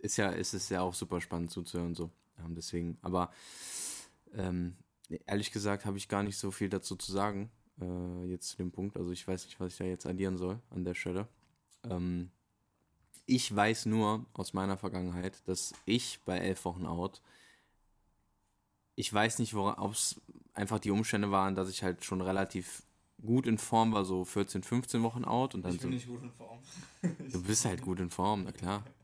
ist 0.00 0.16
ja, 0.16 0.30
ist 0.30 0.54
es 0.54 0.68
ja 0.68 0.82
auch 0.82 0.94
super 0.94 1.20
spannend 1.20 1.50
zuzuhören 1.50 1.94
so. 1.94 2.10
Ähm, 2.38 2.54
deswegen, 2.54 2.98
aber 3.02 3.32
ähm, 4.34 4.76
ehrlich 5.26 5.52
gesagt 5.52 5.84
habe 5.84 5.98
ich 5.98 6.08
gar 6.08 6.22
nicht 6.22 6.38
so 6.38 6.50
viel 6.50 6.68
dazu 6.68 6.96
zu 6.96 7.12
sagen, 7.12 7.50
äh, 7.80 8.24
jetzt 8.26 8.48
zu 8.48 8.56
dem 8.56 8.72
Punkt. 8.72 8.96
Also 8.96 9.10
ich 9.10 9.26
weiß 9.26 9.44
nicht, 9.44 9.60
was 9.60 9.72
ich 9.72 9.78
da 9.78 9.84
jetzt 9.84 10.06
addieren 10.06 10.36
soll 10.36 10.60
an 10.70 10.84
der 10.84 10.94
Stelle. 10.94 11.28
Ähm, 11.84 12.30
ich 13.26 13.54
weiß 13.54 13.86
nur 13.86 14.26
aus 14.32 14.52
meiner 14.52 14.76
Vergangenheit, 14.76 15.42
dass 15.46 15.72
ich 15.84 16.20
bei 16.24 16.38
elf 16.38 16.64
Wochen 16.64 16.86
out 16.86 17.20
ich 19.00 19.12
weiß 19.12 19.38
nicht, 19.38 19.54
ob 19.54 19.92
es 19.92 20.20
einfach 20.52 20.78
die 20.78 20.90
Umstände 20.90 21.30
waren, 21.30 21.54
dass 21.54 21.70
ich 21.70 21.82
halt 21.82 22.04
schon 22.04 22.20
relativ 22.20 22.82
gut 23.24 23.46
in 23.46 23.56
Form 23.56 23.92
war, 23.92 24.04
so 24.04 24.26
14, 24.26 24.62
15 24.62 25.02
Wochen 25.02 25.24
out. 25.24 25.54
Und 25.54 25.64
dann 25.64 25.74
ich 25.74 25.80
bin 25.80 25.90
so, 25.90 25.94
nicht 25.94 26.06
gut 26.06 26.22
in 26.22 26.30
Form. 26.30 26.58
du 27.02 27.42
bist 27.42 27.64
halt 27.64 27.80
gut 27.80 27.98
in 27.98 28.10
Form, 28.10 28.44
na 28.44 28.52
klar. 28.52 28.84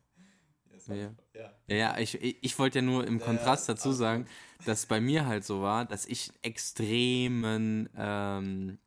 Ja, 0.88 1.14
ja. 1.34 1.74
ja, 1.74 1.98
ich, 1.98 2.20
ich, 2.22 2.38
ich 2.42 2.58
wollte 2.58 2.78
ja 2.78 2.82
nur 2.82 3.06
im 3.06 3.20
Kontrast 3.20 3.68
dazu 3.68 3.92
sagen, 3.92 4.26
dass 4.64 4.86
bei 4.86 5.00
mir 5.00 5.26
halt 5.26 5.44
so 5.44 5.62
war, 5.62 5.84
dass 5.84 6.06
ich 6.06 6.32
extremen 6.42 7.88
ähm, 7.96 8.78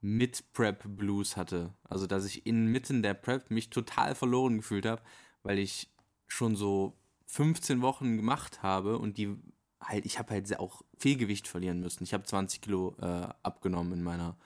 Mid-Prep-Blues 0.00 1.36
hatte. 1.36 1.74
Also, 1.84 2.06
dass 2.06 2.24
ich 2.24 2.46
inmitten 2.46 3.02
der 3.02 3.14
Prep 3.14 3.50
mich 3.50 3.70
total 3.70 4.14
verloren 4.14 4.58
gefühlt 4.58 4.86
habe, 4.86 5.02
weil 5.42 5.58
ich 5.58 5.90
schon 6.26 6.56
so 6.56 6.96
15 7.26 7.82
Wochen 7.82 8.16
gemacht 8.16 8.62
habe 8.62 8.98
und 8.98 9.18
die 9.18 9.36
halt, 9.80 10.06
ich 10.06 10.18
habe 10.18 10.30
halt 10.30 10.58
auch 10.58 10.82
viel 10.98 11.16
Gewicht 11.16 11.48
verlieren 11.48 11.80
müssen. 11.80 12.04
Ich 12.04 12.14
habe 12.14 12.24
20 12.24 12.60
Kilo 12.60 12.96
äh, 13.00 13.28
abgenommen 13.42 13.92
in 13.92 14.02
meiner, 14.02 14.36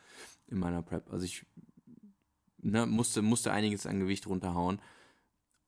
in 0.48 0.58
meiner 0.58 0.82
Prep. 0.82 1.10
Also 1.12 1.24
ich 1.24 1.44
ne, 2.58 2.86
musste, 2.86 3.22
musste 3.22 3.52
einiges 3.52 3.86
an 3.86 4.00
Gewicht 4.00 4.26
runterhauen. 4.26 4.80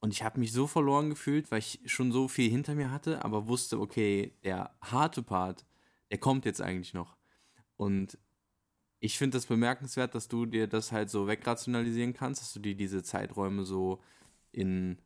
Und 0.03 0.13
ich 0.13 0.25
habe 0.25 0.41
mich 0.41 0.53
so 0.53 0.67
verloren 0.67 1.11
gefühlt, 1.11 1.51
weil 1.53 1.61
ich 1.61 1.81
schon 1.87 2.11
so 2.11 2.27
viel 2.27 2.51
hinter 2.51 2.75
mir 2.75 2.91
hatte, 2.91 3.25
aber 3.25 3.47
wusste, 3.47 3.79
okay, 3.81 4.33
der 4.45 4.75
harte 4.83 5.23
Part, 5.23 5.65
der 6.11 6.19
kommt 6.19 6.45
jetzt 6.45 6.61
eigentlich 6.61 6.93
noch. 6.93 7.17
Und 7.77 8.19
ich 9.01 9.19
finde 9.19 9.37
das 9.37 9.47
bemerkenswert, 9.47 10.15
dass 10.15 10.29
du 10.29 10.47
dir 10.47 10.67
das 10.67 10.93
halt 10.93 11.11
so 11.11 11.29
wegrationalisieren 11.29 12.15
kannst, 12.15 12.43
dass 12.43 12.53
du 12.53 12.61
dir 12.61 12.75
diese 12.77 13.03
Zeiträume 13.05 13.65
so 13.65 14.03
in 14.53 14.99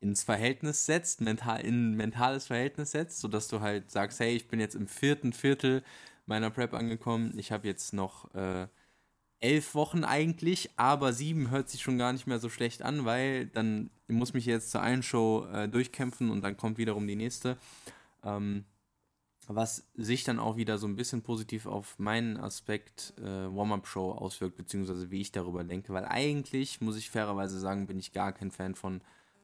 ins 0.00 0.22
Verhältnis 0.24 0.86
setzt, 0.86 1.20
mental, 1.20 1.60
in 1.62 1.92
ein 1.92 1.96
mentales 1.96 2.46
Verhältnis 2.46 2.92
setzt, 2.92 3.20
sodass 3.20 3.48
du 3.48 3.60
halt 3.60 3.90
sagst, 3.90 4.20
hey, 4.20 4.36
ich 4.36 4.48
bin 4.48 4.60
jetzt 4.60 4.74
im 4.74 4.88
vierten 4.88 5.32
Viertel 5.32 5.82
meiner 6.26 6.50
Prep 6.50 6.74
angekommen, 6.74 7.38
ich 7.38 7.52
habe 7.52 7.66
jetzt 7.66 7.92
noch 7.94 8.32
äh, 8.34 8.68
elf 9.46 9.74
Wochen 9.74 10.02
eigentlich, 10.02 10.70
aber 10.76 11.12
sieben 11.12 11.50
hört 11.50 11.68
sich 11.68 11.80
schon 11.80 11.98
gar 11.98 12.12
nicht 12.12 12.26
mehr 12.26 12.40
so 12.40 12.48
schlecht 12.48 12.82
an, 12.82 13.04
weil 13.04 13.46
dann 13.46 13.90
muss 14.08 14.34
mich 14.34 14.44
jetzt 14.46 14.70
zur 14.72 14.82
einen 14.82 15.02
Show 15.02 15.46
äh, 15.52 15.68
durchkämpfen 15.68 16.30
und 16.30 16.42
dann 16.42 16.56
kommt 16.56 16.78
wiederum 16.78 17.06
die 17.06 17.16
nächste. 17.16 17.56
Ähm, 18.24 18.64
was 19.48 19.86
sich 19.94 20.24
dann 20.24 20.40
auch 20.40 20.56
wieder 20.56 20.76
so 20.76 20.88
ein 20.88 20.96
bisschen 20.96 21.22
positiv 21.22 21.66
auf 21.66 21.96
meinen 22.00 22.36
Aspekt 22.36 23.14
äh, 23.18 23.22
Warm-Up-Show 23.22 24.10
auswirkt, 24.12 24.56
beziehungsweise 24.56 25.12
wie 25.12 25.20
ich 25.20 25.30
darüber 25.30 25.62
denke, 25.62 25.92
weil 25.92 26.04
eigentlich, 26.04 26.80
muss 26.80 26.96
ich 26.96 27.10
fairerweise 27.10 27.60
sagen, 27.60 27.86
bin 27.86 28.00
ich 28.00 28.12
gar 28.12 28.32
kein 28.32 28.50
Fan 28.50 28.74
von 28.74 29.00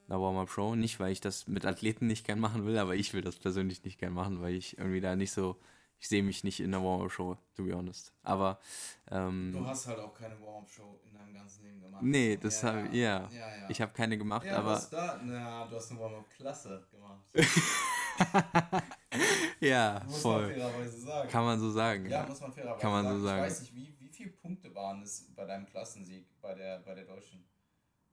einer 0.09 0.21
Warm-Up-Show. 0.21 0.75
Nicht, 0.75 0.99
weil 0.99 1.13
ich 1.13 1.21
das 1.21 1.47
mit 1.47 1.65
Athleten 1.65 2.09
nicht 2.09 2.27
gern 2.27 2.41
machen 2.41 2.67
will, 2.67 2.79
aber 2.79 2.97
ich 2.97 3.15
will 3.15 3.23
das 3.23 3.37
persönlich 3.37 3.85
nicht 3.85 4.01
gern 4.01 4.13
machen, 4.13 4.41
weil 4.41 4.55
ich 4.55 4.77
irgendwie 4.77 5.01
da 5.01 5.15
nicht 5.15 5.31
so, 5.31 5.57
ich 6.03 6.09
sehe 6.09 6.23
mich 6.25 6.43
nicht 6.43 6.59
in 6.59 6.75
einer 6.75 6.85
Warm-Up-Show, 6.85 7.39
to 7.55 7.63
be 7.63 7.73
honest. 7.73 8.13
Aber 8.25 8.59
ähm, 9.09 9.53
du 9.53 9.65
hast 9.65 9.87
halt 9.87 10.01
auch 10.01 10.13
keine 10.13 10.35
Warm-Up-Show 10.41 10.99
in 11.07 11.15
deinem 11.15 11.33
ganzen 11.33 11.63
Leben 11.63 11.81
gemacht. 11.81 12.03
Nee, 12.03 12.37
das 12.37 12.61
ja, 12.61 12.73
habe 12.73 12.89
ja. 12.89 13.29
ja, 13.29 13.29
ja. 13.31 13.71
Ich 13.71 13.81
habe 13.81 13.93
keine 13.93 14.19
gemacht, 14.19 14.45
ja, 14.45 14.59
aber. 14.59 14.73
Was 14.73 14.91
da? 14.91 15.21
Na, 15.23 15.65
du 15.65 15.77
hast 15.77 15.93
eine 15.93 16.01
Warm-Up-Klasse 16.01 16.89
gemacht. 16.91 17.23
ja, 19.61 20.03
muss 20.05 20.23
voll. 20.23 20.49
Man 20.49 20.55
fairerweise 20.57 20.99
sagen. 20.99 21.29
Kann 21.29 21.45
man 21.45 21.61
so 21.61 21.71
sagen. 21.71 22.11
Ja, 22.11 22.27
muss 22.27 22.41
man 22.41 22.53
fairerweise 22.53 22.81
Kann 22.81 22.91
man 22.91 23.05
sagen. 23.05 23.21
so 23.21 23.25
sagen. 23.25 23.39
Ich 23.39 23.51
weiß 23.51 23.61
nicht, 23.61 23.75
wie, 23.77 23.95
wie 24.01 24.09
viele 24.09 24.31
Punkte 24.31 24.75
waren 24.75 25.03
es 25.03 25.33
bei 25.37 25.45
deinem 25.45 25.67
Klassensieg 25.67 26.27
bei 26.41 26.53
der, 26.55 26.81
bei 26.81 26.97
der 26.97 27.05
Deutschen? 27.05 27.45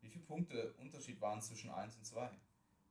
Wie 0.01 0.09
viele 0.09 0.25
Punkte 0.25 0.75
Unterschied 0.77 1.19
waren 1.19 1.41
zwischen 1.41 1.71
1 1.71 1.95
und 1.95 2.05
2? 2.05 2.29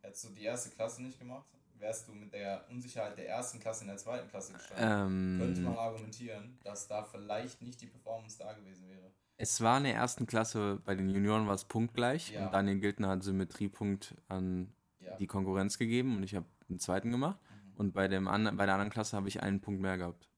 Hättest 0.01 0.24
du 0.24 0.30
die 0.30 0.42
erste 0.42 0.70
Klasse 0.70 1.03
nicht 1.03 1.20
gemacht, 1.20 1.46
wärst 1.81 2.09
du 2.09 2.12
mit 2.12 2.33
der 2.33 2.64
Unsicherheit 2.70 3.16
der 3.16 3.29
ersten 3.29 3.61
Klasse 3.61 3.83
in 3.83 3.89
der 3.89 3.97
zweiten 3.97 4.29
Klasse 4.29 4.53
gestanden. 4.53 4.85
Ähm, 4.85 5.39
Könnte 5.39 5.61
man 5.62 5.76
argumentieren, 5.76 6.59
dass 6.64 6.89
da 6.89 7.05
vielleicht 7.05 7.62
nicht 7.62 7.81
die 7.81 7.87
Performance 7.87 8.39
da 8.39 8.53
gewesen 8.53 8.89
wäre. 8.89 9.11
Es 9.37 9.61
war 9.61 9.79
in 9.79 9.85
der 9.85 9.95
ersten 9.95 10.26
Klasse, 10.26 10.81
bei 10.85 10.97
den 10.97 11.09
Junioren 11.09 11.47
war 11.47 11.55
es 11.55 11.64
punktgleich 11.64 12.31
ja. 12.31 12.45
und 12.45 12.53
Daniel 12.53 12.81
Giltner 12.81 13.09
hat 13.09 13.22
Symmetriepunkt 13.22 14.16
an 14.26 14.72
ja. 14.99 15.16
die 15.16 15.29
Konkurrenz 15.29 15.79
gegeben 15.79 16.16
und 16.16 16.24
ich 16.24 16.35
habe 16.35 16.47
einen 16.68 16.81
zweiten 16.81 17.12
gemacht. 17.12 17.39
Mhm. 17.43 17.76
Und 17.76 17.93
bei, 17.93 18.09
dem 18.09 18.26
an, 18.26 18.57
bei 18.57 18.66
der 18.66 18.74
anderen 18.74 18.91
Klasse 18.91 19.16
habe 19.16 19.29
ich 19.29 19.41
einen 19.43 19.61
Punkt 19.61 19.81
mehr 19.81 19.97
gehabt. 19.97 20.29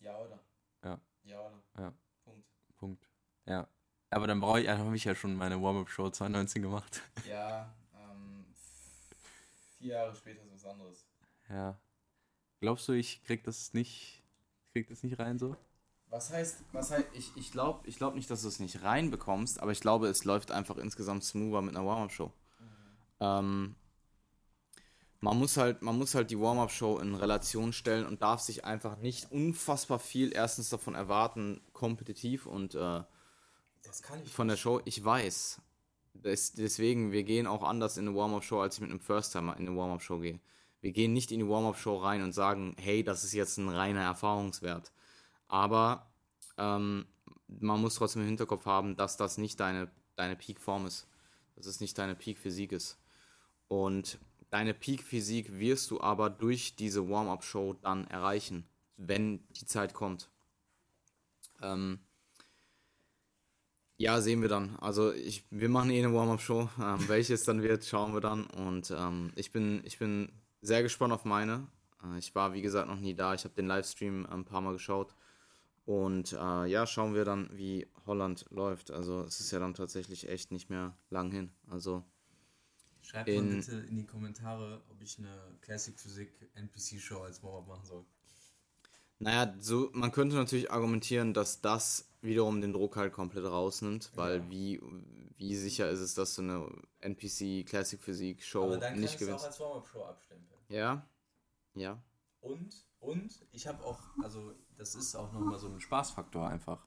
Ja, 0.00 0.18
oder? 0.18 0.38
Ja. 0.82 1.00
Ja, 1.24 1.40
oder? 1.40 1.62
Ja. 1.78 1.92
Punkt. 2.24 2.46
Punkt. 2.78 3.08
Ja. 3.46 3.68
Aber 4.08 4.26
dann 4.26 4.40
brauche 4.40 4.60
ich, 4.60 4.66
dann 4.66 4.78
habe 4.78 4.96
ich 4.96 5.04
ja 5.04 5.14
schon 5.14 5.34
meine 5.34 5.60
Warm-Up-Show 5.62 6.10
2019 6.10 6.62
gemacht. 6.62 7.02
Ja, 7.28 7.72
ähm, 7.94 8.44
vier 9.78 9.94
Jahre 9.94 10.14
später 10.14 10.42
ist 10.44 10.51
was 10.62 10.70
anderes. 10.70 11.06
Ja. 11.48 11.78
Glaubst 12.60 12.88
du, 12.88 12.92
ich 12.92 13.22
krieg 13.24 13.42
das 13.44 13.74
nicht, 13.74 14.22
krieg 14.72 14.88
das 14.88 15.02
nicht 15.02 15.18
rein 15.18 15.38
so? 15.38 15.56
Was 16.08 16.30
heißt, 16.30 16.62
was 16.72 16.90
heißt, 16.90 17.06
ich, 17.14 17.32
ich 17.36 17.52
glaube 17.52 17.88
ich 17.88 17.96
glaub 17.96 18.14
nicht, 18.14 18.30
dass 18.30 18.42
du 18.42 18.48
es 18.48 18.60
nicht 18.60 18.82
reinbekommst, 18.82 19.60
aber 19.60 19.72
ich 19.72 19.80
glaube, 19.80 20.08
es 20.08 20.24
läuft 20.24 20.52
einfach 20.52 20.76
insgesamt 20.76 21.24
smoother 21.24 21.62
mit 21.62 21.74
einer 21.74 21.86
Warm-Up-Show. 21.86 22.26
Mhm. 22.26 22.66
Ähm, 23.20 23.74
man 25.20 25.38
muss 25.38 25.56
halt, 25.56 25.82
man 25.82 25.96
muss 25.96 26.14
halt 26.14 26.30
die 26.30 26.38
Warm-Up-Show 26.38 26.98
in 26.98 27.14
Relation 27.14 27.72
stellen 27.72 28.06
und 28.06 28.22
darf 28.22 28.40
sich 28.40 28.64
einfach 28.64 28.98
nicht 28.98 29.32
unfassbar 29.32 29.98
viel 29.98 30.32
erstens 30.34 30.68
davon 30.68 30.94
erwarten, 30.94 31.60
kompetitiv 31.72 32.46
und 32.46 32.74
äh, 32.74 33.02
das 33.82 34.02
kann 34.02 34.22
ich 34.22 34.30
von 34.30 34.48
der 34.48 34.56
Show. 34.56 34.80
Ich 34.84 35.02
weiß. 35.02 35.60
Deswegen, 36.14 37.12
wir 37.12 37.24
gehen 37.24 37.46
auch 37.46 37.62
anders 37.62 37.96
in 37.96 38.06
eine 38.06 38.16
Warm-Up-Show, 38.16 38.60
als 38.60 38.76
ich 38.76 38.80
mit 38.80 38.90
einem 38.90 39.00
First-Timer 39.00 39.56
in 39.56 39.66
eine 39.66 39.76
Warm-Up-Show 39.76 40.18
gehe. 40.18 40.40
Wir 40.80 40.92
gehen 40.92 41.12
nicht 41.12 41.32
in 41.32 41.40
die 41.40 41.48
Warm-Up-Show 41.48 41.96
rein 41.96 42.22
und 42.22 42.32
sagen, 42.32 42.74
hey, 42.78 43.02
das 43.02 43.24
ist 43.24 43.32
jetzt 43.32 43.56
ein 43.58 43.68
reiner 43.68 44.02
Erfahrungswert. 44.02 44.92
Aber 45.48 46.12
ähm, 46.58 47.06
man 47.46 47.80
muss 47.80 47.94
trotzdem 47.94 48.22
im 48.22 48.28
Hinterkopf 48.28 48.66
haben, 48.66 48.96
dass 48.96 49.16
das 49.16 49.38
nicht 49.38 49.60
deine, 49.60 49.90
deine 50.16 50.36
Peak-Form 50.36 50.86
ist. 50.86 51.06
Dass 51.56 51.66
es 51.66 51.80
nicht 51.80 51.96
deine 51.98 52.14
Peak-Physik 52.14 52.72
ist. 52.72 52.98
Und 53.68 54.18
deine 54.50 54.74
Peak-Physik 54.74 55.58
wirst 55.58 55.90
du 55.90 56.00
aber 56.00 56.30
durch 56.30 56.76
diese 56.76 57.08
Warm-Up-Show 57.08 57.74
dann 57.74 58.06
erreichen, 58.08 58.68
wenn 58.96 59.46
die 59.50 59.66
Zeit 59.66 59.94
kommt. 59.94 60.30
Ähm, 61.62 62.00
ja, 63.96 64.20
sehen 64.20 64.42
wir 64.42 64.48
dann. 64.48 64.76
Also 64.76 65.12
ich, 65.12 65.44
wir 65.50 65.68
machen 65.68 65.90
eh 65.90 66.04
eine 66.04 66.14
Warm-Up-Show. 66.14 66.68
Ähm, 66.80 66.98
welche 67.08 67.34
es 67.34 67.44
dann 67.44 67.62
wird, 67.62 67.84
schauen 67.84 68.14
wir 68.14 68.20
dann. 68.20 68.46
Und 68.46 68.90
ähm, 68.90 69.32
ich, 69.36 69.52
bin, 69.52 69.82
ich 69.84 69.98
bin 69.98 70.32
sehr 70.60 70.82
gespannt 70.82 71.12
auf 71.12 71.24
meine. 71.24 71.68
Äh, 72.02 72.18
ich 72.18 72.34
war, 72.34 72.52
wie 72.52 72.62
gesagt, 72.62 72.88
noch 72.88 72.98
nie 72.98 73.14
da. 73.14 73.34
Ich 73.34 73.44
habe 73.44 73.54
den 73.54 73.66
Livestream 73.66 74.26
ein 74.26 74.44
paar 74.44 74.60
Mal 74.60 74.72
geschaut. 74.72 75.14
Und 75.84 76.32
äh, 76.32 76.66
ja, 76.66 76.86
schauen 76.86 77.14
wir 77.14 77.24
dann, 77.24 77.50
wie 77.52 77.88
Holland 78.06 78.46
läuft. 78.50 78.90
Also 78.90 79.22
es 79.22 79.40
ist 79.40 79.50
ja 79.50 79.58
dann 79.58 79.74
tatsächlich 79.74 80.28
echt 80.28 80.52
nicht 80.52 80.70
mehr 80.70 80.96
lang 81.10 81.30
hin. 81.30 81.50
Also 81.68 82.04
Schreibt 83.02 83.28
in, 83.28 83.48
mal 83.48 83.56
bitte 83.56 83.76
in 83.88 83.96
die 83.96 84.06
Kommentare, 84.06 84.82
ob 84.88 85.02
ich 85.02 85.18
eine 85.18 85.58
Classic 85.60 85.98
Physik 85.98 86.32
NPC 86.54 87.00
Show 87.00 87.22
als 87.22 87.42
Warm-Up 87.42 87.66
machen 87.66 87.84
soll. 87.84 88.04
Naja, 89.22 89.54
so, 89.60 89.90
man 89.92 90.10
könnte 90.10 90.36
natürlich 90.36 90.70
argumentieren, 90.70 91.32
dass 91.32 91.60
das 91.60 92.12
wiederum 92.22 92.60
den 92.60 92.72
Druck 92.72 92.96
halt 92.96 93.12
komplett 93.12 93.44
rausnimmt, 93.44 94.10
weil 94.14 94.38
ja. 94.38 94.50
wie, 94.50 94.80
wie 95.36 95.56
sicher 95.56 95.88
ist 95.90 96.00
es, 96.00 96.14
dass 96.14 96.34
du 96.34 96.42
eine 96.42 96.68
NPC 97.00 97.66
Classic 97.66 98.00
Physik 98.00 98.42
Show 98.42 98.76
nicht 98.76 98.80
gewinnst. 98.80 98.90
Aber 98.90 99.00
dann 99.00 99.12
kannst 99.12 99.20
du 99.20 99.34
auch 99.34 99.44
als 99.44 99.60
Warm-Up 99.60 99.88
Show 99.88 100.04
abstempeln. 100.04 100.60
Ja, 100.68 101.06
ja. 101.74 102.02
Und, 102.40 102.84
und 102.98 103.46
ich 103.52 103.66
habe 103.66 103.84
auch, 103.84 104.00
also 104.22 104.54
das 104.76 104.94
ist 104.96 105.14
auch 105.14 105.32
nochmal 105.32 105.58
so 105.58 105.68
ein 105.68 105.80
Spaßfaktor 105.80 106.48
einfach. 106.48 106.86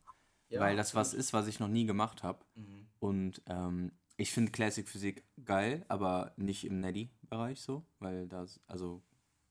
Ja, 0.49 0.59
weil 0.59 0.75
das 0.75 0.93
was 0.93 1.13
ist, 1.13 1.33
was 1.33 1.47
ich 1.47 1.59
noch 1.59 1.67
nie 1.67 1.85
gemacht 1.85 2.23
habe. 2.23 2.45
Mhm. 2.55 2.87
Und 2.99 3.41
ähm, 3.47 3.91
ich 4.17 4.31
finde 4.31 4.51
Classic 4.51 4.87
Physik 4.87 5.25
geil, 5.43 5.85
aber 5.87 6.33
nicht 6.37 6.65
im 6.65 6.79
Neddy-Bereich 6.79 7.61
so, 7.61 7.85
weil 7.99 8.27
das, 8.27 8.59
also, 8.67 9.03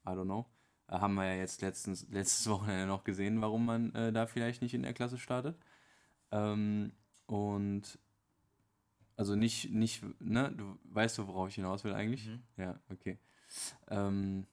I 0.07 0.11
don't 0.11 0.25
know. 0.25 0.47
Äh, 0.89 0.99
haben 0.99 1.15
wir 1.15 1.27
ja 1.27 1.35
jetzt 1.35 1.63
letztens, 1.63 2.07
letztes 2.11 2.47
Wochenende 2.51 2.87
noch 2.87 3.05
gesehen, 3.05 3.41
warum 3.41 3.67
man 3.67 3.95
äh, 3.95 4.13
da 4.13 4.27
vielleicht 4.27 4.63
nicht 4.63 4.75
in 4.75 4.83
der 4.83 4.95
Klasse 4.95 5.19
startet. 5.19 5.57
Ähm, 6.31 6.93
und 7.27 7.99
also 9.17 9.37
nicht, 9.37 9.71
nicht, 9.71 10.03
ne, 10.21 10.53
du 10.57 10.79
weißt 10.85 11.19
du, 11.19 11.29
worauf 11.29 11.49
ich 11.49 11.55
hinaus 11.55 11.85
will 11.85 11.95
eigentlich? 11.95 12.27
Mhm. 12.27 12.43
Ja, 12.57 12.81
okay. 12.91 13.19
Ähm, 13.89 14.47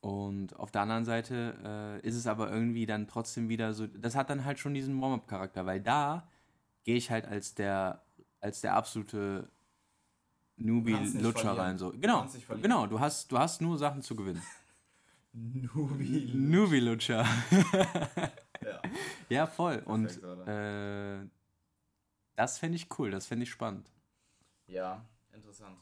und 0.00 0.56
auf 0.56 0.70
der 0.70 0.82
anderen 0.82 1.04
Seite 1.04 2.00
äh, 2.02 2.06
ist 2.06 2.14
es 2.14 2.26
aber 2.26 2.50
irgendwie 2.50 2.86
dann 2.86 3.08
trotzdem 3.08 3.48
wieder 3.48 3.74
so, 3.74 3.86
das 3.86 4.14
hat 4.14 4.30
dann 4.30 4.44
halt 4.44 4.58
schon 4.58 4.72
diesen 4.72 5.00
Warm-up-Charakter, 5.00 5.66
weil 5.66 5.80
da 5.80 6.28
gehe 6.84 6.96
ich 6.96 7.10
halt 7.10 7.26
als 7.26 7.54
der, 7.54 8.02
als 8.40 8.60
der 8.60 8.74
absolute 8.74 9.50
Newbie-Lutscher 10.56 11.58
rein. 11.58 11.76
So. 11.76 11.92
Genau, 11.92 12.26
genau, 12.62 12.86
du 12.86 13.00
hast, 13.00 13.30
du 13.32 13.38
hast 13.38 13.60
nur 13.60 13.76
Sachen 13.78 14.02
zu 14.02 14.16
gewinnen. 14.16 14.42
Nubi-Lutscher. 15.36 17.26
ja. 18.62 18.82
ja, 19.28 19.46
voll. 19.46 19.82
Perfekt, 19.82 20.24
Und 20.24 20.48
äh, 20.48 21.26
das 22.36 22.58
fände 22.58 22.76
ich 22.76 22.88
cool, 22.98 23.10
das 23.10 23.26
fände 23.26 23.42
ich 23.42 23.50
spannend. 23.50 23.92
Ja, 24.66 25.04
interessant. 25.32 25.76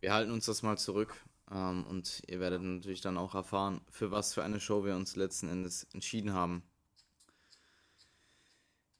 Wir 0.00 0.14
halten 0.14 0.30
uns 0.30 0.46
das 0.46 0.62
mal 0.62 0.78
zurück. 0.78 1.14
Ähm, 1.50 1.84
und 1.86 2.22
ihr 2.28 2.40
werdet 2.40 2.62
natürlich 2.62 3.00
dann 3.00 3.18
auch 3.18 3.34
erfahren, 3.34 3.80
für 3.90 4.10
was 4.10 4.32
für 4.34 4.44
eine 4.44 4.60
Show 4.60 4.84
wir 4.84 4.94
uns 4.94 5.16
letzten 5.16 5.48
Endes 5.48 5.84
entschieden 5.92 6.32
haben. 6.32 6.62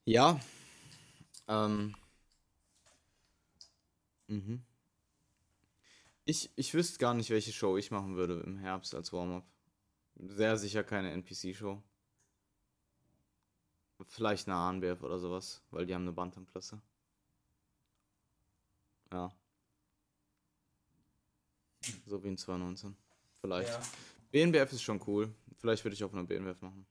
Ja. 0.05 0.39
Ähm. 1.49 1.95
Mhm. 4.27 4.63
Ich, 6.25 6.51
ich 6.57 6.75
wüsste 6.75 6.99
gar 6.99 7.15
nicht, 7.15 7.31
welche 7.31 7.53
Show 7.53 7.77
ich 7.77 7.91
machen 7.91 8.17
würde 8.17 8.41
im 8.41 8.59
Herbst 8.59 8.95
als 8.95 9.13
Warm-up. 9.13 9.45
Sehr 10.17 10.57
sicher 10.57 10.85
keine 10.85 11.11
NPC-Show. 11.13 11.83
Vielleicht 14.07 14.49
eine 14.49 14.57
ANBF 14.57 15.03
oder 15.03 15.19
sowas, 15.19 15.63
weil 15.71 15.87
die 15.87 15.95
haben 15.95 16.03
eine 16.03 16.13
Bantam-Klasse. 16.13 16.81
Ja. 19.13 19.33
So 22.07 22.23
wie 22.23 22.29
in 22.29 22.39
2019. 22.39 22.97
Vielleicht. 23.41 23.69
Ja. 23.69 23.81
BNBF 24.31 24.73
ist 24.73 24.83
schon 24.83 25.03
cool. 25.07 25.35
Vielleicht 25.57 25.85
würde 25.85 25.95
ich 25.95 26.05
auch 26.05 26.13
eine 26.13 26.25
BNBF 26.25 26.61
machen. 26.63 26.87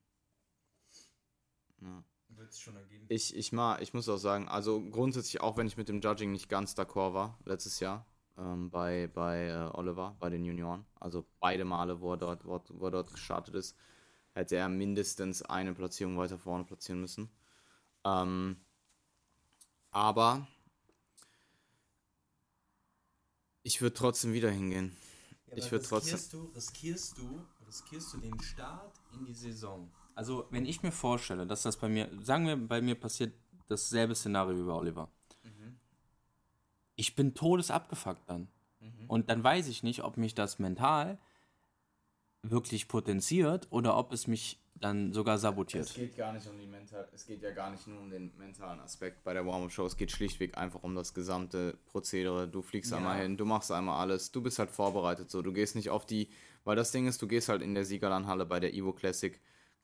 Ja. 1.82 2.04
Wird 2.30 2.52
es 2.52 2.60
schon 2.60 2.76
ergeben. 2.76 3.06
Ich, 3.10 3.36
ich, 3.36 3.52
mal, 3.52 3.82
ich 3.82 3.94
muss 3.94 4.08
auch 4.10 4.18
sagen, 4.18 4.48
also 4.48 4.82
grundsätzlich, 4.82 5.42
auch 5.42 5.58
wenn 5.58 5.68
ich 5.68 5.78
mit 5.78 5.90
dem 5.90 6.02
Judging 6.02 6.32
nicht 6.32 6.50
ganz 6.50 6.74
d'accord 6.74 7.14
war, 7.14 7.40
letztes 7.46 7.80
Jahr, 7.80 8.06
ähm, 8.40 8.70
bei, 8.70 9.08
bei 9.14 9.48
äh, 9.48 9.70
Oliver, 9.74 10.16
bei 10.20 10.30
den 10.30 10.46
Junioren, 10.46 10.86
also 11.00 11.26
beide 11.40 11.66
Male, 11.66 12.00
wo 12.00 12.14
er, 12.14 12.18
dort, 12.18 12.46
wo, 12.46 12.62
wo 12.70 12.86
er 12.86 12.92
dort 12.92 13.12
gestartet 13.12 13.56
ist, 13.56 13.76
hätte 14.32 14.56
er 14.56 14.70
mindestens 14.70 15.42
eine 15.42 15.74
Platzierung 15.74 16.18
weiter 16.18 16.38
vorne 16.38 16.64
platzieren 16.64 17.02
müssen. 17.02 17.30
Ähm, 18.06 18.58
aber 19.92 20.48
ich 23.64 23.82
würde 23.82 23.96
trotzdem 23.96 24.34
wieder 24.34 24.50
hingehen. 24.50 24.96
Ja, 25.48 25.58
ich 25.58 25.72
würde 25.72 25.86
trotzdem. 25.86 26.20
Du, 26.32 26.52
riskierst 26.56 27.18
du, 27.18 27.46
riskierst 27.68 28.14
du 28.14 28.18
den 28.20 28.40
Start 28.40 28.96
in 29.14 29.26
die 29.26 29.34
Saison? 29.34 29.92
Also, 30.16 30.48
wenn 30.52 30.66
ich 30.66 30.84
mir 30.84 30.92
vorstelle, 30.92 31.48
dass 31.48 31.64
das 31.64 31.78
bei 31.78 31.90
mir, 31.90 32.10
sagen 32.22 32.46
wir, 32.46 32.56
bei 32.56 32.82
mir 32.82 32.96
passiert 32.96 33.34
dasselbe 33.68 34.16
Szenario 34.16 34.58
wie 34.58 34.64
bei 34.64 34.74
Oliver. 34.74 35.12
Ich 37.00 37.16
bin 37.16 37.34
todesabgefuckt 37.34 38.30
dann. 38.30 38.50
Mhm. 38.82 39.06
Und 39.08 39.30
dann 39.30 39.42
weiß 39.42 39.70
ich 39.70 39.84
nicht, 39.84 40.04
ob 40.04 40.18
mich 40.18 40.36
das 40.36 40.60
mental 40.60 41.18
wirklich 42.42 42.90
potenziert 42.90 43.68
oder 43.70 43.98
ob 43.98 44.12
es 44.12 44.28
mich 44.28 44.60
dann 44.76 45.14
sogar 45.14 45.38
sabotiert. 45.38 45.86
Es 45.86 45.94
geht 45.94 46.18
gar 46.18 46.34
nicht 46.34 46.48
um 46.48 46.58
die 46.60 46.66
mental, 46.66 47.08
es 47.14 47.26
geht 47.26 47.42
ja 47.42 47.52
gar 47.52 47.70
nicht 47.70 47.88
nur 47.88 48.00
um 48.00 48.10
den 48.10 48.36
mentalen 48.38 48.82
Aspekt 48.82 49.24
bei 49.24 49.34
der 49.34 49.46
Warm-Up-Show. 49.46 49.86
Es 49.86 49.96
geht 49.96 50.12
schlichtweg 50.12 50.58
einfach 50.58 50.84
um 50.84 50.94
das 50.94 51.14
gesamte 51.14 51.78
Prozedere. 51.86 52.50
Du 52.50 52.62
fliegst 52.62 52.92
ja. 52.92 52.98
einmal 52.98 53.22
hin, 53.22 53.38
du 53.38 53.46
machst 53.46 53.72
einmal 53.72 54.02
alles, 54.02 54.32
du 54.32 54.42
bist 54.42 54.60
halt 54.60 54.70
vorbereitet 54.72 55.32
so. 55.32 55.42
Du 55.42 55.54
gehst 55.54 55.76
nicht 55.76 55.90
auf 55.90 56.06
die, 56.06 56.30
weil 56.66 56.76
das 56.76 56.92
Ding 56.92 57.08
ist, 57.08 57.22
du 57.22 57.28
gehst 57.28 57.48
halt 57.48 57.62
in 57.62 57.76
der 57.76 57.86
Siegerlandhalle 57.86 58.46
bei 58.46 58.60
der 58.60 58.74
Evo 58.74 58.92
Classic. 58.92 59.40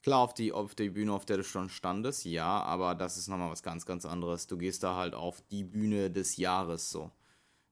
Klar 0.05 0.19
auf 0.19 0.35
die, 0.35 0.53
auf 0.53 0.75
die 0.75 0.91
Bühne, 0.91 1.13
auf 1.13 1.25
der 1.25 1.37
du 1.37 1.43
schon 1.43 1.67
standest, 1.67 2.25
ja, 2.25 2.61
aber 2.61 2.93
das 2.93 3.17
ist 3.17 3.27
nochmal 3.27 3.49
was 3.49 3.63
ganz, 3.63 3.87
ganz 3.87 4.05
anderes. 4.05 4.45
Du 4.45 4.55
gehst 4.55 4.83
da 4.83 4.95
halt 4.95 5.15
auf 5.15 5.41
die 5.49 5.63
Bühne 5.63 6.11
des 6.11 6.37
Jahres 6.37 6.91
so. 6.91 7.09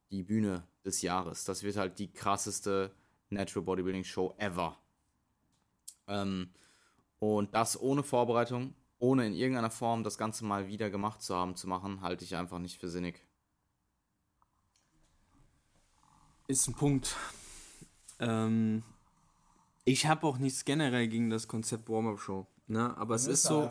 Die 0.09 0.23
Bühne 0.23 0.67
des 0.83 1.03
Jahres. 1.03 1.43
Das 1.43 1.61
wird 1.61 1.77
halt 1.77 1.99
die 1.99 2.11
krasseste 2.11 2.91
Natural 3.29 3.63
Bodybuilding 3.63 4.03
Show 4.03 4.33
ever. 4.39 4.79
Ähm, 6.07 6.49
und 7.19 7.53
das 7.53 7.79
ohne 7.79 8.01
Vorbereitung, 8.01 8.73
ohne 8.97 9.27
in 9.27 9.35
irgendeiner 9.35 9.69
Form 9.69 10.03
das 10.03 10.17
Ganze 10.17 10.43
mal 10.43 10.65
wieder 10.65 10.89
gemacht 10.89 11.21
zu 11.21 11.35
haben, 11.35 11.55
zu 11.55 11.67
machen, 11.67 12.01
halte 12.01 12.25
ich 12.25 12.35
einfach 12.35 12.57
nicht 12.57 12.79
für 12.79 12.89
sinnig. 12.89 13.23
Ist 16.47 16.67
ein 16.67 16.73
Punkt. 16.73 17.15
Ähm, 18.17 18.81
ich 19.85 20.05
habe 20.05 20.25
auch 20.27 20.37
nichts 20.37 20.65
generell 20.65 21.07
gegen 21.07 21.29
das 21.29 21.47
Konzept 21.47 21.89
Warm-Up-Show. 21.89 22.47
Ne? 22.67 22.95
Aber 22.97 23.15
es 23.15 23.27
ist 23.27 23.43
so. 23.43 23.69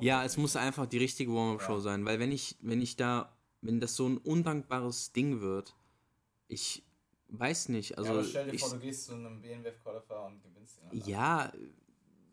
ja, 0.00 0.24
es 0.24 0.36
muss 0.36 0.56
einfach 0.56 0.86
die 0.86 0.98
richtige 0.98 1.32
Warm-Up-Show 1.32 1.74
ja. 1.74 1.80
sein. 1.80 2.04
Weil 2.04 2.20
wenn 2.20 2.32
ich, 2.32 2.56
wenn 2.60 2.80
ich 2.80 2.96
da, 2.96 3.36
wenn 3.60 3.80
das 3.80 3.96
so 3.96 4.08
ein 4.08 4.18
undankbares 4.18 5.12
Ding 5.12 5.40
wird, 5.40 5.74
ich 6.48 6.84
weiß 7.28 7.70
nicht. 7.70 7.98
Also, 7.98 8.12
ja, 8.12 8.18
aber 8.18 8.28
stell 8.28 8.44
dir 8.46 8.54
ich, 8.54 8.60
vor, 8.60 8.70
du 8.70 8.78
gehst 8.78 9.06
zu 9.06 9.14
einem 9.14 9.40
BNWF-Qualifier 9.40 10.24
und 10.26 10.42
gewinnst 10.42 10.78
den. 10.92 11.00
Ja, 11.06 11.52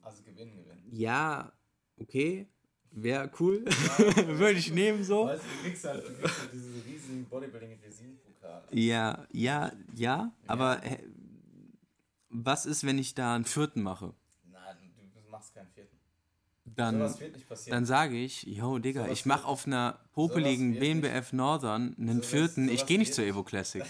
also 0.01 0.23
gewinnen, 0.23 0.55
gewinnen. 0.55 0.87
Ja, 0.91 1.51
okay. 1.99 2.47
Wäre 2.91 3.31
cool. 3.39 3.65
Ja, 3.65 4.27
Würde 4.27 4.59
ich 4.59 4.71
nehmen 4.71 5.03
so. 5.03 5.25
Weißt 5.25 5.43
du, 5.43 5.47
du 5.47 5.63
kriegst 5.63 5.83
halt, 5.85 6.07
du 6.07 6.13
kriegst 6.13 6.39
halt 6.39 6.53
diesen 6.53 6.81
riesigen 6.85 7.25
Bodybuilding-Resin-Pokal. 7.25 8.65
Ja, 8.69 9.25
ja, 9.31 9.71
ja, 9.71 9.71
ja, 9.95 10.33
aber 10.45 10.83
äh, 10.83 10.99
was 12.33 12.65
ist, 12.65 12.85
wenn 12.85 12.97
ich 12.97 13.13
da 13.13 13.35
einen 13.35 13.45
vierten 13.45 13.81
mache? 13.81 14.13
Nein, 14.43 14.77
du 15.13 15.29
machst 15.29 15.53
keinen 15.53 15.69
vierten. 15.69 15.97
Dann, 16.65 17.13
dann 17.67 17.85
sage 17.85 18.17
ich, 18.17 18.43
yo, 18.43 18.79
Digga, 18.79 19.07
ich 19.09 19.25
mache 19.25 19.45
auf 19.45 19.67
einer 19.67 19.99
popeligen 20.13 20.79
BNBF 20.79 21.33
Northern 21.33 21.93
einen 21.99 22.17
sowas, 22.17 22.29
vierten, 22.29 22.69
ich 22.69 22.85
gehe 22.85 22.97
nicht 22.97 23.13
zur 23.13 23.25
Evo 23.25 23.43
Classic. 23.43 23.83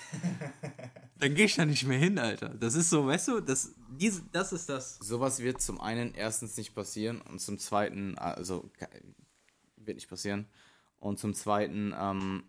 dann 1.19 1.35
gehe 1.35 1.45
ich 1.45 1.55
da 1.55 1.65
nicht 1.65 1.85
mehr 1.85 1.99
hin, 1.99 2.17
Alter. 2.17 2.49
Das 2.49 2.73
ist 2.73 2.89
so, 2.89 3.05
weißt 3.05 3.27
du, 3.29 3.39
das, 3.41 3.73
diese, 3.89 4.23
das 4.31 4.51
ist 4.53 4.69
das. 4.69 4.97
Sowas 4.97 5.39
wird 5.39 5.61
zum 5.61 5.79
einen 5.79 6.15
erstens 6.15 6.57
nicht 6.57 6.73
passieren 6.73 7.21
und 7.21 7.39
zum 7.39 7.59
zweiten, 7.59 8.17
also 8.17 8.69
wird 9.77 9.95
nicht 9.95 10.09
passieren. 10.09 10.47
Und 10.97 11.19
zum 11.19 11.35
zweiten 11.35 11.93
ähm, 11.97 12.43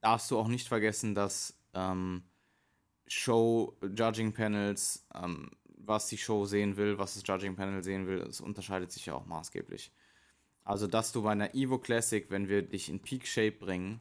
darfst 0.00 0.30
du 0.30 0.38
auch 0.38 0.48
nicht 0.48 0.68
vergessen, 0.68 1.14
dass 1.14 1.56
ähm, 1.72 2.24
Show-Judging-Panels, 3.12 5.06
ähm, 5.14 5.50
was 5.76 6.08
die 6.08 6.16
Show 6.16 6.46
sehen 6.46 6.76
will, 6.76 6.98
was 6.98 7.14
das 7.14 7.22
Judging-Panel 7.26 7.82
sehen 7.82 8.06
will, 8.06 8.22
es 8.22 8.40
unterscheidet 8.40 8.90
sich 8.90 9.06
ja 9.06 9.14
auch 9.14 9.26
maßgeblich. 9.26 9.92
Also, 10.64 10.86
dass 10.86 11.12
du 11.12 11.22
bei 11.22 11.32
einer 11.32 11.54
Evo 11.54 11.78
Classic, 11.78 12.30
wenn 12.30 12.48
wir 12.48 12.62
dich 12.62 12.88
in 12.88 13.00
Peak 13.00 13.26
Shape 13.26 13.52
bringen, 13.52 14.00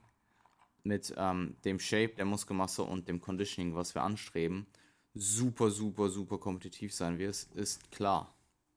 mit 0.84 1.14
ähm, 1.18 1.58
dem 1.66 1.80
Shape, 1.80 2.16
der 2.16 2.26
Muskelmasse 2.26 2.84
und 2.84 3.08
dem 3.08 3.20
Conditioning, 3.20 3.76
was 3.76 3.94
wir 3.94 4.02
anstreben, 4.02 4.66
super, 5.14 5.70
super, 5.70 6.10
super 6.10 6.38
kompetitiv 6.38 6.94
sein 6.94 7.20
wirst, 7.20 7.52
ist 7.54 7.92
klar. 7.92 8.34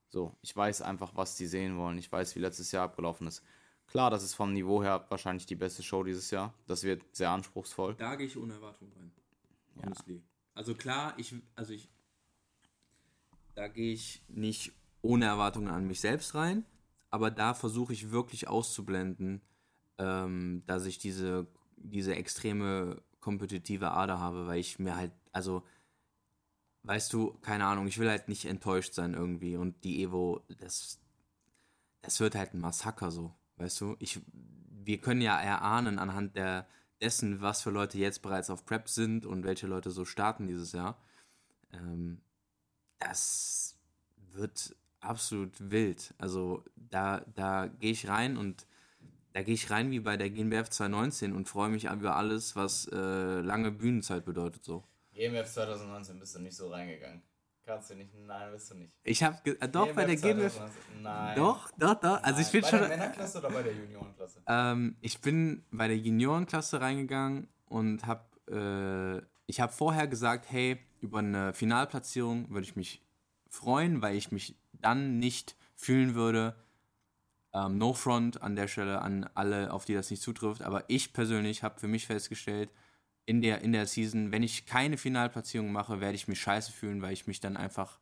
So, 0.09 0.35
ich 0.43 0.55
weiß 0.55 0.83
einfach, 0.83 1.13
was 1.15 1.37
die 1.37 1.47
sehen 1.47 1.77
wollen. 1.79 1.99
Ich 1.99 2.11
weiß, 2.11 2.35
wie 2.37 2.41
letztes 2.41 2.73
Jahr 2.73 2.85
abgelaufen 2.85 3.27
ist. 3.27 3.43
Klar, 3.87 4.11
das 4.11 4.23
ist 4.23 4.35
vom 4.35 4.53
Niveau 4.53 4.83
her 4.83 5.07
wahrscheinlich 5.09 5.47
die 5.47 5.57
beste 5.57 5.83
Show 5.83 6.03
dieses 6.03 6.31
Jahr. 6.31 6.53
Das 6.67 6.83
wird 6.83 7.03
sehr 7.13 7.31
anspruchsvoll. 7.31 7.95
Da 7.95 8.17
gehe 8.17 8.27
ich 8.27 8.37
ohne 8.37 8.55
Erwartung 8.55 8.93
rein. 8.97 9.13
Honestly. 9.83 10.17
Ja. 10.17 10.23
Also 10.55 10.75
klar, 10.75 11.15
ich, 11.19 11.35
also 11.57 11.73
ich, 11.73 11.91
da 13.55 13.69
gehe 13.69 13.93
ich 13.93 14.23
nicht 14.29 14.73
ohne 15.03 15.27
Erwartungen 15.27 15.69
an 15.69 15.87
mich 15.87 16.01
selbst 16.01 16.35
rein, 16.35 16.65
aber 17.11 17.31
da 17.31 17.55
versuche 17.55 17.93
ich 17.93 18.11
wirklich 18.11 18.49
auszublenden, 18.49 19.41
ähm, 19.99 20.63
dass 20.67 20.87
ich 20.87 20.99
diese 20.99 21.47
diese 21.85 22.17
extreme 22.17 23.03
kompetitive 23.21 23.93
Ader 23.93 24.19
habe, 24.19 24.47
weil 24.47 24.59
ich 24.59 24.79
mir 24.79 24.97
halt, 24.97 25.13
also, 25.33 25.63
weißt 26.83 27.13
du, 27.13 27.35
keine 27.41 27.67
Ahnung, 27.67 27.87
ich 27.87 27.99
will 27.99 28.09
halt 28.09 28.29
nicht 28.29 28.45
enttäuscht 28.45 28.95
sein 28.95 29.15
irgendwie 29.15 29.57
und 29.57 29.85
die 29.85 30.03
Evo, 30.03 30.43
das, 30.59 31.01
das 32.03 32.21
wird 32.21 32.35
halt 32.35 32.55
ein 32.55 32.61
Massaker 32.61 33.11
so, 33.11 33.35
weißt 33.57 33.81
du? 33.81 33.97
Ich, 33.99 34.21
wir 34.33 34.99
können 34.99 35.21
ja 35.21 35.41
erahnen 35.41 35.99
anhand 35.99 36.37
der, 36.37 36.67
dessen, 37.01 37.41
was 37.41 37.63
für 37.63 37.71
Leute 37.71 37.99
jetzt 37.99 38.23
bereits 38.23 38.51
auf 38.51 38.65
Prep 38.65 38.89
sind 38.89 39.27
und 39.27 39.45
welche 39.45 39.67
Leute 39.67 39.91
so 39.91 40.05
starten 40.05 40.47
dieses 40.47 40.73
Jahr. 40.73 40.99
Ähm, 41.73 42.21
das 42.99 43.77
wird 44.33 44.75
absolut 45.01 45.53
wild. 45.71 46.15
Also 46.19 46.65
da, 46.77 47.21
da 47.35 47.67
gehe 47.67 47.93
ich 47.93 48.09
rein 48.09 48.37
und 48.37 48.67
da 49.33 49.43
gehe 49.43 49.55
ich 49.55 49.71
rein 49.71 49.91
wie 49.91 50.01
bei 50.01 50.17
der 50.17 50.31
GNBF 50.31 50.71
2019 50.71 51.33
und 51.33 51.49
freue 51.49 51.69
mich 51.69 51.85
über 51.85 52.17
alles, 52.17 52.55
was 52.55 52.89
äh, 52.93 53.41
lange 53.41 53.73
Bühnenzeit 53.73 54.25
bedeutet. 54.25 54.65
So. 54.65 54.85
GNBF 55.13 55.53
2019 55.53 56.19
bist 56.19 56.35
du 56.37 56.39
nicht 56.41 56.57
so 56.57 56.69
reingegangen. 56.71 57.23
Kannst 57.67 57.91
du 57.91 57.95
nicht? 57.95 58.11
Nein, 58.27 58.53
bist 58.53 58.71
du 58.71 58.75
nicht. 58.75 58.93
Ich 59.05 59.23
habe 59.23 59.39
äh, 59.59 59.69
doch 59.69 59.87
GmbF 59.87 59.97
bei 59.97 60.05
der 60.05 60.17
GNBF. 60.17 60.61
Nein. 61.01 61.37
Doch, 61.37 61.71
doch, 61.79 61.95
doch. 61.95 62.23
Also 62.23 62.41
ich 62.41 62.51
bin 62.51 62.61
bei 62.61 62.69
schon. 62.69 62.81
Bei 62.81 62.89
der 62.89 62.99
Männerklasse 62.99 63.39
oder 63.39 63.51
bei 63.51 63.63
der 63.63 63.73
Juniorenklasse? 63.73 64.43
Ähm, 64.47 64.97
ich 65.01 65.21
bin 65.21 65.65
bei 65.71 65.89
der 65.89 65.97
Juniorenklasse 65.97 66.81
reingegangen 66.81 67.49
und 67.67 68.07
habe 68.07 68.25
äh, 68.51 69.27
ich 69.47 69.61
habe 69.61 69.73
vorher 69.73 70.07
gesagt, 70.07 70.51
hey, 70.51 70.79
über 71.01 71.19
eine 71.19 71.53
Finalplatzierung 71.53 72.51
würde 72.51 72.67
ich 72.67 72.77
mich 72.77 73.03
freuen, 73.49 74.03
weil 74.03 74.17
ich 74.17 74.33
mich 74.33 74.57
dann 74.73 75.19
nicht 75.19 75.57
fühlen 75.75 76.15
würde, 76.15 76.57
ähm, 77.53 77.79
no 77.79 77.93
front 77.93 78.43
an 78.43 78.57
der 78.57 78.69
Stelle 78.69 79.03
an 79.03 79.29
alle, 79.35 79.73
auf 79.73 79.85
die 79.85 79.95
das 79.95 80.11
nicht 80.11 80.23
zutrifft, 80.23 80.63
aber 80.63 80.85
ich 80.89 81.13
persönlich 81.13 81.63
habe 81.63 81.79
für 81.79 81.89
mich 81.89 82.07
festgestellt, 82.07 82.71
in 83.27 83.41
der, 83.41 83.63
in 83.63 83.73
der 83.73 83.87
Season, 83.87 84.33
wenn 84.33 84.43
ich 84.43 84.67
keine 84.67 84.97
Finalplatzierung 84.97 85.73
mache, 85.73 86.01
werde 86.01 86.15
ich 86.15 86.29
mich 86.29 86.41
scheiße 86.41 86.73
fühlen, 86.73 87.03
weil 87.03 87.13
ich 87.13 87.27
mich 87.27 87.41
dann 87.41 87.57
einfach 87.57 87.99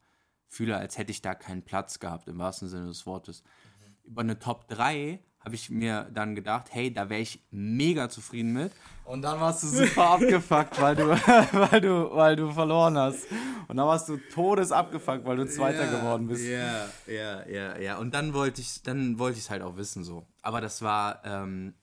fühle, 0.49 0.77
als 0.77 0.99
hätte 0.99 1.11
ich 1.11 1.23
da 1.23 1.35
keinen 1.35 1.63
Platz 1.63 1.99
gehabt, 1.99 2.29
im 2.29 2.39
wahrsten 2.39 2.69
Sinne 2.69 2.87
des 2.87 3.07
Wortes. 3.07 3.43
Mhm. 3.43 4.11
Über 4.11 4.21
eine 4.23 4.39
Top 4.39 4.69
3 4.69 5.21
habe 5.45 5.55
ich 5.55 5.71
mir 5.71 6.09
dann 6.15 6.35
gedacht, 6.35 6.69
hey, 6.71 6.93
da 6.93 7.09
wäre 7.09 7.21
ich 7.21 7.43
mega 7.51 8.09
zufrieden 8.09 8.53
mit. 8.53 8.73
Und 9.05 9.23
dann 9.23 9.41
warst 9.41 9.63
du 9.63 9.67
super 9.87 10.11
abgefuckt, 10.11 10.81
weil 10.81 10.95
du, 10.95 11.09
weil, 11.53 11.81
du, 11.81 12.15
weil 12.15 12.37
du 12.37 12.53
verloren 12.53 12.97
hast. 12.97 13.27
Und 13.67 13.77
dann 13.77 13.87
warst 13.87 14.09
du 14.09 14.19
todes 14.33 14.71
abgefuckt, 14.71 15.25
weil 15.25 15.37
du 15.37 15.47
Zweiter 15.47 15.85
ja, 15.85 15.99
geworden 15.99 16.29
bist. 16.29 16.45
Ja, 16.45 16.89
ja, 17.07 17.49
ja, 17.49 17.79
ja. 17.79 17.99
Und 17.99 18.15
dann 18.15 18.35
wollte 18.35 18.61
ich 18.61 18.83
dann 18.83 19.19
wollte 19.19 19.39
ich 19.39 19.45
es 19.45 19.51
halt 19.51 19.63
auch 19.63 19.77
wissen 19.77 20.05
so. 20.05 20.27
Aber 20.43 20.61
das 20.61 20.83
war 20.83 21.23
ähm, 21.25 21.75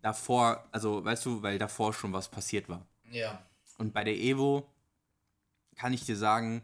davor, 0.00 0.66
also 0.72 1.04
weißt 1.04 1.26
du, 1.26 1.42
weil 1.42 1.58
davor 1.58 1.92
schon 1.92 2.12
was 2.12 2.28
passiert 2.28 2.68
war. 2.68 2.86
Ja. 3.10 3.42
Und 3.78 3.92
bei 3.92 4.04
der 4.04 4.16
Evo 4.16 4.68
kann 5.76 5.92
ich 5.92 6.04
dir 6.04 6.16
sagen, 6.16 6.62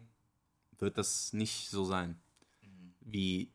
wird 0.77 0.97
das 0.97 1.33
nicht 1.33 1.69
so 1.69 1.85
sein, 1.85 2.19
mhm. 2.61 2.93
wie 3.01 3.51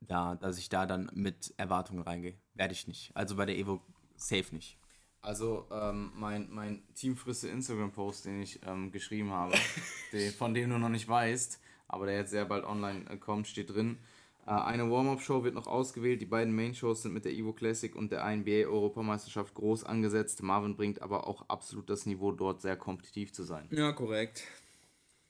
da, 0.00 0.36
dass 0.36 0.58
ich 0.58 0.68
da 0.68 0.86
dann 0.86 1.10
mit 1.14 1.54
Erwartungen 1.56 2.02
reingehe. 2.02 2.34
Werde 2.54 2.72
ich 2.72 2.86
nicht. 2.86 3.10
Also 3.14 3.36
bei 3.36 3.46
der 3.46 3.56
Evo 3.56 3.80
safe 4.16 4.54
nicht. 4.54 4.78
Also 5.20 5.66
ähm, 5.72 6.12
mein, 6.14 6.48
mein 6.50 6.82
Teamfrisse 6.94 7.48
Instagram-Post, 7.48 8.26
den 8.26 8.42
ich 8.42 8.60
ähm, 8.64 8.92
geschrieben 8.92 9.32
habe, 9.32 9.54
den, 10.12 10.32
von 10.32 10.54
dem 10.54 10.70
du 10.70 10.78
noch 10.78 10.88
nicht 10.88 11.08
weißt, 11.08 11.60
aber 11.88 12.06
der 12.06 12.16
jetzt 12.16 12.30
sehr 12.30 12.44
bald 12.44 12.64
online 12.64 13.10
äh, 13.10 13.16
kommt, 13.16 13.48
steht 13.48 13.70
drin. 13.70 13.98
Äh, 14.46 14.50
eine 14.50 14.88
Warm-Up-Show 14.90 15.42
wird 15.42 15.54
noch 15.54 15.66
ausgewählt. 15.66 16.20
Die 16.20 16.26
beiden 16.26 16.54
Main-Shows 16.54 17.02
sind 17.02 17.12
mit 17.12 17.24
der 17.24 17.32
Evo 17.32 17.52
Classic 17.52 17.94
und 17.94 18.12
der 18.12 18.24
INBA-Europameisterschaft 18.30 19.54
groß 19.54 19.84
angesetzt. 19.84 20.42
Marvin 20.42 20.76
bringt 20.76 21.02
aber 21.02 21.26
auch 21.26 21.48
absolut 21.48 21.90
das 21.90 22.06
Niveau, 22.06 22.30
dort 22.30 22.62
sehr 22.62 22.76
kompetitiv 22.76 23.32
zu 23.32 23.42
sein. 23.42 23.68
Ja, 23.72 23.92
korrekt. 23.92 24.44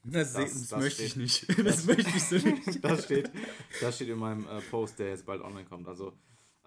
Das, 0.05 0.35
das, 0.35 0.53
das, 0.53 0.69
das 0.69 0.81
möchte 0.81 1.03
steht, 1.03 1.07
ich 1.07 1.17
nicht. 1.17 1.59
Das, 1.65 1.87
möchte 1.87 2.11
ich 2.15 2.23
so 2.23 2.37
nicht. 2.37 2.63
das, 2.85 3.05
steht, 3.05 3.31
das 3.81 3.97
steht 3.97 4.09
in 4.09 4.19
meinem 4.19 4.47
äh, 4.47 4.61
Post, 4.71 4.99
der 4.99 5.09
jetzt 5.09 5.25
bald 5.25 5.41
online 5.41 5.65
kommt. 5.65 5.89
Also, 5.89 6.13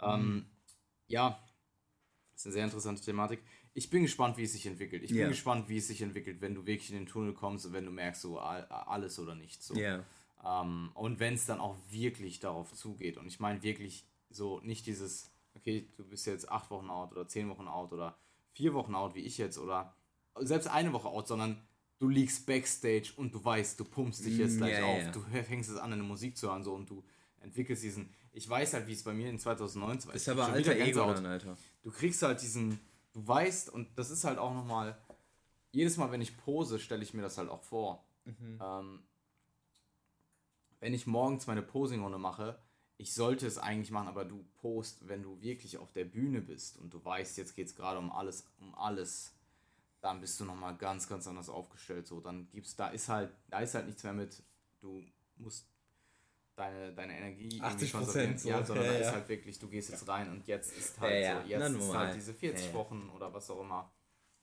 ähm, 0.02 0.22
mhm. 0.22 0.45
ja, 1.08 1.39
ist 2.36 2.47
eine 2.47 2.54
sehr 2.54 2.64
interessante 2.66 3.02
Thematik. 3.02 3.41
Ich 3.76 3.89
bin 3.89 4.02
gespannt, 4.02 4.38
wie 4.38 4.43
es 4.43 4.54
sich 4.54 4.66
entwickelt. 4.66 5.04
Ich 5.04 5.12
yeah. 5.12 5.22
bin 5.22 5.30
gespannt, 5.30 5.70
wie 5.70 5.78
es 5.78 5.88
sich 5.88 6.02
entwickelt, 6.02 6.41
wenn 6.41 6.56
du 6.56 6.66
wirklich 6.66 6.89
in 6.89 6.97
den 6.97 7.06
Tunnel 7.06 7.34
kommst 7.34 7.68
und 7.68 7.74
wenn 7.74 7.86
du 7.86 7.91
merkst, 7.91 8.24
so 8.24 8.39
alles 8.39 9.20
oder 9.20 9.36
nichts. 9.36 9.68
So. 9.68 9.76
Yeah. 9.76 10.04
Ähm, 10.46 10.92
und 10.94 11.20
wenn 11.20 11.34
es 11.34 11.46
dann 11.46 11.60
auch 11.60 11.76
wirklich 11.90 12.40
darauf 12.40 12.74
zugeht. 12.74 13.18
Und 13.18 13.28
ich 13.28 13.40
meine 13.40 13.62
wirklich 13.64 14.06
so 14.30 14.60
nicht 14.62 14.86
dieses, 14.86 15.32
okay, 15.56 15.88
du 15.98 16.04
bist 16.04 16.26
jetzt 16.26 16.50
acht 16.52 16.70
Wochen 16.72 16.90
out 16.90 17.12
oder 17.12 17.28
zehn 17.28 17.50
Wochen 17.50 17.68
out 17.68 17.92
oder 17.92 18.18
vier 18.52 18.74
Wochen 18.74 18.96
out, 18.96 19.16
wie 19.16 19.22
ich 19.22 19.38
jetzt, 19.38 19.58
oder 19.58 19.96
selbst 20.36 20.68
eine 20.68 20.94
Woche 20.94 21.08
out, 21.08 21.28
sondern 21.28 21.62
du 21.98 22.08
liegst 22.08 22.46
backstage 22.46 23.12
und 23.18 23.34
du 23.34 23.44
weißt, 23.44 23.80
du 23.80 23.86
pumpst 23.86 24.26
dich 24.26 24.38
jetzt 24.38 24.58
gleich 24.58 24.78
yeah, 24.78 24.86
auf, 24.86 25.02
yeah. 25.02 25.12
du 25.12 25.22
fängst 25.44 25.70
es 25.70 25.78
an, 25.78 25.94
eine 25.94 26.04
Musik 26.04 26.38
zu 26.38 26.48
hören 26.48 26.64
so 26.64 26.74
und 26.74 26.90
du 26.90 27.04
entwickelst 27.42 27.84
diesen. 27.84 28.14
Ich 28.32 28.48
weiß 28.50 28.74
halt, 28.74 28.88
wie 28.88 28.94
es 28.94 29.04
bei 29.04 29.14
mir 29.14 29.30
in 29.30 29.40
2019 29.40 30.08
war. 30.08 30.16
Ist 30.16 30.30
aber 30.30 30.48
alter 30.48 30.76
Ego 30.76 31.14
dann, 31.14 31.26
Alter. 31.26 31.58
Du 31.82 31.92
kriegst 31.92 32.22
halt 32.22 32.42
diesen, 32.42 32.80
du 33.12 33.28
weißt 33.28 33.70
und 33.70 33.88
das 33.98 34.12
ist 34.12 34.24
halt 34.24 34.38
auch 34.38 34.54
nochmal, 34.54 34.98
jedes 35.72 35.98
Mal, 35.98 36.12
wenn 36.12 36.22
ich 36.22 36.38
pose, 36.38 36.80
stelle 36.80 37.04
ich 37.04 37.14
mir 37.14 37.22
das 37.22 37.38
halt 37.38 37.50
auch 37.50 37.64
vor. 37.64 38.06
Mhm. 38.26 38.60
Ähm, 38.62 39.04
wenn 40.80 40.94
ich 40.94 41.08
morgens 41.08 41.48
meine 41.48 41.62
Posingrunde 41.62 42.18
mache, 42.18 42.60
ich 42.98 43.14
sollte 43.14 43.48
es 43.48 43.58
eigentlich 43.58 43.92
machen, 43.92 44.08
aber 44.08 44.26
du 44.26 44.44
post, 44.58 45.08
wenn 45.08 45.24
du 45.24 45.42
wirklich 45.42 45.78
auf 45.78 45.92
der 45.94 46.06
Bühne 46.06 46.42
bist 46.42 46.78
und 46.78 46.94
du 46.94 47.04
weißt, 47.04 47.38
jetzt 47.38 47.56
geht 47.56 47.68
es 47.68 47.76
gerade 47.76 47.98
um 47.98 48.12
alles, 48.12 48.46
um 48.60 48.76
alles 48.76 49.34
dann 50.02 50.22
bist 50.22 50.40
du 50.40 50.46
nochmal 50.46 50.76
ganz, 50.78 51.08
ganz 51.08 51.28
anders 51.28 51.50
aufgestellt. 51.50 52.08
So, 52.08 52.22
dann 52.22 52.50
gibt's, 52.52 52.76
da 52.76 52.90
ist 52.90 53.10
halt, 53.10 53.32
da 53.48 53.60
ist 53.60 53.76
halt 53.76 53.88
nichts 53.88 54.04
mehr 54.04 54.14
mit, 54.14 54.42
du 54.80 55.04
musst 55.36 55.68
deine, 56.56 56.94
deine 56.94 57.18
Energie 57.18 57.60
80 57.62 57.94
Prozent 57.94 58.40
so. 58.40 58.50
ja, 58.50 58.64
sondern 58.64 58.86
ja, 58.86 58.92
da 58.92 59.00
ja. 59.00 59.08
ist 59.08 59.14
halt 59.14 59.30
wirklich, 59.30 59.60
du 59.60 59.68
gehst 59.68 59.90
jetzt 59.90 60.08
rein 60.08 60.30
und 60.32 60.48
jetzt 60.48 60.76
ist 60.78 61.00
halt 61.00 61.24
ja, 61.24 61.42
so, 61.42 61.48
jetzt 61.48 61.70
ist 61.70 61.94
halt 61.94 62.16
diese 62.16 62.34
40 62.34 62.74
Wochen 62.74 63.10
oder 63.16 63.34
was 63.34 63.50
auch 63.50 63.62
immer, 63.62 63.92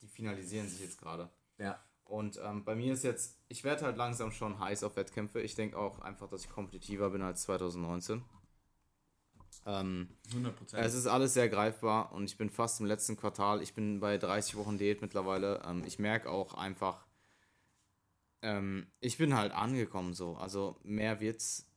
die 0.00 0.08
finalisieren 0.08 0.68
sich 0.68 0.80
jetzt 0.80 0.98
gerade. 0.98 1.30
Ja. 1.58 1.82
Und 2.06 2.40
ähm, 2.42 2.64
bei 2.64 2.76
mir 2.76 2.92
ist 2.92 3.02
jetzt, 3.02 3.36
ich 3.48 3.64
werde 3.64 3.84
halt 3.84 3.96
langsam 3.96 4.30
schon 4.30 4.60
heiß 4.60 4.84
auf 4.84 4.96
Wettkämpfe. 4.96 5.40
Ich 5.40 5.56
denke 5.56 5.76
auch 5.76 5.98
einfach, 5.98 6.28
dass 6.28 6.44
ich 6.44 6.50
kompetitiver 6.50 7.10
bin 7.10 7.22
als 7.22 7.42
2019. 7.42 8.22
Ähm, 9.66 10.08
100%. 10.32 10.76
Es 10.76 10.94
ist 10.94 11.08
alles 11.08 11.34
sehr 11.34 11.48
greifbar 11.48 12.12
und 12.12 12.24
ich 12.24 12.38
bin 12.38 12.48
fast 12.48 12.80
im 12.80 12.86
letzten 12.86 13.16
Quartal. 13.16 13.60
Ich 13.60 13.74
bin 13.74 13.98
bei 13.98 14.18
30 14.18 14.56
Wochen 14.56 14.78
Diät 14.78 15.02
mittlerweile. 15.02 15.60
Ähm, 15.66 15.82
ich 15.84 15.98
merke 15.98 16.30
auch 16.30 16.54
einfach, 16.54 17.04
ähm, 18.42 18.86
ich 19.00 19.18
bin 19.18 19.36
halt 19.36 19.52
angekommen 19.52 20.14
so. 20.14 20.36
Also 20.36 20.78
mehr 20.84 21.18
wird's, 21.18 21.68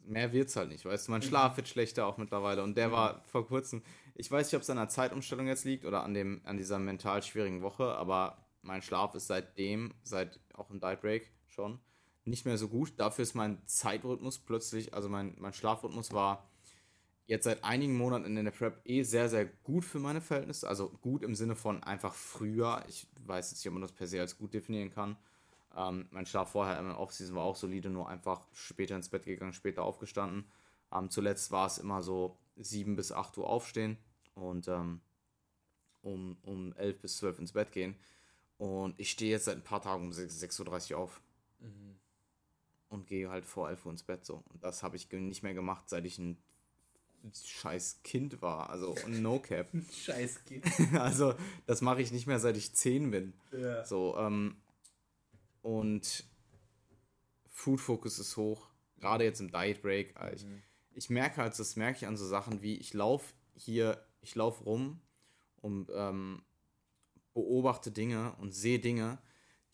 mehr 0.00 0.32
wird's 0.34 0.56
halt 0.56 0.68
nicht. 0.68 0.84
Weißt 0.84 1.08
du, 1.08 1.12
mein 1.12 1.22
mhm. 1.22 1.26
Schlaf 1.26 1.56
wird 1.56 1.68
schlechter 1.68 2.06
auch 2.06 2.18
mittlerweile 2.18 2.62
und 2.62 2.76
der 2.76 2.88
mhm. 2.88 2.92
war 2.92 3.24
vor 3.24 3.46
kurzem. 3.46 3.82
Ich 4.14 4.30
weiß 4.30 4.48
nicht, 4.48 4.56
ob 4.56 4.62
es 4.62 4.68
an 4.68 4.76
der 4.76 4.90
Zeitumstellung 4.90 5.46
jetzt 5.46 5.64
liegt 5.64 5.86
oder 5.86 6.04
an 6.04 6.12
dem, 6.12 6.42
an 6.44 6.58
dieser 6.58 6.78
mental 6.78 7.22
schwierigen 7.22 7.62
Woche, 7.62 7.94
aber 7.94 8.36
mein 8.62 8.82
Schlaf 8.82 9.14
ist 9.14 9.26
seitdem, 9.26 9.94
seit 10.02 10.40
auch 10.54 10.70
im 10.70 10.80
Diet 10.80 11.00
Break 11.00 11.30
schon, 11.46 11.80
nicht 12.24 12.44
mehr 12.44 12.58
so 12.58 12.68
gut. 12.68 12.92
Dafür 12.98 13.22
ist 13.22 13.34
mein 13.34 13.64
Zeitrhythmus 13.66 14.38
plötzlich, 14.38 14.94
also 14.94 15.08
mein, 15.08 15.34
mein 15.38 15.52
Schlafrhythmus 15.52 16.12
war 16.12 16.50
jetzt 17.30 17.44
seit 17.44 17.62
einigen 17.62 17.96
Monaten 17.96 18.36
in 18.36 18.44
der 18.44 18.50
Prep 18.50 18.80
eh 18.84 19.04
sehr, 19.04 19.28
sehr 19.28 19.46
gut 19.46 19.84
für 19.84 20.00
meine 20.00 20.20
Verhältnisse. 20.20 20.68
Also 20.68 20.90
gut 21.00 21.22
im 21.22 21.36
Sinne 21.36 21.54
von 21.54 21.80
einfach 21.84 22.12
früher. 22.12 22.84
Ich 22.88 23.06
weiß 23.24 23.52
jetzt 23.52 23.60
nicht, 23.60 23.68
ob 23.68 23.74
man 23.74 23.82
das 23.82 23.92
per 23.92 24.08
se 24.08 24.20
als 24.20 24.36
gut 24.36 24.52
definieren 24.52 24.90
kann. 24.90 25.16
Ähm, 25.76 26.08
mein 26.10 26.26
Schlaf 26.26 26.50
vorher 26.50 26.76
im 26.80 26.90
Offseason 26.90 27.36
war 27.36 27.44
auch 27.44 27.54
solide, 27.54 27.88
nur 27.88 28.08
einfach 28.08 28.42
später 28.52 28.96
ins 28.96 29.08
Bett 29.08 29.26
gegangen, 29.26 29.52
später 29.52 29.84
aufgestanden. 29.84 30.44
Ähm, 30.92 31.08
zuletzt 31.08 31.52
war 31.52 31.68
es 31.68 31.78
immer 31.78 32.02
so 32.02 32.36
7 32.56 32.96
bis 32.96 33.12
8 33.12 33.38
Uhr 33.38 33.48
aufstehen 33.48 33.96
und 34.34 34.66
ähm, 34.66 35.00
um, 36.02 36.36
um 36.42 36.72
11 36.72 37.00
bis 37.00 37.18
12 37.18 37.38
ins 37.38 37.52
Bett 37.52 37.70
gehen. 37.70 37.94
Und 38.60 38.94
ich 39.00 39.10
stehe 39.10 39.30
jetzt 39.30 39.46
seit 39.46 39.56
ein 39.56 39.64
paar 39.64 39.80
Tagen 39.80 40.04
um 40.04 40.10
6.30 40.10 40.92
Uhr 40.92 40.98
auf. 40.98 41.22
Mhm. 41.60 41.96
Und 42.90 43.06
gehe 43.06 43.30
halt 43.30 43.46
vor 43.46 43.70
11 43.70 43.86
Uhr 43.86 43.92
ins 43.92 44.02
Bett 44.02 44.26
so. 44.26 44.44
Und 44.52 44.62
das 44.62 44.82
habe 44.82 44.96
ich 44.96 45.10
nicht 45.10 45.42
mehr 45.42 45.54
gemacht, 45.54 45.88
seit 45.88 46.04
ich 46.04 46.18
ein 46.18 46.36
scheiß 47.32 48.00
Kind 48.04 48.42
war. 48.42 48.68
Also 48.68 48.94
No 49.06 49.38
Cap. 49.38 49.70
scheiß 49.92 50.44
Kind. 50.44 50.66
also 50.92 51.34
das 51.64 51.80
mache 51.80 52.02
ich 52.02 52.12
nicht 52.12 52.26
mehr, 52.26 52.38
seit 52.38 52.58
ich 52.58 52.74
10 52.74 53.10
bin. 53.10 53.32
Ja. 53.50 53.82
So, 53.86 54.18
ähm, 54.18 54.56
und 55.62 56.24
Food 57.48 57.80
Focus 57.80 58.18
ist 58.18 58.36
hoch. 58.36 58.68
Gerade 58.98 59.24
jetzt 59.24 59.40
im 59.40 59.50
Diet 59.50 59.80
Break. 59.80 60.14
Mhm. 60.20 60.34
Ich, 60.34 60.46
ich 60.96 61.08
merke 61.08 61.38
halt, 61.38 61.58
das 61.58 61.76
merke 61.76 61.96
ich 61.96 62.06
an 62.06 62.18
so 62.18 62.26
Sachen 62.26 62.60
wie, 62.60 62.76
ich 62.76 62.92
laufe 62.92 63.32
hier, 63.56 64.04
ich 64.20 64.34
laufe 64.34 64.64
rum 64.64 65.00
und 65.62 65.90
ähm, 65.94 66.42
beobachte 67.34 67.90
Dinge 67.90 68.34
und 68.38 68.52
sehe 68.52 68.78
Dinge, 68.78 69.18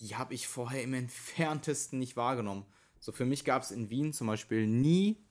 die 0.01 0.17
habe 0.17 0.35
ich 0.35 0.47
vorher 0.47 0.83
im 0.83 0.95
entferntesten 0.95 1.99
nicht 1.99 2.17
wahrgenommen. 2.17 2.67
So 2.99 3.13
für 3.13 3.27
mich 3.27 3.45
gab 3.45 3.63
es 3.63 3.71
in 3.71 3.91
Wien 3.91 4.13
zum 4.13 4.27
Beispiel 4.27 4.67
nie 4.67 5.27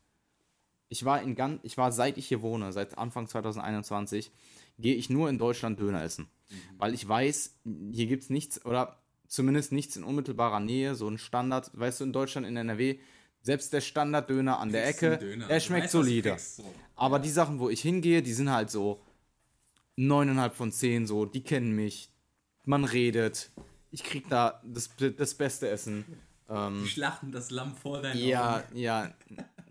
ich 0.90 1.06
war 1.06 1.22
in 1.22 1.36
ganz, 1.36 1.60
ich 1.64 1.78
war 1.78 1.92
seit 1.92 2.18
ich 2.18 2.28
hier 2.28 2.42
wohne, 2.42 2.72
seit 2.72 2.98
Anfang 2.98 3.28
2021, 3.28 4.32
gehe 4.78 4.96
ich 4.96 5.10
nur 5.10 5.30
in 5.30 5.38
Deutschland 5.38 5.80
Döner 5.80 6.04
essen. 6.04 6.28
Mhm. 6.50 6.56
Weil 6.78 6.94
ich 6.94 7.08
weiß, 7.08 7.56
hier 7.92 8.06
gibt 8.08 8.24
es 8.24 8.30
nichts, 8.30 8.66
oder 8.66 9.02
zumindest 9.28 9.72
nichts 9.72 9.96
in 9.96 10.04
unmittelbarer 10.04 10.60
Nähe, 10.60 10.96
so 10.96 11.08
ein 11.08 11.18
Standard, 11.18 11.72
weißt 11.74 12.02
du, 12.02 12.06
in 12.06 12.14
Deutschland, 12.14 12.48
in 12.48 12.56
NRW, 12.56 13.00
selbst 13.42 13.74
der 13.74 13.82
Standarddöner 13.82 14.60
an 14.60 14.72
der 14.72 14.88
Ecke, 14.88 15.18
der 15.18 15.60
schmeckt 15.60 15.92
solide. 15.92 16.38
So. 16.40 16.64
Aber 16.96 17.18
ja. 17.18 17.24
die 17.24 17.30
Sachen, 17.30 17.60
wo 17.60 17.70
ich 17.70 17.82
hingehe, 17.82 18.22
die 18.24 18.34
sind 18.34 18.50
halt 18.50 18.72
so 18.72 19.02
neuneinhalb 19.96 20.56
von 20.56 20.72
zehn, 20.72 21.06
so, 21.06 21.26
die 21.26 21.44
kennen 21.44 21.76
mich, 21.76 22.12
man 22.68 22.84
redet, 22.84 23.52
ich 23.92 24.04
krieg 24.04 24.28
da 24.30 24.62
das, 24.64 24.90
das 25.18 25.34
beste 25.36 25.70
Essen. 25.70 26.06
Ähm, 26.50 26.84
die 26.84 26.90
schlachten 26.90 27.32
das 27.32 27.50
Lamm 27.52 27.76
vor 27.76 28.02
deinen 28.02 28.20
ja, 28.20 28.58
Augen. 28.58 28.78
Ja, 28.78 29.14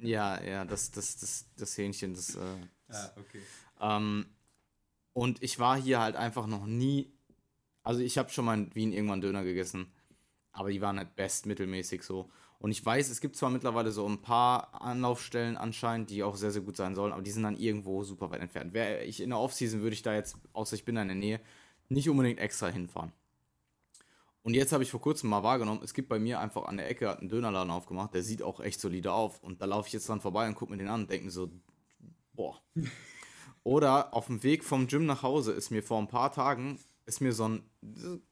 ja, 0.00 0.38
ja, 0.38 0.42
ja, 0.42 0.64
das, 0.64 0.90
das, 0.90 1.16
das, 1.16 1.46
das 1.56 1.78
Hähnchen, 1.78 2.14
das. 2.14 2.34
Äh, 2.34 2.40
das 2.88 3.10
ah, 3.10 3.20
okay. 3.20 3.40
Ähm, 3.80 4.26
und 5.12 5.42
ich 5.42 5.58
war 5.58 5.80
hier 5.80 6.00
halt 6.00 6.16
einfach 6.16 6.46
noch 6.46 6.66
nie. 6.66 7.12
Also 7.82 8.00
ich 8.00 8.18
habe 8.18 8.30
schon 8.30 8.44
mal 8.44 8.54
in 8.54 8.74
Wien 8.74 8.92
irgendwann 8.92 9.20
Döner 9.20 9.44
gegessen, 9.44 9.92
aber 10.52 10.70
die 10.70 10.80
waren 10.80 10.98
halt 10.98 11.14
bestmittelmäßig 11.16 12.02
so. 12.02 12.30
Und 12.58 12.70
ich 12.70 12.84
weiß, 12.84 13.10
es 13.10 13.20
gibt 13.20 13.36
zwar 13.36 13.50
mittlerweile 13.50 13.92
so 13.92 14.08
ein 14.08 14.22
paar 14.22 14.80
Anlaufstellen 14.80 15.58
anscheinend, 15.58 16.08
die 16.08 16.22
auch 16.22 16.36
sehr, 16.36 16.50
sehr 16.50 16.62
gut 16.62 16.78
sein 16.78 16.94
sollen, 16.94 17.12
aber 17.12 17.20
die 17.20 17.30
sind 17.30 17.42
dann 17.42 17.58
irgendwo 17.58 18.04
super 18.04 18.30
weit 18.30 18.40
entfernt. 18.40 18.72
Wäre 18.72 19.04
ich 19.04 19.20
in 19.20 19.30
der 19.30 19.38
Offseason, 19.38 19.82
würde 19.82 19.92
ich 19.92 20.02
da 20.02 20.14
jetzt, 20.14 20.38
außer 20.54 20.74
ich 20.74 20.84
bin 20.86 20.94
da 20.94 21.02
in 21.02 21.08
der 21.08 21.16
Nähe, 21.16 21.40
nicht 21.88 22.08
unbedingt 22.08 22.38
extra 22.38 22.68
hinfahren. 22.68 23.12
Und 24.42 24.52
jetzt 24.52 24.72
habe 24.72 24.82
ich 24.82 24.90
vor 24.90 25.00
kurzem 25.00 25.30
mal 25.30 25.42
wahrgenommen, 25.42 25.80
es 25.82 25.94
gibt 25.94 26.10
bei 26.10 26.18
mir 26.18 26.38
einfach 26.38 26.66
an 26.66 26.76
der 26.76 26.90
Ecke 26.90 27.08
hat 27.08 27.20
einen 27.20 27.30
Dönerladen 27.30 27.70
aufgemacht, 27.70 28.12
der 28.12 28.22
sieht 28.22 28.42
auch 28.42 28.60
echt 28.60 28.78
solide 28.78 29.12
auf. 29.12 29.42
Und 29.42 29.62
da 29.62 29.64
laufe 29.64 29.86
ich 29.86 29.94
jetzt 29.94 30.08
dann 30.08 30.20
vorbei 30.20 30.46
und 30.46 30.54
gucke 30.54 30.70
mir 30.70 30.78
den 30.78 30.88
an 30.88 31.02
und 31.02 31.10
denke 31.10 31.24
mir 31.24 31.30
so, 31.30 31.50
boah. 32.34 32.60
Oder 33.64 34.12
auf 34.12 34.26
dem 34.26 34.42
Weg 34.42 34.62
vom 34.62 34.86
Gym 34.86 35.06
nach 35.06 35.22
Hause 35.22 35.52
ist 35.52 35.70
mir 35.70 35.82
vor 35.82 35.98
ein 35.98 36.08
paar 36.08 36.30
Tagen, 36.30 36.78
ist 37.06 37.22
mir 37.22 37.32
so 37.32 37.48
ein 37.48 37.62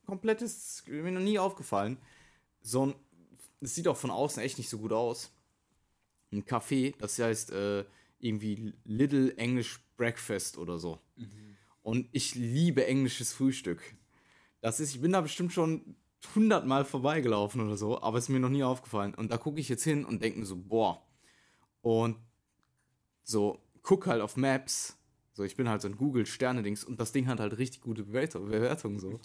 komplettes, 0.04 0.84
mir 0.86 1.10
noch 1.10 1.22
nie 1.22 1.38
aufgefallen, 1.38 1.96
so 2.60 2.86
ein, 2.86 2.94
es 3.62 3.74
sieht 3.74 3.88
auch 3.88 3.96
von 3.96 4.10
außen 4.10 4.42
echt 4.42 4.58
nicht 4.58 4.68
so 4.68 4.78
gut 4.78 4.92
aus. 4.92 5.32
Ein 6.30 6.44
Café, 6.44 6.94
das 6.98 7.18
heißt 7.18 7.52
äh, 7.52 7.86
irgendwie 8.18 8.74
Little 8.84 9.34
English 9.38 9.80
Breakfast 9.96 10.58
oder 10.58 10.78
so. 10.78 10.98
Mhm. 11.16 11.51
Und 11.82 12.08
ich 12.12 12.34
liebe 12.34 12.86
englisches 12.86 13.32
Frühstück. 13.32 13.82
Das 14.60 14.80
ist, 14.80 14.94
ich 14.94 15.00
bin 15.00 15.12
da 15.12 15.20
bestimmt 15.20 15.52
schon 15.52 15.96
hundertmal 16.34 16.84
vorbeigelaufen 16.84 17.60
oder 17.60 17.76
so, 17.76 18.00
aber 18.00 18.18
es 18.18 18.24
ist 18.24 18.28
mir 18.28 18.40
noch 18.40 18.48
nie 18.48 18.62
aufgefallen. 18.62 19.14
Und 19.14 19.32
da 19.32 19.38
gucke 19.38 19.60
ich 19.60 19.68
jetzt 19.68 19.82
hin 19.82 20.04
und 20.04 20.22
denke 20.22 20.38
mir 20.38 20.46
so, 20.46 20.56
boah. 20.56 21.04
Und 21.80 22.16
so, 23.24 23.60
guck 23.82 24.06
halt 24.06 24.22
auf 24.22 24.36
Maps 24.36 24.96
so, 25.34 25.44
ich 25.44 25.56
bin 25.56 25.66
halt 25.66 25.80
so 25.80 25.88
ein 25.88 25.96
Google-Sterne-Dings 25.96 26.84
und 26.84 27.00
das 27.00 27.12
Ding 27.12 27.26
hat 27.26 27.40
halt 27.40 27.56
richtig 27.56 27.80
gute 27.80 28.02
Bewertungen. 28.02 28.50
Bewertung, 28.50 28.98
so. 28.98 29.18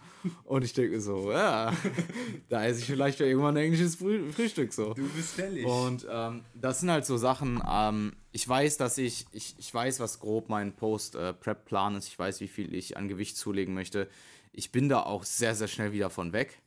Und 0.45 0.63
ich 0.63 0.71
denke 0.71 1.01
so, 1.01 1.31
ja, 1.33 1.73
da 2.49 2.65
esse 2.65 2.79
ich 2.79 2.85
vielleicht 2.85 3.19
irgendwann 3.19 3.57
ein 3.57 3.65
englisches 3.65 3.95
Früh 3.95 4.31
Frühstück 4.31 4.71
so. 4.71 4.93
Du 4.93 5.07
bist 5.09 5.33
fällig. 5.33 5.65
Und 5.65 6.07
ähm, 6.09 6.45
das 6.53 6.79
sind 6.79 6.91
halt 6.91 7.05
so 7.05 7.17
Sachen, 7.17 7.61
ähm, 7.69 8.13
ich 8.31 8.47
weiß, 8.47 8.77
dass 8.77 8.97
ich, 8.97 9.25
ich, 9.31 9.55
ich 9.57 9.73
weiß, 9.73 9.99
was 9.99 10.19
grob 10.19 10.47
mein 10.47 10.73
Post-Prep-Plan 10.77 11.95
äh, 11.95 11.97
ist. 11.97 12.07
Ich 12.07 12.17
weiß, 12.17 12.39
wie 12.39 12.47
viel 12.47 12.73
ich 12.73 12.95
an 12.95 13.09
Gewicht 13.09 13.35
zulegen 13.35 13.73
möchte. 13.73 14.07
Ich 14.53 14.71
bin 14.71 14.87
da 14.87 15.03
auch 15.03 15.25
sehr, 15.25 15.55
sehr 15.55 15.67
schnell 15.67 15.91
wieder 15.91 16.09
von 16.09 16.31
weg. 16.31 16.61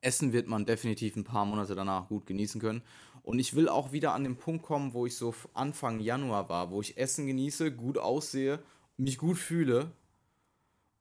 Essen 0.00 0.32
wird 0.32 0.46
man 0.46 0.66
definitiv 0.66 1.16
ein 1.16 1.24
paar 1.24 1.44
Monate 1.44 1.74
danach 1.74 2.08
gut 2.08 2.26
genießen 2.26 2.60
können. 2.60 2.82
Und 3.28 3.40
ich 3.40 3.54
will 3.54 3.68
auch 3.68 3.92
wieder 3.92 4.14
an 4.14 4.24
den 4.24 4.38
Punkt 4.38 4.64
kommen, 4.64 4.94
wo 4.94 5.04
ich 5.04 5.14
so 5.14 5.34
Anfang 5.52 6.00
Januar 6.00 6.48
war, 6.48 6.70
wo 6.70 6.80
ich 6.80 6.96
Essen 6.96 7.26
genieße, 7.26 7.70
gut 7.72 7.98
aussehe, 7.98 8.58
mich 8.96 9.18
gut 9.18 9.36
fühle 9.36 9.92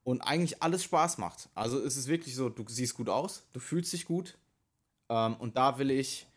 und 0.03 0.19
eigentlich 0.19 0.61
alles 0.61 0.83
Spaß 0.83 1.19
macht. 1.19 1.47
Also 1.55 1.79
es 1.79 1.95
ist 1.95 2.09
wirklich 2.09 2.35
so, 2.35 2.49
du 2.49 2.65
siehst 2.67 2.95
gut 2.95 3.07
aus, 3.07 3.47
du 3.53 3.61
fühlst 3.61 3.93
dich 3.93 4.03
gut. 4.03 4.37
Ähm, 5.07 5.37
und 5.37 5.55
da 5.55 5.79
will 5.79 5.89
ich 5.89 6.27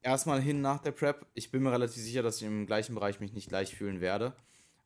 erstmal 0.00 0.40
hin 0.40 0.62
nach 0.62 0.80
der 0.80 0.92
Prep. 0.92 1.26
Ich 1.34 1.50
bin 1.50 1.62
mir 1.62 1.72
relativ 1.72 2.02
sicher, 2.02 2.22
dass 2.22 2.38
ich 2.38 2.44
im 2.44 2.64
gleichen 2.64 2.94
Bereich 2.94 3.20
mich 3.20 3.34
nicht 3.34 3.50
gleich 3.50 3.76
fühlen 3.76 4.00
werde. 4.00 4.32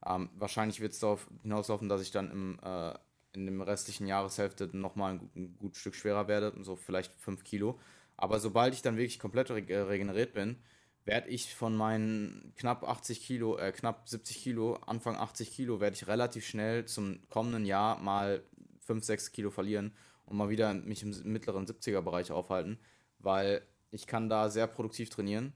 Ähm, 0.04 0.28
wahrscheinlich 0.34 0.80
wird 0.80 0.92
es 0.92 0.98
darauf 0.98 1.28
hinauslaufen, 1.42 1.88
dass 1.88 2.02
ich 2.02 2.10
dann 2.10 2.32
im, 2.32 2.58
äh, 2.64 2.94
in 3.32 3.46
dem 3.46 3.60
restlichen 3.60 4.08
Jahreshälfte 4.08 4.76
nochmal 4.76 5.12
ein, 5.12 5.30
ein 5.36 5.56
gut 5.56 5.76
Stück 5.76 5.94
schwerer 5.94 6.26
werde, 6.26 6.52
so 6.64 6.74
vielleicht 6.74 7.14
5 7.14 7.44
Kilo. 7.44 7.78
Aber 8.16 8.40
sobald 8.40 8.74
ich 8.74 8.82
dann 8.82 8.96
wirklich 8.96 9.18
komplett 9.18 9.50
re 9.50 9.60
äh, 9.68 9.78
regeneriert 9.78 10.34
bin, 10.34 10.56
werde 11.04 11.28
ich 11.28 11.54
von 11.54 11.76
meinen 11.76 12.52
knapp 12.56 12.82
80 12.82 13.20
Kilo, 13.20 13.56
äh, 13.58 13.72
knapp 13.72 14.08
70 14.08 14.42
Kilo, 14.42 14.74
Anfang 14.86 15.16
80 15.16 15.52
Kilo, 15.52 15.80
werde 15.80 15.94
ich 15.94 16.08
relativ 16.08 16.46
schnell 16.46 16.84
zum 16.86 17.20
kommenden 17.28 17.64
Jahr 17.64 17.98
mal 18.00 18.42
5, 18.80 19.04
6 19.04 19.32
Kilo 19.32 19.50
verlieren 19.50 19.92
und 20.24 20.36
mal 20.36 20.48
wieder 20.48 20.74
mich 20.74 21.02
im 21.02 21.14
mittleren 21.30 21.66
70er 21.66 22.00
Bereich 22.00 22.32
aufhalten, 22.32 22.78
weil 23.18 23.62
ich 23.92 24.06
kann 24.06 24.28
da 24.28 24.50
sehr 24.50 24.66
produktiv 24.66 25.10
trainieren. 25.10 25.52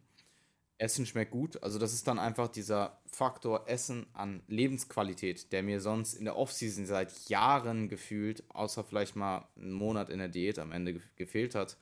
Essen 0.79 1.05
schmeckt 1.05 1.33
gut, 1.33 1.63
also 1.63 1.79
das 1.79 1.93
ist 1.93 2.07
dann 2.09 2.19
einfach 2.19 2.49
dieser 2.49 3.01
Faktor 3.05 3.69
Essen 3.69 4.07
an 4.15 4.43
Lebensqualität, 4.47 5.53
der 5.53 5.63
mir 5.63 5.81
sonst 5.81 6.15
in 6.15 6.25
der 6.25 6.37
Offseason 6.37 6.87
seit 6.87 7.29
Jahren 7.29 7.89
gefühlt, 7.89 8.45
außer 8.49 8.83
vielleicht 8.85 9.15
mal 9.15 9.47
einen 9.57 9.73
Monat 9.73 10.09
in 10.09 10.21
der 10.21 10.29
Diät 10.29 10.59
am 10.59 10.73
Ende 10.73 10.99
gefehlt 11.17 11.55
hat 11.55 11.77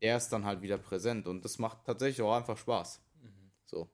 er 0.00 0.16
ist 0.16 0.30
dann 0.30 0.44
halt 0.44 0.62
wieder 0.62 0.78
präsent 0.78 1.26
und 1.26 1.44
das 1.44 1.58
macht 1.58 1.84
tatsächlich 1.84 2.22
auch 2.22 2.34
einfach 2.34 2.56
Spaß. 2.56 3.00
Mhm. 3.22 3.50
So. 3.64 3.90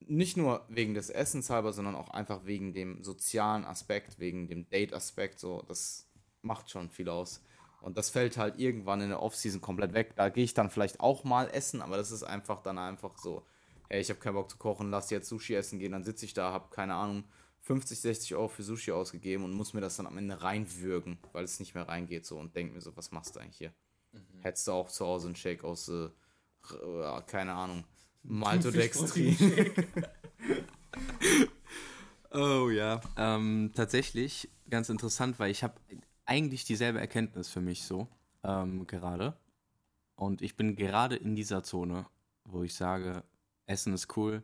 Nicht 0.00 0.36
nur 0.36 0.64
wegen 0.68 0.94
des 0.94 1.10
Essens 1.10 1.50
halber, 1.50 1.72
sondern 1.72 1.94
auch 1.94 2.10
einfach 2.10 2.44
wegen 2.44 2.74
dem 2.74 3.02
sozialen 3.04 3.64
Aspekt, 3.64 4.18
wegen 4.18 4.48
dem 4.48 4.68
Date-Aspekt. 4.68 5.38
So, 5.38 5.62
das 5.62 6.10
macht 6.42 6.70
schon 6.70 6.90
viel 6.90 7.08
aus. 7.08 7.42
Und 7.80 7.98
das 7.98 8.10
fällt 8.10 8.36
halt 8.36 8.58
irgendwann 8.58 9.00
in 9.00 9.08
der 9.08 9.22
Offseason 9.22 9.60
komplett 9.60 9.92
weg. 9.92 10.14
Da 10.16 10.28
gehe 10.28 10.44
ich 10.44 10.54
dann 10.54 10.70
vielleicht 10.70 11.00
auch 11.00 11.24
mal 11.24 11.48
essen, 11.50 11.82
aber 11.82 11.96
das 11.96 12.10
ist 12.10 12.22
einfach 12.22 12.60
dann 12.62 12.78
einfach 12.78 13.18
so, 13.18 13.44
hey, 13.88 14.00
ich 14.00 14.08
habe 14.08 14.20
keinen 14.20 14.34
Bock 14.34 14.50
zu 14.50 14.56
kochen, 14.56 14.90
lass 14.90 15.10
jetzt 15.10 15.28
Sushi 15.28 15.54
essen 15.54 15.78
gehen, 15.78 15.92
dann 15.92 16.04
sitze 16.04 16.24
ich 16.24 16.32
da, 16.32 16.52
habe 16.52 16.70
keine 16.70 16.94
Ahnung, 16.94 17.24
50, 17.60 18.00
60 18.00 18.34
Euro 18.34 18.48
für 18.48 18.62
Sushi 18.62 18.92
ausgegeben 18.92 19.44
und 19.44 19.52
muss 19.52 19.74
mir 19.74 19.80
das 19.80 19.96
dann 19.96 20.06
am 20.06 20.18
Ende 20.18 20.42
reinwürgen, 20.42 21.18
weil 21.32 21.44
es 21.44 21.60
nicht 21.60 21.74
mehr 21.74 21.88
reingeht 21.88 22.24
so 22.26 22.38
und 22.38 22.56
denke 22.56 22.74
mir 22.74 22.80
so, 22.80 22.96
was 22.96 23.12
machst 23.12 23.36
du 23.36 23.40
eigentlich 23.40 23.58
hier? 23.58 23.72
Hättest 24.42 24.68
du 24.68 24.72
auch 24.72 24.90
zu 24.90 25.06
Hause 25.06 25.28
einen 25.28 25.36
Shake 25.36 25.64
aus, 25.64 25.88
äh, 25.88 26.10
keine 27.26 27.54
Ahnung, 27.54 27.84
Maltodextrin. 28.22 29.36
oh 32.30 32.68
ja. 32.70 33.00
Ähm, 33.16 33.72
tatsächlich 33.74 34.48
ganz 34.68 34.88
interessant, 34.88 35.38
weil 35.38 35.50
ich 35.50 35.62
habe 35.62 35.74
eigentlich 36.24 36.64
dieselbe 36.64 37.00
Erkenntnis 37.00 37.48
für 37.48 37.60
mich 37.60 37.84
so 37.84 38.08
ähm, 38.42 38.86
gerade. 38.86 39.36
Und 40.14 40.42
ich 40.42 40.56
bin 40.56 40.76
gerade 40.76 41.16
in 41.16 41.34
dieser 41.34 41.62
Zone, 41.62 42.06
wo 42.44 42.62
ich 42.62 42.74
sage, 42.74 43.24
Essen 43.66 43.94
ist 43.94 44.16
cool. 44.16 44.42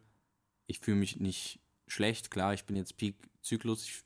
Ich 0.67 0.81
fühle 0.81 0.99
mich 0.99 1.19
nicht 1.19 1.61
schlecht. 1.87 2.31
Klar, 2.31 2.55
ich 2.55 2.65
bin 2.65 2.77
jetzt 2.77 2.97
Peak-Zyklus. 2.97 3.85
Ich 3.85 4.05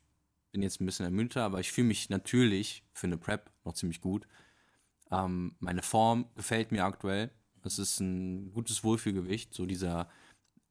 bin 0.51 0.61
jetzt 0.61 0.81
ein 0.81 0.85
bisschen 0.85 1.05
ermüdter, 1.05 1.43
aber 1.43 1.59
ich 1.59 1.71
fühle 1.71 1.87
mich 1.87 2.09
natürlich 2.09 2.83
für 2.93 3.07
eine 3.07 3.17
Prep 3.17 3.51
noch 3.63 3.73
ziemlich 3.73 4.01
gut. 4.01 4.27
Ähm, 5.13 5.55
meine 5.59 5.81
Form 5.81 6.25
gefällt 6.35 6.71
mir 6.71 6.85
aktuell. 6.85 7.31
Es 7.63 7.79
ist 7.79 7.99
ein 7.99 8.51
gutes 8.51 8.83
Wohlfühlgewicht, 8.83 9.53
so 9.53 9.65
dieser 9.65 10.09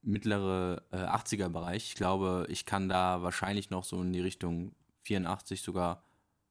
mittlere 0.02 0.82
äh, 0.90 0.96
80er-Bereich. 0.96 1.86
Ich 1.86 1.94
glaube, 1.94 2.46
ich 2.48 2.66
kann 2.66 2.88
da 2.88 3.22
wahrscheinlich 3.22 3.70
noch 3.70 3.84
so 3.84 4.02
in 4.02 4.12
die 4.12 4.20
Richtung 4.20 4.74
84 5.02 5.62
sogar 5.62 6.02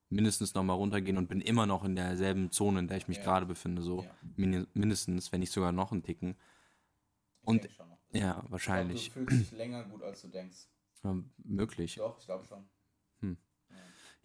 mindestens 0.10 0.54
nochmal 0.54 0.78
runtergehen 0.78 1.18
und 1.18 1.28
bin 1.28 1.42
immer 1.42 1.66
noch 1.66 1.84
in 1.84 1.96
derselben 1.96 2.52
Zone, 2.52 2.80
in 2.80 2.88
der 2.88 2.98
ich 2.98 3.08
mich 3.08 3.18
ja. 3.18 3.24
gerade 3.24 3.46
befinde, 3.46 3.82
so 3.82 4.04
ja. 4.04 4.66
mindestens, 4.74 5.32
wenn 5.32 5.40
nicht 5.40 5.52
sogar 5.52 5.72
noch 5.72 5.92
einen 5.92 6.04
Ticken. 6.04 6.36
Und 7.44 7.68
ja, 8.12 8.44
wahrscheinlich. 8.50 9.08
Ich 9.08 9.14
glaub, 9.14 9.28
du 9.28 9.36
fühlst 9.36 9.52
dich 9.52 9.58
länger 9.58 9.84
gut, 9.86 10.04
als 10.04 10.22
du 10.22 10.28
denkst. 10.28 10.68
Ja, 11.04 11.16
möglich. 11.44 11.96
Doch, 11.96 12.20
ich 12.20 12.26
glaube 12.26 12.46
schon. 12.46 12.68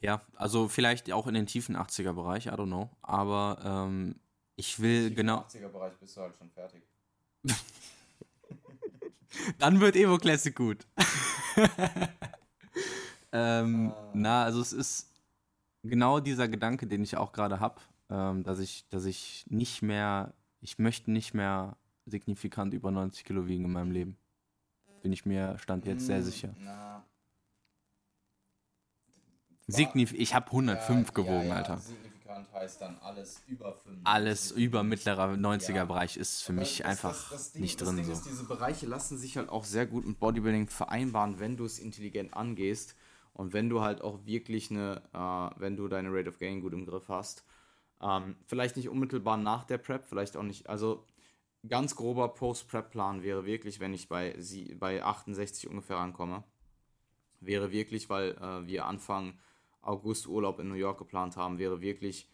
Ja, 0.00 0.20
also 0.34 0.68
vielleicht 0.68 1.10
auch 1.12 1.26
in 1.26 1.34
den 1.34 1.46
tiefen 1.46 1.76
80er-Bereich, 1.76 2.46
I 2.46 2.50
don't 2.50 2.66
know. 2.66 2.90
Aber 3.02 3.58
ähm, 3.64 4.16
ich 4.56 4.80
will 4.80 5.14
genau. 5.14 5.38
Im 5.38 5.62
80er-Bereich 5.62 5.96
bist 5.98 6.16
du 6.16 6.20
halt 6.20 6.36
schon 6.36 6.50
fertig. 6.50 6.82
Dann 9.58 9.80
wird 9.80 9.96
Evo 9.96 10.18
Classic 10.18 10.54
gut. 10.54 10.86
ähm, 13.32 13.92
ah. 13.94 14.10
Na, 14.14 14.44
also 14.44 14.60
es 14.60 14.72
ist 14.72 15.10
genau 15.82 16.20
dieser 16.20 16.48
Gedanke, 16.48 16.86
den 16.86 17.02
ich 17.02 17.16
auch 17.16 17.32
gerade 17.32 17.60
habe, 17.60 17.80
ähm, 18.10 18.42
dass 18.44 18.58
ich, 18.58 18.88
dass 18.88 19.04
ich 19.04 19.44
nicht 19.48 19.82
mehr, 19.82 20.34
ich 20.60 20.78
möchte 20.78 21.10
nicht 21.10 21.34
mehr 21.34 21.76
signifikant 22.06 22.72
über 22.74 22.90
90 22.90 23.24
Kilo 23.24 23.46
wiegen 23.46 23.64
in 23.64 23.72
meinem 23.72 23.90
Leben. 23.90 24.16
Bin 25.02 25.12
ich 25.12 25.26
mir 25.26 25.58
stand 25.58 25.86
jetzt 25.86 26.06
sehr 26.06 26.18
hm, 26.18 26.24
sicher. 26.24 26.54
Na, 26.58 27.04
Signif 29.66 30.12
ich 30.12 30.34
habe 30.34 30.46
105 30.46 31.08
ja, 31.08 31.14
gewogen, 31.14 31.42
ja, 31.42 31.48
ja. 31.48 31.54
Alter. 31.54 31.78
Signifikant 31.78 32.52
heißt 32.52 32.80
dann 32.80 32.98
alles 32.98 33.42
über 33.46 33.74
5. 33.74 34.00
Alles 34.04 34.50
über 34.52 34.82
mittlerer 34.82 35.32
90er 35.32 35.84
Bereich 35.86 36.16
ist 36.16 36.42
für 36.42 36.52
mich 36.52 36.78
das, 36.78 36.86
einfach 36.86 37.10
das, 37.10 37.30
das 37.30 37.52
Ding, 37.52 37.62
nicht 37.62 37.80
drin. 37.80 38.04
so. 38.04 38.12
Ist, 38.12 38.26
diese 38.26 38.44
Bereiche 38.44 38.86
lassen 38.86 39.18
sich 39.18 39.36
halt 39.36 39.48
auch 39.48 39.64
sehr 39.64 39.86
gut 39.86 40.06
mit 40.06 40.20
Bodybuilding 40.20 40.68
vereinbaren, 40.68 41.40
wenn 41.40 41.56
du 41.56 41.64
es 41.64 41.78
intelligent 41.78 42.34
angehst 42.34 42.94
und 43.32 43.52
wenn 43.52 43.68
du 43.68 43.80
halt 43.80 44.02
auch 44.02 44.24
wirklich 44.24 44.70
eine, 44.70 45.02
äh, 45.12 45.60
wenn 45.60 45.76
du 45.76 45.88
deine 45.88 46.10
Rate 46.12 46.28
of 46.28 46.38
Gain 46.38 46.60
gut 46.60 46.72
im 46.72 46.86
Griff 46.86 47.08
hast. 47.08 47.44
Ähm, 48.00 48.36
vielleicht 48.46 48.76
nicht 48.76 48.88
unmittelbar 48.88 49.36
nach 49.36 49.64
der 49.64 49.78
Prep, 49.78 50.04
vielleicht 50.04 50.36
auch 50.36 50.42
nicht, 50.42 50.68
also 50.68 51.04
ganz 51.68 51.96
grober 51.96 52.28
Post-Prep-Plan 52.28 53.22
wäre 53.22 53.44
wirklich, 53.46 53.80
wenn 53.80 53.94
ich 53.94 54.08
bei, 54.08 54.34
sie, 54.38 54.74
bei 54.74 55.02
68 55.02 55.68
ungefähr 55.68 55.96
ankomme, 55.96 56.44
wäre 57.40 57.72
wirklich, 57.72 58.08
weil 58.08 58.32
äh, 58.32 58.66
wir 58.66 58.86
anfangen, 58.86 59.38
August 59.86 60.26
Urlaub 60.26 60.58
in 60.60 60.68
New 60.68 60.74
York 60.74 60.98
geplant 60.98 61.36
haben, 61.36 61.58
wäre 61.58 61.80
wirklich 61.80 62.28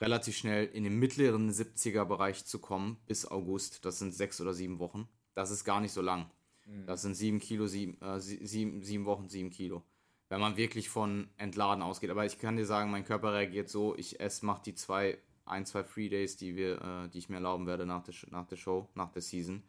relativ 0.00 0.36
schnell 0.36 0.66
in 0.66 0.84
den 0.84 0.98
mittleren 0.98 1.50
70er 1.50 2.04
Bereich 2.04 2.44
zu 2.44 2.58
kommen 2.58 2.98
bis 3.06 3.26
August. 3.26 3.84
Das 3.84 3.98
sind 3.98 4.14
sechs 4.14 4.40
oder 4.40 4.52
sieben 4.52 4.78
Wochen. 4.78 5.08
Das 5.34 5.50
ist 5.50 5.64
gar 5.64 5.80
nicht 5.80 5.92
so 5.92 6.02
lang. 6.02 6.30
Mhm. 6.66 6.86
Das 6.86 7.02
sind 7.02 7.14
sieben 7.14 7.38
Kilo, 7.40 7.66
sieben, 7.66 8.00
äh, 8.00 8.20
sieben, 8.20 8.82
sieben 8.82 9.04
Wochen, 9.04 9.28
sieben 9.28 9.50
Kilo. 9.50 9.82
Wenn 10.28 10.40
man 10.40 10.56
wirklich 10.56 10.88
von 10.88 11.28
entladen 11.36 11.82
ausgeht. 11.82 12.10
Aber 12.10 12.26
ich 12.26 12.38
kann 12.38 12.56
dir 12.56 12.66
sagen, 12.66 12.90
mein 12.90 13.04
Körper 13.04 13.32
reagiert 13.32 13.68
so, 13.68 13.96
ich 13.96 14.18
esse, 14.20 14.44
mache 14.44 14.62
die 14.64 14.74
zwei, 14.74 15.18
ein, 15.44 15.64
zwei 15.64 15.84
Free 15.84 16.08
Days, 16.08 16.36
die, 16.36 16.56
wir, 16.56 16.82
äh, 16.82 17.08
die 17.08 17.18
ich 17.18 17.28
mir 17.28 17.36
erlauben 17.36 17.66
werde 17.66 17.86
nach 17.86 18.02
der, 18.02 18.14
nach 18.30 18.46
der 18.46 18.56
Show, 18.56 18.88
nach 18.94 19.10
der 19.12 19.22
Season. 19.22 19.62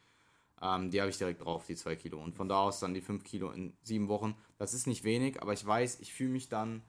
Ähm, 0.62 0.90
die 0.90 1.00
habe 1.00 1.12
ich 1.12 1.18
direkt 1.18 1.44
drauf, 1.44 1.68
die 1.68 1.76
zwei 1.76 1.96
Kilo. 1.96 2.22
Und 2.22 2.36
von 2.36 2.50
da 2.50 2.62
aus 2.62 2.80
dann 2.80 2.96
die 2.96 3.02
fünf 3.02 3.24
Kilo 3.24 3.52
in 3.52 3.78
sieben 3.84 4.08
Wochen. 4.08 4.36
Das 4.58 4.74
ist 4.74 4.88
nicht 4.88 5.04
wenig, 5.04 5.42
aber 5.42 5.54
ich 5.54 5.66
weiß, 5.66 6.00
ich 6.00 6.14
fühle 6.14 6.32
mich 6.32 6.50
dann 6.50 6.82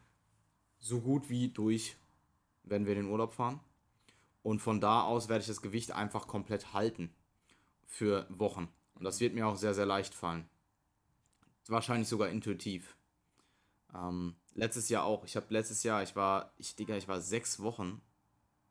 so 0.79 1.01
gut 1.01 1.29
wie 1.29 1.49
durch, 1.49 1.97
wenn 2.63 2.87
wir 2.87 2.95
in 2.95 3.05
den 3.05 3.11
Urlaub 3.11 3.33
fahren. 3.33 3.61
Und 4.43 4.61
von 4.61 4.81
da 4.81 5.03
aus 5.03 5.29
werde 5.29 5.43
ich 5.43 5.49
das 5.49 5.63
Gewicht 5.63 5.93
einfach 5.93 6.27
komplett 6.27 6.73
halten 6.73 7.13
für 7.87 8.27
Wochen. 8.31 8.69
Und 8.95 9.05
das 9.05 9.21
wird 9.21 9.35
mir 9.35 9.47
auch 9.47 9.57
sehr, 9.57 9.75
sehr 9.75 9.87
leicht 9.87 10.15
fallen. 10.15 10.49
Wahrscheinlich 11.67 12.09
sogar 12.09 12.29
intuitiv. 12.29 12.97
Ähm, 13.95 14.37
letztes 14.55 14.89
Jahr 14.89 15.05
auch. 15.05 15.25
Ich 15.25 15.37
habe 15.37 15.47
letztes 15.51 15.83
Jahr, 15.83 16.03
ich 16.03 16.17
war, 16.17 16.53
ich 16.57 16.77
Digga, 16.77 16.97
ich 16.97 17.09
war 17.09 17.21
sechs 17.21 17.61
Wochen 17.61 18.01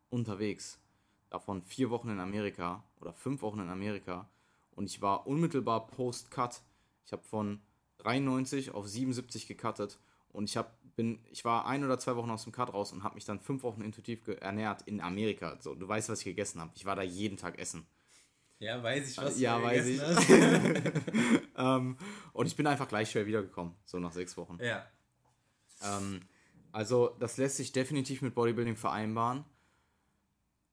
unterwegs. 0.10 0.80
Davon 1.30 1.62
vier 1.62 1.90
Wochen 1.90 2.10
in 2.10 2.20
Amerika 2.20 2.84
oder 3.00 3.14
fünf 3.14 3.42
Wochen 3.42 3.60
in 3.60 3.70
Amerika. 3.70 4.30
Und 4.72 4.86
ich 4.86 5.02
war 5.02 5.28
unmittelbar 5.28 5.88
post-Cut. 5.88 6.62
Ich 7.06 7.12
habe 7.12 7.24
von 7.24 7.62
93 8.00 8.72
auf 8.72 8.88
77 8.88 9.48
gecuttet 9.48 10.00
und 10.38 10.48
ich 10.48 10.56
hab, 10.56 10.78
bin, 10.96 11.20
ich 11.32 11.44
war 11.46 11.66
ein 11.66 11.84
oder 11.84 11.98
zwei 11.98 12.16
Wochen 12.16 12.30
aus 12.30 12.44
dem 12.44 12.52
Cut 12.52 12.72
raus 12.72 12.94
und 12.94 13.04
habe 13.04 13.16
mich 13.16 13.26
dann 13.26 13.40
fünf 13.40 13.64
Wochen 13.64 13.82
intuitiv 13.82 14.28
ernährt 14.40 14.84
in 14.84 15.02
Amerika. 15.02 15.58
So, 15.60 15.74
du 15.74 15.88
weißt, 15.88 16.10
was 16.10 16.20
ich 16.20 16.26
gegessen 16.26 16.62
habe. 16.62 16.72
Ich 16.76 16.86
war 16.86 16.96
da 16.96 17.02
jeden 17.02 17.38
Tag 17.38 17.58
essen. 17.58 17.88
Ja, 18.60 18.82
weiß 18.84 19.10
ich, 19.10 19.18
was 19.18 19.40
ja, 19.40 19.58
du 19.58 19.64
weiß 19.64 19.86
ich. 19.88 20.00
ähm, 21.58 21.98
und 22.34 22.46
ich 22.46 22.56
bin 22.56 22.68
einfach 22.68 22.88
gleich 22.88 23.10
schwer 23.10 23.26
wiedergekommen, 23.26 23.74
so 23.84 23.98
nach 23.98 24.12
sechs 24.12 24.38
Wochen. 24.38 24.60
Ja. 24.62 24.86
Ähm, 25.84 26.22
also, 26.72 27.16
das 27.20 27.38
lässt 27.38 27.58
sich 27.58 27.72
definitiv 27.72 28.22
mit 28.22 28.36
Bodybuilding 28.36 28.76
vereinbaren. 28.76 29.44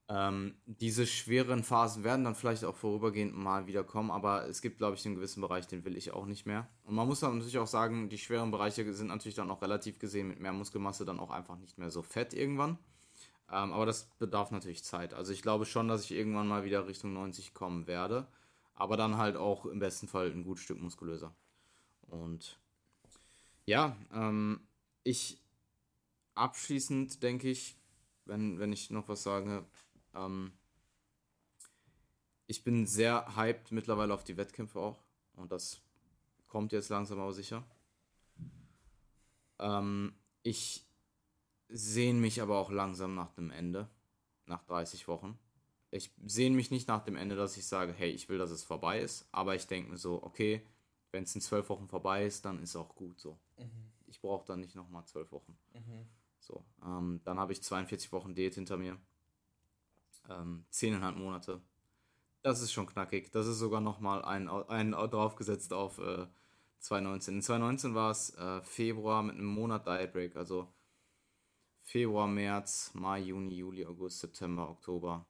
Ähm, 0.07 0.55
diese 0.67 1.07
schweren 1.07 1.63
Phasen 1.63 2.03
werden 2.03 2.25
dann 2.25 2.35
vielleicht 2.35 2.63
auch 2.63 2.75
vorübergehend 2.75 3.35
mal 3.35 3.65
wieder 3.65 3.83
kommen, 3.83 4.11
aber 4.11 4.47
es 4.47 4.61
gibt, 4.61 4.77
glaube 4.77 4.95
ich, 4.95 5.05
einen 5.05 5.15
gewissen 5.15 5.41
Bereich, 5.41 5.65
den 5.65 5.83
will 5.83 5.97
ich 5.97 6.11
auch 6.11 6.27
nicht 6.27 6.45
mehr. 6.45 6.67
Und 6.83 6.93
man 6.93 7.07
muss 7.07 7.21
dann 7.21 7.33
natürlich 7.33 7.57
auch 7.57 7.67
sagen, 7.67 8.07
die 8.09 8.19
schweren 8.19 8.51
Bereiche 8.51 8.93
sind 8.93 9.07
natürlich 9.07 9.35
dann 9.35 9.49
auch 9.49 9.63
relativ 9.63 9.97
gesehen 9.97 10.27
mit 10.27 10.39
mehr 10.39 10.53
Muskelmasse 10.53 11.05
dann 11.05 11.19
auch 11.19 11.31
einfach 11.31 11.57
nicht 11.57 11.79
mehr 11.79 11.89
so 11.89 12.03
fett 12.03 12.35
irgendwann. 12.35 12.77
Ähm, 13.51 13.73
aber 13.73 13.87
das 13.87 14.05
bedarf 14.19 14.51
natürlich 14.51 14.83
Zeit. 14.83 15.13
Also 15.15 15.33
ich 15.33 15.41
glaube 15.41 15.65
schon, 15.65 15.87
dass 15.87 16.03
ich 16.03 16.11
irgendwann 16.11 16.47
mal 16.47 16.65
wieder 16.65 16.87
Richtung 16.87 17.13
90 17.13 17.55
kommen 17.55 17.87
werde, 17.87 18.27
aber 18.75 18.97
dann 18.97 19.17
halt 19.17 19.37
auch 19.37 19.65
im 19.65 19.79
besten 19.79 20.07
Fall 20.07 20.31
ein 20.31 20.43
gutes 20.43 20.63
Stück 20.63 20.79
muskulöser. 20.79 21.33
Und 22.01 22.59
ja, 23.65 23.97
ähm, 24.13 24.59
ich 25.03 25.41
abschließend 26.35 27.23
denke 27.23 27.49
ich, 27.49 27.75
wenn, 28.25 28.59
wenn 28.59 28.73
ich 28.73 28.89
noch 28.89 29.07
was 29.07 29.23
sage, 29.23 29.65
ähm, 30.15 30.51
ich 32.47 32.63
bin 32.63 32.85
sehr 32.85 33.35
hyped 33.35 33.71
mittlerweile 33.71 34.13
auf 34.13 34.23
die 34.23 34.37
Wettkämpfe 34.37 34.79
auch. 34.79 35.03
Und 35.33 35.51
das 35.51 35.81
kommt 36.47 36.71
jetzt 36.71 36.89
langsam 36.89 37.19
aber 37.19 37.33
sicher. 37.33 37.63
Ähm, 39.59 40.13
ich 40.43 40.85
sehne 41.69 42.19
mich 42.19 42.41
aber 42.41 42.59
auch 42.59 42.71
langsam 42.71 43.15
nach 43.15 43.31
dem 43.31 43.51
Ende. 43.51 43.89
Nach 44.45 44.63
30 44.63 45.07
Wochen. 45.07 45.39
Ich 45.89 46.11
sehne 46.25 46.55
mich 46.55 46.71
nicht 46.71 46.87
nach 46.87 47.03
dem 47.03 47.15
Ende, 47.15 47.35
dass 47.35 47.57
ich 47.57 47.65
sage, 47.65 47.93
hey, 47.93 48.11
ich 48.11 48.29
will, 48.29 48.37
dass 48.37 48.51
es 48.51 48.63
vorbei 48.63 48.99
ist. 48.99 49.27
Aber 49.31 49.55
ich 49.55 49.65
denke 49.65 49.91
mir 49.91 49.97
so, 49.97 50.21
okay, 50.21 50.61
wenn 51.11 51.23
es 51.23 51.33
in 51.33 51.41
12 51.41 51.69
Wochen 51.69 51.87
vorbei 51.87 52.25
ist, 52.25 52.45
dann 52.45 52.61
ist 52.61 52.75
auch 52.75 52.93
gut 52.95 53.19
so. 53.19 53.39
Mhm. 53.57 53.91
Ich 54.07 54.21
brauche 54.21 54.45
dann 54.45 54.59
nicht 54.59 54.75
nochmal 54.75 55.05
12 55.05 55.31
Wochen. 55.31 55.57
Mhm. 55.73 56.07
So, 56.39 56.63
ähm, 56.83 57.21
dann 57.23 57.39
habe 57.39 57.53
ich 57.53 57.63
42 57.63 58.11
Wochen 58.11 58.35
Diät 58.35 58.53
hinter 58.53 58.77
mir 58.77 58.99
ähm, 60.29 60.65
10,5 60.71 61.11
Monate. 61.13 61.61
Das 62.41 62.61
ist 62.61 62.71
schon 62.71 62.85
knackig. 62.85 63.31
Das 63.31 63.47
ist 63.47 63.57
sogar 63.57 63.81
nochmal 63.81 64.23
ein, 64.23 64.47
ein 64.47 64.91
draufgesetzt 64.91 65.73
auf 65.73 65.97
äh, 65.97 66.27
2019. 66.79 67.35
In 67.35 67.41
2019 67.41 67.95
war 67.95 68.11
es 68.11 68.35
äh, 68.35 68.61
Februar 68.61 69.23
mit 69.23 69.35
einem 69.35 69.47
Monat 69.47 69.87
Diet 69.87 70.13
Break, 70.13 70.35
also 70.35 70.71
Februar, 71.81 72.27
März, 72.27 72.91
Mai, 72.93 73.19
Juni, 73.21 73.55
Juli, 73.55 73.85
August, 73.85 74.19
September, 74.19 74.69
Oktober. 74.69 75.25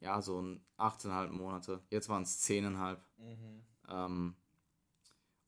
Ja, 0.00 0.20
so 0.20 0.38
18,5 0.78 1.28
Monate. 1.32 1.82
Jetzt 1.90 2.08
waren 2.08 2.22
es 2.22 2.42
10,5. 2.46 2.98
Mhm. 3.18 3.62
Ähm, 3.88 4.36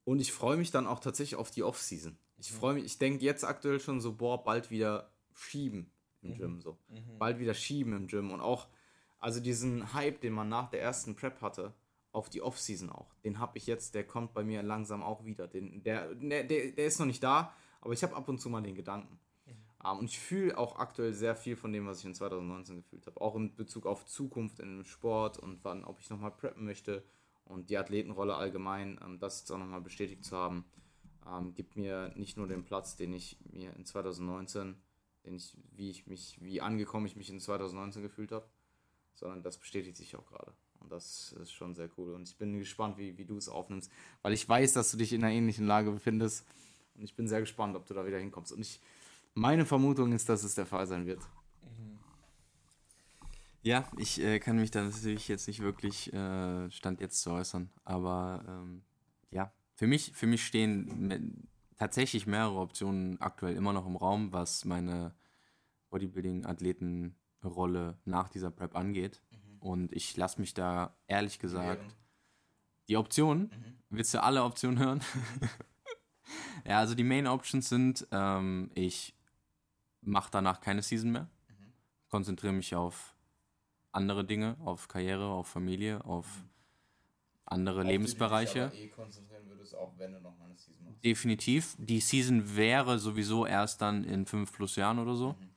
und 0.05 0.21
ich 0.21 0.33
freue 0.33 0.57
mich 0.57 0.71
dann 0.71 0.87
auch 0.87 1.01
tatsächlich 1.01 1.39
auf 1.39 1.51
die 1.51 1.63
Off-Season. 1.63 2.19
Ich 2.37 2.53
mhm. 2.53 2.57
freue 2.57 2.75
mich, 2.75 2.85
ich 2.85 2.99
denke 2.99 3.25
jetzt 3.25 3.45
aktuell 3.45 3.81
schon 3.81 4.01
so, 4.01 4.15
boah, 4.15 4.43
bald 4.43 4.71
wieder 4.71 5.13
schieben 5.35 5.93
im 6.23 6.31
mhm. 6.31 6.39
Gym. 6.39 6.61
So. 6.61 6.79
Mhm. 6.89 7.19
Bald 7.19 7.39
wieder 7.39 7.55
schieben 7.55 7.93
im 7.95 8.07
Gym. 8.07 8.31
Und 8.31 8.41
auch, 8.41 8.69
also 9.19 9.41
diesen 9.41 9.93
Hype, 9.95 10.21
den 10.21 10.33
man 10.33 10.49
nach 10.49 10.71
der 10.71 10.83
ersten 10.83 11.15
Prep 11.15 11.41
hatte, 11.41 11.75
auf 12.13 12.31
die 12.31 12.43
Offseason 12.43 12.91
auch, 12.91 13.15
den 13.25 13.39
habe 13.39 13.59
ich 13.59 13.67
jetzt, 13.67 13.95
der 13.95 14.07
kommt 14.07 14.33
bei 14.33 14.43
mir 14.43 14.63
langsam 14.63 15.03
auch 15.03 15.25
wieder. 15.25 15.47
Den, 15.47 15.83
der, 15.83 16.15
der, 16.15 16.45
der 16.45 16.87
ist 16.87 16.99
noch 16.99 17.07
nicht 17.07 17.23
da, 17.23 17.53
aber 17.81 17.93
ich 17.93 18.03
habe 18.03 18.17
ab 18.17 18.29
und 18.29 18.41
zu 18.41 18.49
mal 18.49 18.63
den 18.63 18.75
Gedanken. 18.75 19.19
Mhm. 19.47 19.53
Um, 19.85 19.91
ähm, 19.91 19.99
und 19.99 20.05
ich 20.07 20.19
fühle 20.19 20.57
auch 20.57 20.79
aktuell 20.79 21.13
sehr 21.13 21.37
viel 21.37 21.57
von 21.57 21.73
dem, 21.73 21.87
was 21.87 22.01
ich 22.01 22.07
in 22.07 22.15
2019 22.15 22.77
gefühlt 22.77 23.07
habe. 23.07 23.21
Auch 23.21 23.37
in 23.37 23.55
Bezug 23.55 23.87
auf 23.87 24.07
Zukunft 24.07 24.59
in 24.61 24.79
dem 24.79 24.85
Sport 24.85 25.39
und 25.39 25.65
wann, 25.65 25.85
ob 25.85 26.01
ich 26.01 26.11
nochmal 26.11 26.33
preppen 26.33 26.65
möchte 26.65 27.05
und 27.45 27.71
die 27.71 27.79
Athletenrolle 27.79 28.35
allgemein, 28.35 28.99
um, 28.99 29.13
ähm, 29.13 29.19
das 29.19 29.41
jetzt 29.41 29.51
auch 29.51 29.59
nochmal 29.59 29.81
bestätigt 29.81 30.25
zu 30.25 30.37
haben, 30.37 30.65
um, 31.25 31.49
ähm, 31.49 31.55
gibt 31.55 31.77
mir 31.77 32.13
nicht 32.17 32.37
nur 32.37 32.49
den 32.49 32.65
Platz, 32.65 32.97
den 32.97 33.13
ich 33.13 33.39
mir 33.53 33.75
in 33.77 33.85
2019 33.85 34.77
den 35.29 35.37
ich, 35.37 35.57
wie 35.77 35.91
ich 35.91 36.07
mich, 36.07 36.39
wie 36.41 36.61
angekommen 36.61 37.07
ich 37.07 37.17
mich 37.17 37.31
in 37.31 37.41
2019 37.41 38.03
gefühlt 38.03 38.33
habe, 38.33 38.49
sondern 39.15 39.43
das 39.43 39.59
bestätigt 39.59 39.97
sich 39.97 40.17
auch 40.17 40.27
gerade. 40.27 40.53
Und 40.81 40.91
das 40.91 41.33
ist 41.41 41.53
schon 41.53 41.75
sehr 41.75 41.91
cool. 41.99 42.15
Und 42.15 42.29
ich 42.29 42.37
bin 42.37 42.59
gespannt, 42.59 42.99
wie, 42.99 43.19
wie 43.19 43.25
du 43.25 43.37
es 43.37 43.49
aufnimmst, 43.49 43.91
weil 44.23 44.33
ich 44.33 44.49
weiß, 44.49 44.73
dass 44.73 44.91
du 44.91 44.97
dich 44.97 45.13
in 45.13 45.23
einer 45.23 45.33
ähnlichen 45.33 45.67
Lage 45.67 45.91
befindest. 45.91 46.47
Und 46.95 47.03
ich 47.03 47.15
bin 47.15 47.29
sehr 47.29 47.41
gespannt, 47.41 47.77
ob 47.77 47.87
du 47.87 47.95
da 47.95 48.07
wieder 48.07 48.19
hinkommst. 48.19 48.53
Und 48.53 48.61
ich, 48.61 48.81
meine 49.35 49.67
Vermutung 49.67 50.13
ist, 50.13 50.29
dass 50.29 50.45
es 50.45 50.55
der 50.55 50.67
Fall 50.67 50.87
sein 50.87 51.07
wird. 51.07 51.21
Ja, 53.63 53.91
ich 53.99 54.21
äh, 54.21 54.39
kann 54.39 54.57
mich 54.57 54.71
da 54.71 54.83
natürlich 54.83 55.29
jetzt 55.29 55.47
nicht 55.47 55.61
wirklich 55.61 56.13
äh, 56.13 56.71
Stand 56.71 57.01
jetzt 57.01 57.21
zu 57.21 57.31
äußern. 57.33 57.71
Aber 57.85 58.45
ähm, 58.49 58.83
ja, 59.31 59.53
für 59.75 59.87
mich, 59.87 60.13
für 60.15 60.27
mich 60.27 60.47
stehen 60.47 61.49
tatsächlich 61.77 62.27
mehrere 62.27 62.59
Optionen 62.59 63.21
aktuell 63.21 63.57
immer 63.57 63.73
noch 63.73 63.87
im 63.87 63.97
Raum, 63.97 64.33
was 64.33 64.65
meine 64.65 65.15
Bodybuilding-Athletenrolle 65.91 67.99
nach 68.05 68.29
dieser 68.29 68.51
Prep 68.51 68.77
angeht. 68.77 69.23
Mhm. 69.31 69.59
Und 69.61 69.93
ich 69.93 70.15
lasse 70.17 70.41
mich 70.41 70.55
da 70.55 70.97
ehrlich 71.07 71.39
gesagt. 71.39 71.95
Die 72.89 72.97
Optionen, 72.97 73.43
mhm. 73.43 73.79
willst 73.91 74.15
du 74.15 74.23
alle 74.23 74.43
Optionen 74.45 74.79
hören? 74.79 75.03
ja, 76.65 76.79
also 76.79 76.95
die 76.95 77.05
Main 77.05 77.27
Options 77.27 77.69
sind, 77.69 78.07
ähm, 78.13 78.71
ich 78.75 79.15
mache 80.01 80.31
danach 80.31 80.61
keine 80.61 80.81
Season 80.83 81.11
mehr, 81.11 81.29
mhm. 81.49 81.73
konzentriere 82.09 82.55
mich 82.55 82.75
auf 82.75 83.15
andere 83.93 84.25
Dinge, 84.25 84.57
auf 84.65 84.89
Karriere, 84.89 85.27
auf 85.27 85.49
Familie, 85.49 86.03
auf 86.05 86.39
mhm. 86.39 86.49
andere 87.45 87.81
auf 87.81 87.87
Lebensbereiche. 87.87 88.53
Die 88.55 88.61
aber 88.61 88.75
eh 88.75 88.89
konzentrieren 88.89 89.47
würdest, 89.49 89.75
auch 89.75 89.93
wenn 89.99 90.13
du 90.13 90.21
noch 90.21 90.39
mal 90.39 90.47
eine 90.47 90.57
Season 90.57 90.79
definitiv. 91.05 91.77
Die 91.79 92.01
Season 92.01 92.57
wäre 92.57 92.99
sowieso 92.99 93.47
erst 93.47 93.83
dann 93.83 94.05
in 94.05 94.27
fünf 94.27 94.53
plus 94.53 94.77
Jahren 94.77 94.99
oder 94.99 95.15
so. 95.15 95.33
Mhm. 95.33 95.51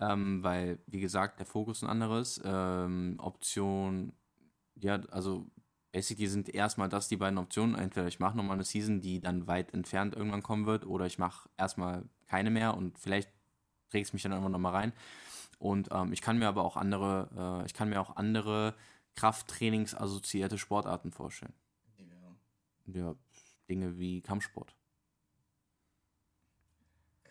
Ähm, 0.00 0.42
weil, 0.42 0.78
wie 0.86 1.00
gesagt, 1.00 1.38
der 1.38 1.46
Fokus 1.46 1.82
ein 1.82 1.88
anderes. 1.88 2.40
Ähm, 2.44 3.16
Option, 3.18 4.12
ja, 4.74 5.00
also 5.10 5.46
basically 5.92 6.26
sind 6.26 6.48
erstmal 6.48 6.88
das 6.88 7.08
die 7.08 7.16
beiden 7.16 7.38
Optionen. 7.38 7.74
Entweder 7.74 8.08
ich 8.08 8.18
mache 8.18 8.36
nochmal 8.36 8.54
eine 8.54 8.64
Season, 8.64 9.00
die 9.00 9.20
dann 9.20 9.46
weit 9.46 9.74
entfernt 9.74 10.14
irgendwann 10.14 10.42
kommen 10.42 10.66
wird, 10.66 10.86
oder 10.86 11.06
ich 11.06 11.18
mache 11.18 11.48
erstmal 11.58 12.08
keine 12.26 12.50
mehr 12.50 12.76
und 12.76 12.98
vielleicht 12.98 13.30
trägt 13.90 14.06
es 14.06 14.12
mich 14.12 14.22
dann 14.22 14.32
irgendwann 14.32 14.52
nochmal 14.52 14.74
rein. 14.74 14.92
Und 15.58 15.88
ähm, 15.92 16.12
ich 16.12 16.22
kann 16.22 16.38
mir 16.38 16.48
aber 16.48 16.64
auch 16.64 16.76
andere, 16.76 17.60
äh, 17.62 17.66
ich 17.66 17.74
kann 17.74 17.90
mir 17.90 18.00
auch 18.00 18.16
andere 18.16 18.74
Krafttrainings-assoziierte 19.16 20.56
Sportarten 20.56 21.12
vorstellen. 21.12 21.52
Ja. 22.86 23.00
ja, 23.00 23.14
Dinge 23.68 23.98
wie 23.98 24.22
Kampfsport. 24.22 24.74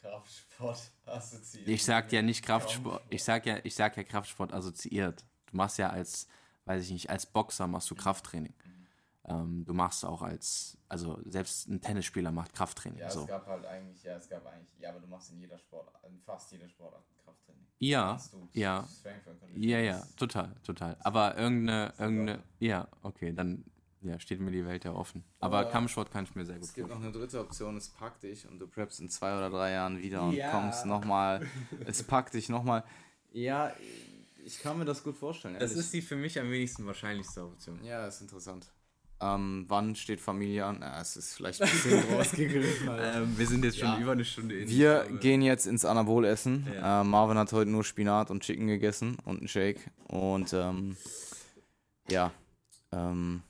Kraftsport 0.01 0.91
assoziiert. 1.05 1.67
Ich 1.67 1.83
sag 1.83 2.11
ja 2.11 2.21
nicht 2.21 2.43
Kraftsport, 2.43 3.03
ich 3.09 3.23
sag 3.23 3.45
ja, 3.45 3.57
ich 3.63 3.75
sag 3.75 3.97
ja 3.97 4.03
Kraftsport 4.03 4.53
assoziiert. 4.53 5.25
Du 5.47 5.57
machst 5.57 5.77
ja 5.77 5.89
als, 5.89 6.27
weiß 6.65 6.83
ich 6.83 6.91
nicht, 6.91 7.09
als 7.09 7.25
Boxer 7.25 7.67
machst 7.67 7.89
du 7.89 7.95
mhm. 7.95 7.99
Krafttraining. 7.99 8.53
Mhm. 8.63 8.87
Ähm, 9.25 9.65
du 9.65 9.73
machst 9.73 10.05
auch 10.05 10.21
als, 10.21 10.77
also 10.87 11.19
selbst 11.25 11.67
ein 11.67 11.81
Tennisspieler 11.81 12.31
macht 12.31 12.53
Krafttraining. 12.53 12.99
Ja, 12.99 13.09
so. 13.09 13.21
es 13.21 13.27
gab 13.27 13.47
halt 13.47 13.65
eigentlich, 13.65 14.03
ja, 14.03 14.15
es 14.15 14.29
gab 14.29 14.45
eigentlich, 14.45 14.79
ja, 14.79 14.89
aber 14.89 14.99
du 14.99 15.07
machst 15.07 15.31
in 15.31 15.39
jeder 15.39 15.57
Sport, 15.57 15.91
in 16.07 16.19
fast 16.21 16.51
jeder 16.51 16.69
Sportart 16.69 17.03
Krafttraining. 17.23 17.65
Ja, 17.79 18.19
ja, 18.53 18.87
ja, 19.55 19.79
ja, 19.79 20.03
total, 20.17 20.53
total. 20.63 20.97
Aber 21.01 21.37
irgendeine, 21.37 21.93
irgendeine, 21.97 22.43
ja, 22.59 22.87
okay, 23.03 23.33
dann 23.33 23.63
ja, 24.01 24.19
steht 24.19 24.39
mir 24.39 24.51
die 24.51 24.65
Welt 24.65 24.85
ja 24.85 24.93
offen. 24.93 25.23
Aber, 25.39 25.59
Aber 25.59 25.69
Kampfsport 25.69 26.11
kann 26.11 26.23
ich 26.23 26.35
mir 26.35 26.45
sehr 26.45 26.55
gut 26.55 26.65
vorstellen. 26.65 26.85
Es 26.85 26.91
gibt 26.91 26.99
noch 26.99 27.05
eine 27.05 27.11
dritte 27.11 27.39
Option, 27.39 27.77
es 27.77 27.89
packt 27.89 28.23
dich 28.23 28.47
und 28.47 28.59
du 28.59 28.67
preppst 28.67 28.99
in 28.99 29.09
zwei 29.09 29.35
oder 29.35 29.49
drei 29.49 29.71
Jahren 29.71 30.01
wieder 30.01 30.23
und 30.23 30.33
ja. 30.33 30.51
kommst 30.51 30.85
nochmal, 30.85 31.45
es 31.85 32.03
packt 32.03 32.33
dich 32.33 32.49
nochmal. 32.49 32.83
Ja, 33.31 33.73
ich 34.45 34.59
kann 34.59 34.77
mir 34.77 34.85
das 34.85 35.03
gut 35.03 35.17
vorstellen. 35.17 35.55
Das 35.55 35.71
ehrlich. 35.71 35.85
ist 35.85 35.93
die 35.93 36.01
für 36.01 36.15
mich 36.15 36.39
am 36.39 36.49
wenigsten 36.49 36.85
wahrscheinlichste 36.85 37.43
Option. 37.43 37.83
Ja, 37.83 38.07
ist 38.07 38.21
interessant. 38.21 38.71
Ähm, 39.21 39.65
wann 39.67 39.95
steht 39.95 40.21
Familie 40.21 40.65
an? 40.65 40.79
Ja, 40.79 41.01
es 41.01 41.17
ist 41.17 41.33
vielleicht 41.33 41.61
ein 41.61 41.69
bisschen 41.69 42.03
rausgegriffen. 42.15 42.89
ähm, 42.89 43.37
wir 43.37 43.47
sind 43.47 43.65
jetzt 43.65 43.77
schon 43.77 43.89
ja. 43.89 43.99
über 43.99 44.13
eine 44.13 44.23
Stunde 44.23 44.57
in. 44.57 44.69
Wir 44.69 45.05
gehen 45.19 45.41
jetzt 45.41 45.67
ins 45.67 45.83
Anabolessen. 45.83 46.67
Ja. 46.73 47.01
Äh, 47.01 47.03
Marvin 47.03 47.37
hat 47.37 47.51
heute 47.51 47.69
nur 47.69 47.83
Spinat 47.83 48.31
und 48.31 48.43
Chicken 48.43 48.67
gegessen 48.67 49.17
und 49.25 49.39
einen 49.39 49.47
Shake. 49.49 49.91
Und 50.07 50.53
ähm, 50.53 50.95
ja, 52.09 52.31
ähm, 52.93 53.43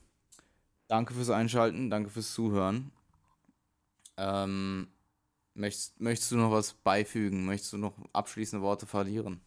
Danke 0.90 1.14
fürs 1.14 1.30
Einschalten, 1.30 1.92
danke 1.92 2.10
fürs 2.10 2.34
Zuhören. 2.34 2.92
Ähm, 4.18 4.88
möchtest, 5.54 6.02
möchtest 6.02 6.32
du 6.32 6.38
noch 6.38 6.52
was 6.52 6.74
beifügen? 6.74 7.46
Möchtest 7.46 7.74
du 7.74 7.78
noch 7.78 7.94
abschließende 8.12 8.66
Worte 8.66 8.88
verlieren? 8.88 9.40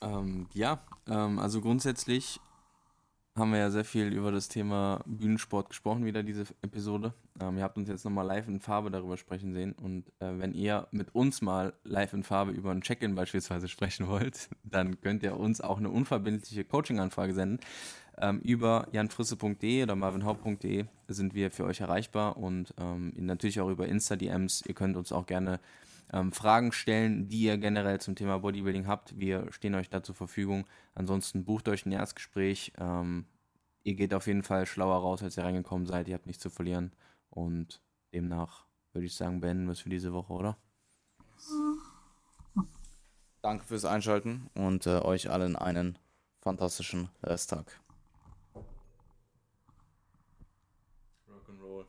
Ähm, 0.00 0.48
ja, 0.54 0.84
ähm, 1.06 1.38
also 1.38 1.60
grundsätzlich 1.60 2.40
haben 3.36 3.52
wir 3.52 3.58
ja 3.58 3.70
sehr 3.70 3.84
viel 3.84 4.12
über 4.12 4.32
das 4.32 4.48
Thema 4.48 5.02
Bühnensport 5.04 5.68
gesprochen, 5.68 6.04
wieder 6.04 6.22
diese 6.22 6.44
Episode. 6.62 7.12
Ähm, 7.40 7.58
ihr 7.58 7.64
habt 7.64 7.76
uns 7.76 7.88
jetzt 7.88 8.04
nochmal 8.04 8.26
live 8.26 8.48
in 8.48 8.60
Farbe 8.60 8.90
darüber 8.90 9.16
sprechen 9.18 9.52
sehen. 9.52 9.72
Und 9.72 10.08
äh, 10.20 10.38
wenn 10.38 10.54
ihr 10.54 10.88
mit 10.90 11.14
uns 11.14 11.42
mal 11.42 11.74
live 11.84 12.14
in 12.14 12.22
Farbe 12.22 12.52
über 12.52 12.70
ein 12.70 12.80
Check-in 12.80 13.14
beispielsweise 13.14 13.68
sprechen 13.68 14.08
wollt, 14.08 14.48
dann 14.64 15.00
könnt 15.00 15.22
ihr 15.22 15.38
uns 15.38 15.60
auch 15.60 15.78
eine 15.78 15.90
unverbindliche 15.90 16.64
Coaching-Anfrage 16.64 17.34
senden. 17.34 17.60
Ähm, 18.18 18.40
über 18.40 18.88
janfrisse.de 18.92 19.82
oder 19.82 19.94
marvinhaupt.de 19.94 20.86
sind 21.08 21.34
wir 21.34 21.50
für 21.50 21.64
euch 21.64 21.80
erreichbar 21.80 22.38
und 22.38 22.72
ähm, 22.80 23.12
natürlich 23.16 23.60
auch 23.60 23.68
über 23.68 23.86
Insta-DMs. 23.86 24.64
Ihr 24.66 24.74
könnt 24.74 24.96
uns 24.96 25.12
auch 25.12 25.26
gerne 25.26 25.60
ähm, 26.12 26.32
Fragen 26.32 26.72
stellen, 26.72 27.28
die 27.28 27.42
ihr 27.42 27.58
generell 27.58 28.00
zum 28.00 28.14
Thema 28.14 28.38
Bodybuilding 28.38 28.86
habt. 28.86 29.18
Wir 29.18 29.50
stehen 29.52 29.74
euch 29.74 29.90
da 29.90 30.02
zur 30.02 30.14
Verfügung. 30.14 30.66
Ansonsten 30.94 31.44
bucht 31.44 31.68
euch 31.68 31.86
ein 31.86 31.92
Erstgespräch. 31.92 32.72
Ähm, 32.78 33.26
ihr 33.82 33.94
geht 33.94 34.14
auf 34.14 34.26
jeden 34.26 34.42
Fall 34.42 34.66
schlauer 34.66 34.96
raus, 34.96 35.22
als 35.22 35.36
ihr 35.36 35.44
reingekommen 35.44 35.86
seid. 35.86 36.08
Ihr 36.08 36.14
habt 36.14 36.26
nichts 36.26 36.42
zu 36.42 36.50
verlieren. 36.50 36.92
Und 37.30 37.82
demnach 38.12 38.66
würde 38.92 39.06
ich 39.06 39.14
sagen, 39.14 39.40
beenden 39.40 39.66
wir 39.66 39.72
es 39.72 39.80
für 39.80 39.90
diese 39.90 40.12
Woche, 40.12 40.32
oder? 40.32 40.56
Danke 43.42 43.64
fürs 43.64 43.84
Einschalten 43.84 44.50
und 44.54 44.86
äh, 44.86 44.98
euch 45.00 45.30
allen 45.30 45.54
einen 45.54 45.98
fantastischen 46.40 47.10
Resttag. 47.22 47.80
Rock'n'Roll. 51.28 51.84